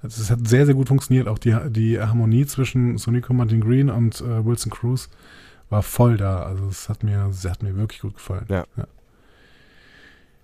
[0.03, 1.27] Also es hat sehr, sehr gut funktioniert.
[1.27, 5.11] Auch die, die Harmonie zwischen Sonico Martin Green und äh, Wilson Cruz
[5.69, 6.45] war voll da.
[6.45, 8.47] Also es hat mir, es hat mir wirklich gut gefallen.
[8.49, 8.65] Ja.
[8.77, 8.87] Ja,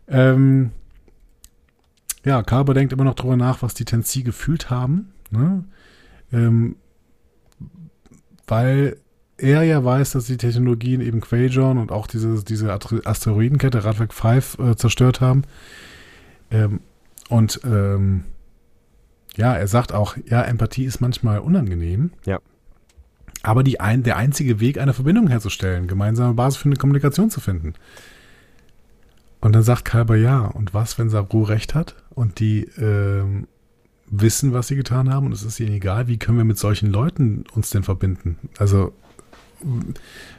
[0.09, 0.71] ähm,
[2.25, 5.13] ja Carver denkt immer noch drüber nach, was die Tennessee gefühlt haben.
[5.31, 5.65] Ne?
[6.33, 6.77] Ähm,
[8.47, 8.97] weil
[9.37, 14.59] er ja weiß, dass die Technologien eben Quajon und auch diese, diese Asteroidenkette Radweg 5
[14.59, 15.43] äh, zerstört haben.
[16.51, 16.81] Ähm,
[17.29, 18.25] und ähm,
[19.37, 22.13] ja, er sagt auch, ja, Empathie ist manchmal unangenehm.
[22.25, 22.39] Ja.
[23.43, 27.41] Aber die ein, der einzige Weg, eine Verbindung herzustellen, gemeinsame Basis für eine Kommunikation zu
[27.41, 27.75] finden.
[29.45, 30.41] Und dann sagt Kalber ja.
[30.47, 33.47] Und was, wenn Saru recht hat und die ähm,
[34.07, 36.91] wissen, was sie getan haben und es ist ihnen egal, wie können wir mit solchen
[36.91, 38.39] Leuten uns denn verbinden?
[38.57, 38.95] Also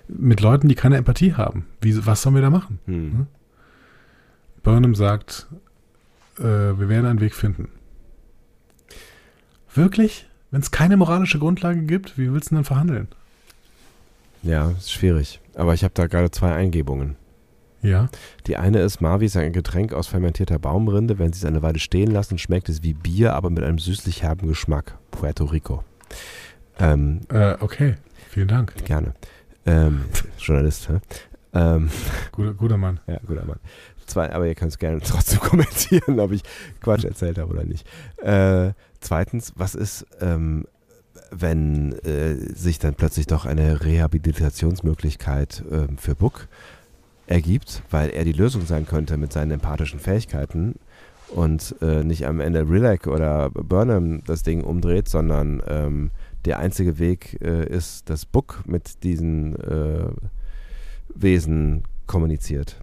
[0.08, 1.68] mit Leuten, die keine Empathie haben.
[1.82, 2.80] Wie, was sollen wir da machen?
[2.86, 3.28] Hm.
[4.64, 5.46] Burnham sagt,
[6.40, 7.70] äh, wir werden einen Weg finden.
[9.72, 10.28] Wirklich?
[10.50, 13.08] Wenn es keine moralische Grundlage gibt, wie willst du denn verhandeln?
[14.42, 15.42] Ja, ist schwierig.
[15.54, 17.18] Aber ich habe da gerade zwei Eingebungen.
[17.86, 18.10] Ja.
[18.48, 21.20] Die eine ist, Marvi ist ein Getränk aus fermentierter Baumrinde.
[21.20, 24.24] Wenn sie es eine Weile stehen lassen, schmeckt es wie Bier, aber mit einem süßlich
[24.24, 24.98] herben Geschmack.
[25.12, 25.84] Puerto Rico.
[26.80, 27.96] Ähm, Äh, okay.
[28.30, 28.74] Vielen Dank.
[28.86, 29.14] gerne.
[29.66, 30.06] Ähm,
[30.40, 31.00] Journalist, hä?
[31.54, 31.90] Ähm,
[32.32, 33.00] Guter, guter Mann.
[33.08, 33.60] ja, guter Mann.
[34.06, 36.44] Zwei, aber ihr könnt es gerne trotzdem kommentieren, ob ich
[36.82, 37.88] Quatsch erzählt habe oder nicht.
[38.18, 40.66] Äh, zweitens, was ist, ähm,
[41.32, 46.48] wenn äh, sich dann plötzlich doch eine Rehabilitationsmöglichkeit ähm, für Buck
[47.28, 50.76] ergibt, weil er die Lösung sein könnte mit seinen empathischen Fähigkeiten
[51.30, 56.12] und äh, nicht am Ende Rilek oder Burnham das Ding umdreht, sondern ähm,
[56.46, 60.10] der einzige Weg äh, ist, dass Buck mit diesen äh,
[61.16, 62.80] Wesen kommuniziert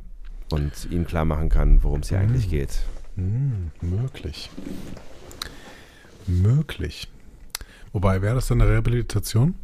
[0.50, 2.24] und ihm klar machen kann, worum es hier Mhm.
[2.24, 2.82] eigentlich geht.
[3.16, 4.50] Hm, möglich.
[6.26, 7.08] Möglich.
[7.92, 9.54] Wobei, wäre das dann eine Rehabilitation?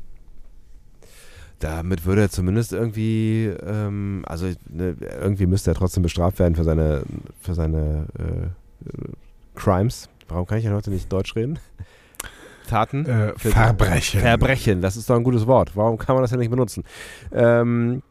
[1.59, 6.65] Damit würde er zumindest irgendwie, ähm, also ne, irgendwie müsste er trotzdem bestraft werden für
[6.65, 7.03] seine,
[7.41, 8.49] für seine äh,
[9.57, 10.09] Crimes.
[10.29, 11.59] Warum kann ich denn heute nicht Deutsch reden?
[12.69, 13.07] Taten?
[13.07, 14.21] Äh, Verbrechen.
[14.21, 15.75] Verbrechen, das ist doch ein gutes Wort.
[15.75, 16.85] Warum kann man das ja nicht benutzen?
[17.33, 18.03] Ähm,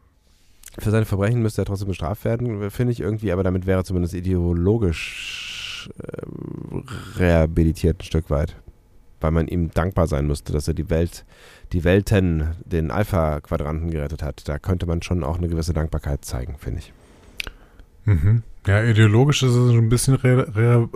[0.78, 3.84] für seine Verbrechen müsste er trotzdem bestraft werden, finde ich irgendwie, aber damit wäre er
[3.84, 8.56] zumindest ideologisch äh, rehabilitiert ein Stück weit.
[9.20, 11.24] Weil man ihm dankbar sein müsste, dass er die Welt,
[11.72, 14.48] die Welten, den Alpha-Quadranten gerettet hat.
[14.48, 16.92] Da könnte man schon auch eine gewisse Dankbarkeit zeigen, finde ich.
[18.04, 18.42] Mhm.
[18.66, 20.88] Ja, ideologisch ist es ein bisschen re re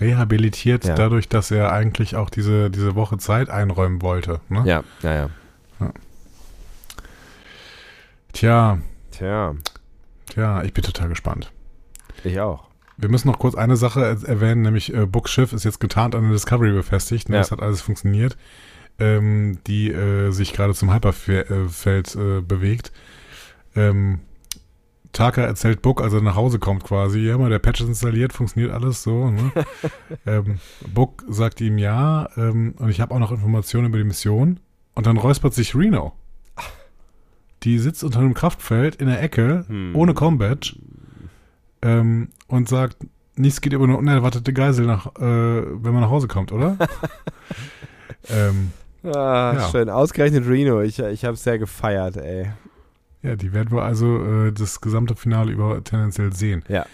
[0.00, 0.94] rehabilitiert, Ja.
[0.94, 4.40] dadurch, dass er eigentlich auch diese, diese Woche Zeit einräumen wollte.
[4.48, 4.62] Ne?
[4.64, 5.30] Ja, ja, ja.
[8.32, 8.78] Tja,
[9.12, 9.54] Tja,
[10.26, 11.52] tja, ich bin total gespannt.
[12.24, 12.64] ich auch.
[12.96, 16.14] Wir müssen noch kurz eine Sache er- erwähnen, nämlich äh, Books Schiff ist jetzt getarnt
[16.14, 17.28] an der Discovery befestigt.
[17.28, 17.36] Ne?
[17.36, 17.40] Ja.
[17.42, 18.36] Das hat alles funktioniert.
[19.00, 22.92] Ähm, die äh, sich gerade zum Hyperfeld äh, bewegt.
[23.74, 24.20] Ähm,
[25.12, 28.32] Taka erzählt Book, als er nach Hause kommt quasi, ja, mal der Patch ist installiert,
[28.32, 29.30] funktioniert alles so.
[29.30, 29.52] Ne?
[30.26, 30.58] ähm,
[30.92, 34.60] Book sagt ihm ja ähm, und ich habe auch noch Informationen über die Mission.
[34.94, 36.12] Und dann räuspert sich Reno.
[37.64, 39.96] Die sitzt unter einem Kraftfeld in der Ecke, Hm.
[39.96, 40.76] ohne Combat
[41.84, 42.96] ähm, und sagt,
[43.36, 46.76] nichts geht über eine unerwartete Geisel, nach, äh, wenn man nach Hause kommt, oder?
[48.30, 48.72] ähm,
[49.04, 49.68] Ah, Ja.
[49.70, 50.80] Schön, ausgerechnet Reno.
[50.80, 52.46] Ich, ich habe es sehr gefeiert, ey.
[53.22, 56.64] ja, die werden wir also äh, das gesamte Finale über tendenziell sehen.
[56.68, 56.86] Ja.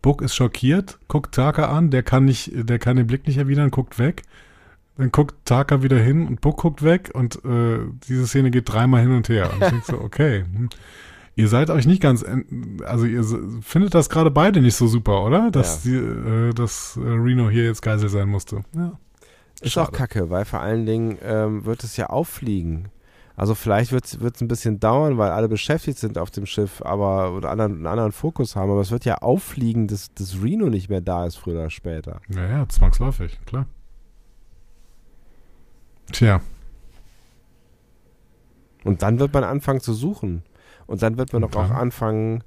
[0.00, 3.70] Book ist schockiert, guckt Taka an, der kann nicht, der kann den Blick nicht erwidern,
[3.70, 4.22] guckt weg.
[4.96, 9.02] Dann guckt Taka wieder hin und Book guckt weg und äh, diese Szene geht dreimal
[9.02, 9.50] hin und her.
[9.52, 10.44] Und ich denke so, okay.
[11.38, 12.24] Ihr seid euch nicht ganz,
[12.84, 13.22] also ihr
[13.62, 15.52] findet das gerade beide nicht so super, oder?
[15.52, 18.64] Dass, die, äh, dass äh, Reno hier jetzt Geisel sein musste.
[18.74, 18.98] Ja.
[19.60, 19.86] Ist Schade.
[19.86, 22.88] auch kacke, weil vor allen Dingen ähm, wird es ja auffliegen.
[23.36, 24.04] Also vielleicht wird
[24.34, 27.86] es ein bisschen dauern, weil alle beschäftigt sind auf dem Schiff, aber oder anderen, einen
[27.86, 28.72] anderen Fokus haben.
[28.72, 32.20] Aber es wird ja auffliegen, dass, dass Reno nicht mehr da ist, früher oder später.
[32.34, 33.66] Ja, ja, zwangsläufig, klar.
[36.10, 36.40] Tja,
[38.82, 40.42] Und dann wird man anfangen zu suchen.
[40.88, 42.42] Und dann wird man doch auch anfangen,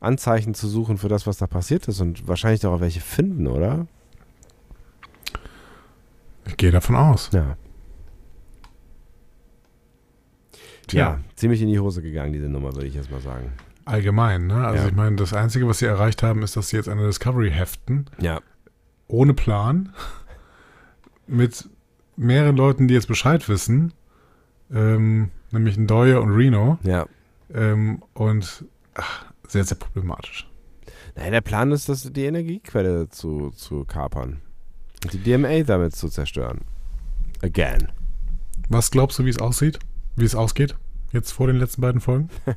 [0.00, 2.00] Anzeichen zu suchen für das, was da passiert ist.
[2.00, 3.86] Und wahrscheinlich doch auch welche finden, oder?
[6.46, 7.30] ich gehe davon aus.
[7.32, 7.56] Ja.
[10.86, 10.98] Tja.
[11.00, 13.52] Ja, ziemlich in die Hose gegangen, diese Nummer, würde ich jetzt mal sagen.
[13.84, 14.66] Allgemein, ne?
[14.66, 14.88] Also Ja.
[14.88, 18.06] ich meine, das Einzige, was sie erreicht haben, ist, dass sie jetzt eine Discovery heften,
[18.18, 18.40] Ja.
[19.06, 19.92] ohne Plan,
[21.26, 21.68] mit
[22.16, 23.92] mehreren Leuten, die jetzt Bescheid wissen,
[24.72, 27.06] ähm, nämlich Ndoye und Reno, Ja.
[27.54, 28.64] Ähm, und
[28.94, 30.48] ach, sehr, sehr problematisch.
[31.14, 34.40] Naja, der Plan ist, das, die Energiequelle zu, zu kapern.
[35.04, 36.60] Und die DMA damit zu zerstören.
[37.42, 37.88] Again.
[38.68, 39.78] Was glaubst du, wie es aussieht?
[40.16, 40.76] Wie es ausgeht?
[41.12, 42.28] Jetzt vor den letzten beiden Folgen?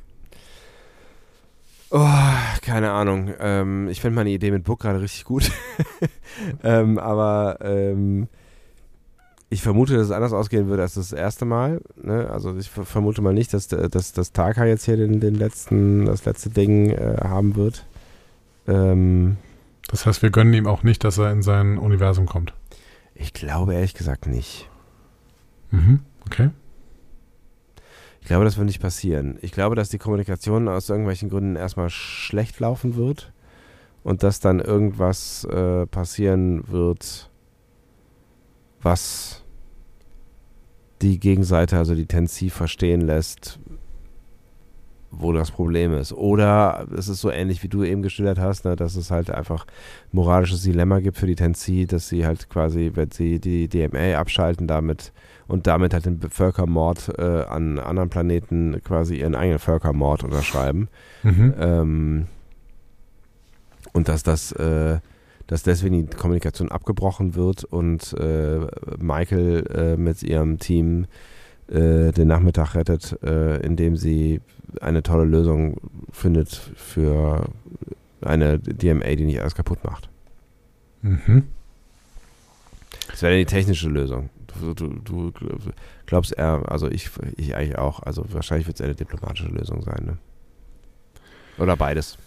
[1.93, 2.07] Oh,
[2.61, 3.33] keine Ahnung.
[3.37, 5.51] Ähm, ich finde meine Idee mit Book gerade richtig gut.
[6.63, 8.29] ähm, aber ähm,
[9.51, 11.81] ich vermute, dass es anders ausgehen wird als das erste Mal.
[12.01, 12.27] Ne?
[12.31, 15.35] Also ich ver- vermute mal nicht, dass, der- dass, dass Taka jetzt hier den, den
[15.35, 17.85] letzten, das letzte Ding äh, haben wird.
[18.67, 19.37] Ähm,
[19.89, 22.53] Das heißt, wir gönnen ihm auch nicht, dass er in sein Universum kommt.
[23.13, 24.69] ich glaube ehrlich gesagt nicht.
[25.69, 25.99] Mhm.
[26.25, 26.49] Okay.
[28.21, 29.37] Ich glaube, das wird nicht passieren.
[29.41, 33.33] Ich glaube, dass die Kommunikation aus irgendwelchen Gründen erstmal schlecht laufen wird
[34.03, 37.29] und dass dann irgendwas äh, passieren wird,
[38.81, 39.40] was
[41.01, 43.59] die Gegenseite, also die Tensi, verstehen lässt,
[45.11, 46.13] wo das Problem ist.
[46.13, 49.65] Oder es ist so ähnlich, wie du eben geschildert hast, ne, dass es halt einfach
[50.11, 54.67] moralisches Dilemma gibt für die Tensi, dass sie halt quasi, wenn sie die DMA abschalten,
[54.67, 55.11] damit
[55.47, 60.87] und damit halt den Völkermord äh, an anderen Planeten quasi ihren eigenen Völkermord unterschreiben.
[61.23, 61.53] Mhm.
[61.59, 62.27] Ähm,
[63.91, 64.99] und dass das, äh,
[65.51, 68.59] dass deswegen die Kommunikation abgebrochen wird und äh,
[68.99, 71.07] Michael äh, mit ihrem Team
[71.67, 74.39] äh, den Nachmittag rettet, äh, indem sie
[74.79, 75.75] eine tolle Lösung
[76.09, 77.49] findet für
[78.21, 80.07] eine DMA, die nicht alles kaputt macht.
[81.01, 81.43] Mhm.
[83.09, 84.29] Das wäre die technische Lösung.
[84.57, 85.33] Du, du, du
[86.05, 90.05] glaubst eher, also ich, ich eigentlich auch, also wahrscheinlich wird es eine diplomatische Lösung sein,
[90.05, 90.17] ne?
[91.57, 92.17] Oder beides.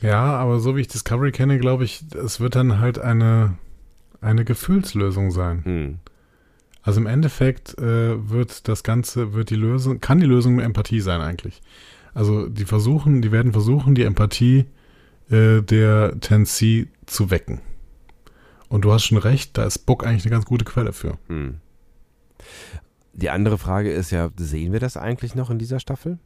[0.00, 3.58] Ja, aber so wie ich Discovery kenne, glaube ich, es wird dann halt eine,
[4.20, 5.64] eine Gefühlslösung sein.
[5.64, 5.98] Hm.
[6.82, 11.20] Also im Endeffekt äh, wird das Ganze, wird die Lösung, kann die Lösung Empathie sein
[11.20, 11.60] eigentlich.
[12.14, 14.64] Also die versuchen, die werden versuchen, die Empathie
[15.30, 17.60] äh, der Tensi zu wecken.
[18.68, 21.18] Und du hast schon recht, da ist Book eigentlich eine ganz gute Quelle für.
[21.28, 21.56] Hm.
[23.12, 26.18] Die andere Frage ist ja, sehen wir das eigentlich noch in dieser Staffel?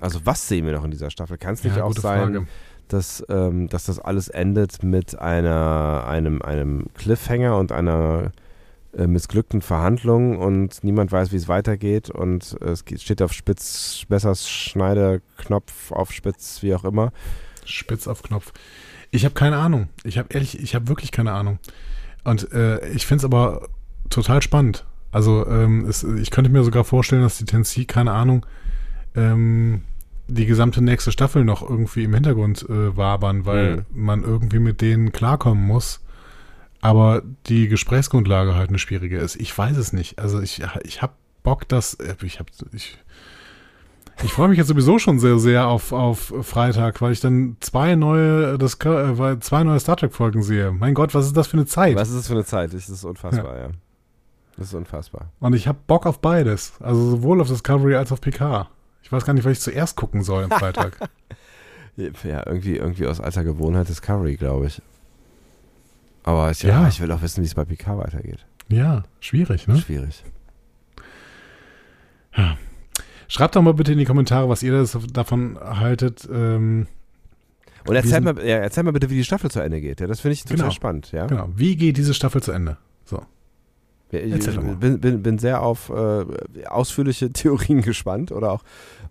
[0.00, 1.38] Also was sehen wir noch in dieser Staffel?
[1.38, 2.46] Kann es nicht auch gute sein,
[2.88, 8.32] dass, ähm, dass das alles endet mit einer, einem, einem Cliffhanger und einer
[8.96, 14.04] äh, missglückten Verhandlung und niemand weiß, wie es weitergeht und äh, es steht auf Spitz,
[14.08, 17.12] Messers Schneide, Knopf auf Spitz, wie auch immer.
[17.64, 18.52] Spitz auf Knopf.
[19.10, 19.88] Ich habe keine Ahnung.
[20.04, 21.58] Ich habe ehrlich, ich habe wirklich keine Ahnung.
[22.24, 23.68] Und äh, ich finde es aber
[24.10, 24.84] total spannend.
[25.12, 28.44] Also ähm, es, ich könnte mir sogar vorstellen, dass die Tennessee, keine Ahnung,
[29.16, 29.82] ähm,
[30.28, 33.84] die gesamte nächste Staffel noch irgendwie im Hintergrund äh, wabern, weil Mhm.
[34.04, 36.00] man irgendwie mit denen klarkommen muss.
[36.80, 39.36] Aber die Gesprächsgrundlage halt eine schwierige ist.
[39.36, 40.18] Ich weiß es nicht.
[40.18, 42.98] Also ich, ich habe Bock, dass äh, ich habe ich
[44.24, 47.96] ich freue mich jetzt sowieso schon sehr, sehr auf, auf Freitag, weil ich dann zwei
[47.96, 50.72] neue, das, äh, zwei neue Star Trek Folgen sehe.
[50.72, 51.96] Mein Gott, was ist das für eine Zeit?
[51.96, 52.72] Was ist das für eine Zeit?
[52.72, 53.68] Das ist unfassbar, ja.
[54.56, 55.32] Das ist unfassbar.
[55.38, 56.72] Und ich habe Bock auf beides.
[56.80, 58.70] Also sowohl auf Discovery als auf PK.
[59.06, 60.98] Ich weiß gar nicht, was ich zuerst gucken soll am Freitag.
[61.96, 64.82] Ja, irgendwie, irgendwie aus alter Gewohnheit Discovery, glaube ich.
[66.24, 66.82] Aber ich, ja.
[66.82, 66.88] Ja.
[66.88, 68.44] ich will auch wissen, wie es bei PK weitergeht.
[68.68, 69.78] ja, schwierig, ne?
[69.78, 70.22] Schwierig.
[73.28, 76.28] Schreibt doch mal bitte in die Kommentare, was ihr das davon haltet.
[76.30, 76.86] Ähm,
[77.86, 80.00] Und erzähl mal, ja, erzähl mal bitte, wie die Staffel zu Ende geht.
[80.00, 80.70] Ja, das finde ich total Genau.
[80.72, 81.12] spannend.
[81.12, 81.26] Ja?
[81.26, 81.48] genau.
[81.56, 82.76] Wie geht diese Staffel zu Ende?
[83.06, 83.22] So.
[84.12, 84.44] Ja, ich
[84.78, 86.24] bin, bin, bin sehr auf äh,
[86.66, 88.62] ausführliche Theorien gespannt oder auch,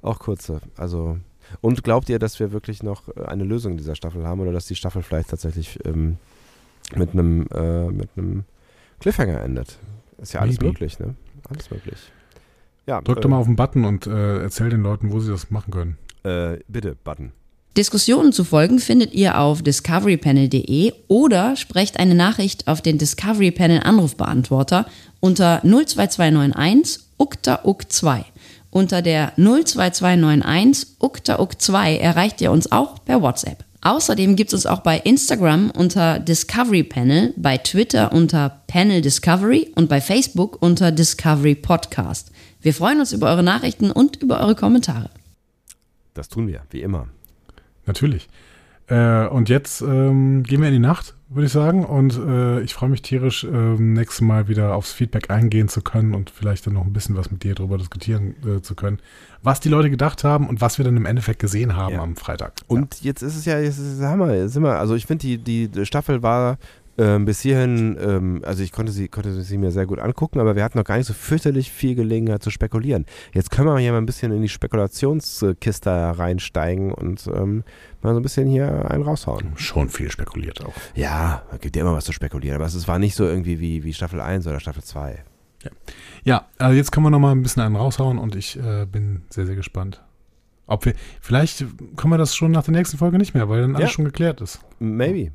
[0.06, 0.61] auch kurze.
[0.77, 1.18] Also
[1.61, 4.52] und glaubt ihr, dass wir wirklich noch äh, eine Lösung in dieser Staffel haben oder
[4.52, 6.18] dass die Staffel vielleicht tatsächlich ähm,
[6.95, 8.44] mit einem äh, mit einem
[8.99, 9.77] Cliffhanger endet?
[10.22, 10.68] Ist ja alles Maybe.
[10.68, 11.15] möglich, ne?
[11.49, 11.98] Alles möglich.
[12.88, 15.49] Ja, Drückt doch mal auf den Button und äh, erzählt den Leuten, wo sie das
[15.52, 15.98] machen können.
[16.23, 17.32] äh, bitte Button.
[17.77, 23.82] Diskussionen zu folgen findet ihr auf discoverypanel.de oder sprecht eine Nachricht auf den Discovery Panel
[23.84, 24.86] Anrufbeantworter
[25.19, 28.23] unter 02291 ukta uk 2.
[28.76, 33.64] Unter der 02291 ukta uk 2 erreicht ihr uns auch per WhatsApp.
[33.80, 39.72] Außerdem gibt es uns auch bei Instagram unter Discovery Panel, bei Twitter unter Panel Discovery
[39.76, 42.34] und bei Facebook unter Discovery Podcast.
[42.60, 45.10] Wir freuen uns über eure Nachrichten und über eure Kommentare.
[46.14, 47.07] Das tun wir, wie immer.
[47.85, 48.27] Natürlich.
[48.88, 51.85] Äh, und jetzt ähm, gehen wir in die Nacht, würde ich sagen.
[51.85, 56.14] Und äh, ich freue mich tierisch, ähm, nächstes Mal wieder aufs Feedback eingehen zu können
[56.14, 58.99] und vielleicht dann noch ein bisschen was mit dir darüber diskutieren äh, zu können,
[59.43, 62.02] was die Leute gedacht haben und was wir dann im Endeffekt gesehen haben Ja.
[62.03, 62.53] am Freitag.
[62.68, 65.27] Und jetzt ist es ja, jetzt ist es Hammer, jetzt sind wir, also ich finde
[65.27, 66.57] die, die Staffel war
[66.97, 70.55] ähm, bis hierhin, ähm, also ich konnte sie, konnte sie mir sehr gut angucken, aber
[70.55, 73.05] wir hatten noch gar nicht so fürchterlich viel Gelegenheit zu spekulieren.
[73.34, 77.63] Jetzt können wir hier mal ein bisschen in die Spekulationskiste reinsteigen und ähm,
[78.01, 79.45] mal so ein bisschen hier einen raushauen.
[79.51, 79.57] ja.
[79.57, 80.73] Schon viel spekuliert auch.
[80.95, 83.84] Ja, es gibt ja immer was zu spekulieren, aber es war nicht so irgendwie wie,
[83.84, 85.23] wie Staffel 1 oder Staffel 2.
[86.23, 89.23] Ja, also jetzt können wir noch mal ein bisschen einen raushauen und ich äh, bin
[89.30, 90.01] sehr, sehr gespannt.
[90.67, 91.65] Ob wir, vielleicht
[91.95, 93.93] können wir das schon nach der nächsten Folge nicht mehr, weil dann alles Ja.
[93.93, 94.59] schon geklärt ist.
[94.80, 95.31] Maybe.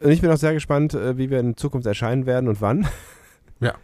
[0.00, 2.86] Und ich bin auch sehr gespannt, äh, wie wir in Zukunft erscheinen werden und wann.
[3.60, 3.74] Ja.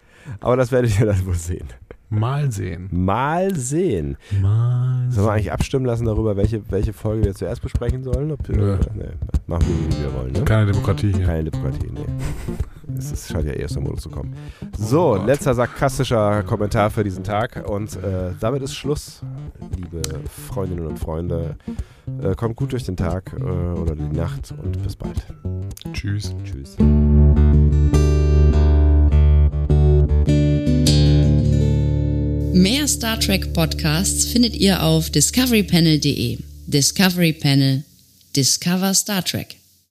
[0.40, 1.68] Aber das werdet ihr dann wohl sehen.
[2.12, 2.90] Mal sehen.
[2.90, 4.18] Mal sehen.
[4.42, 8.30] Mal Sollen wir eigentlich abstimmen lassen darüber, welche, welche Folge wir zuerst besprechen sollen?
[8.32, 8.76] Ob, Nö.
[8.94, 9.04] nee,
[9.46, 10.32] machen wir, wie wir wollen.
[10.32, 10.44] Ne?
[10.44, 11.24] Keine Demokratie hier.
[11.24, 12.04] Keine Demokratie, nee.
[12.98, 14.36] Es ist, scheint ja eh aus dem Modus zu kommen.
[14.76, 17.66] So, Oh letzter sarkastischer Kommentar für diesen Tag.
[17.66, 19.22] Und äh, damit ist Schluss,
[19.74, 20.02] liebe
[20.48, 21.56] Freundinnen und Freunde.
[22.22, 25.16] Äh, kommt gut durch den Tag äh, oder die Nacht und bis bald.
[25.92, 26.34] Tschüss.
[26.44, 26.76] Tschüss.
[32.54, 36.38] Mehr Star Trek Podcasts findet ihr auf discoverypanel.de.
[36.66, 37.84] Discovery Panel.
[38.36, 39.61] Discover Star Trek.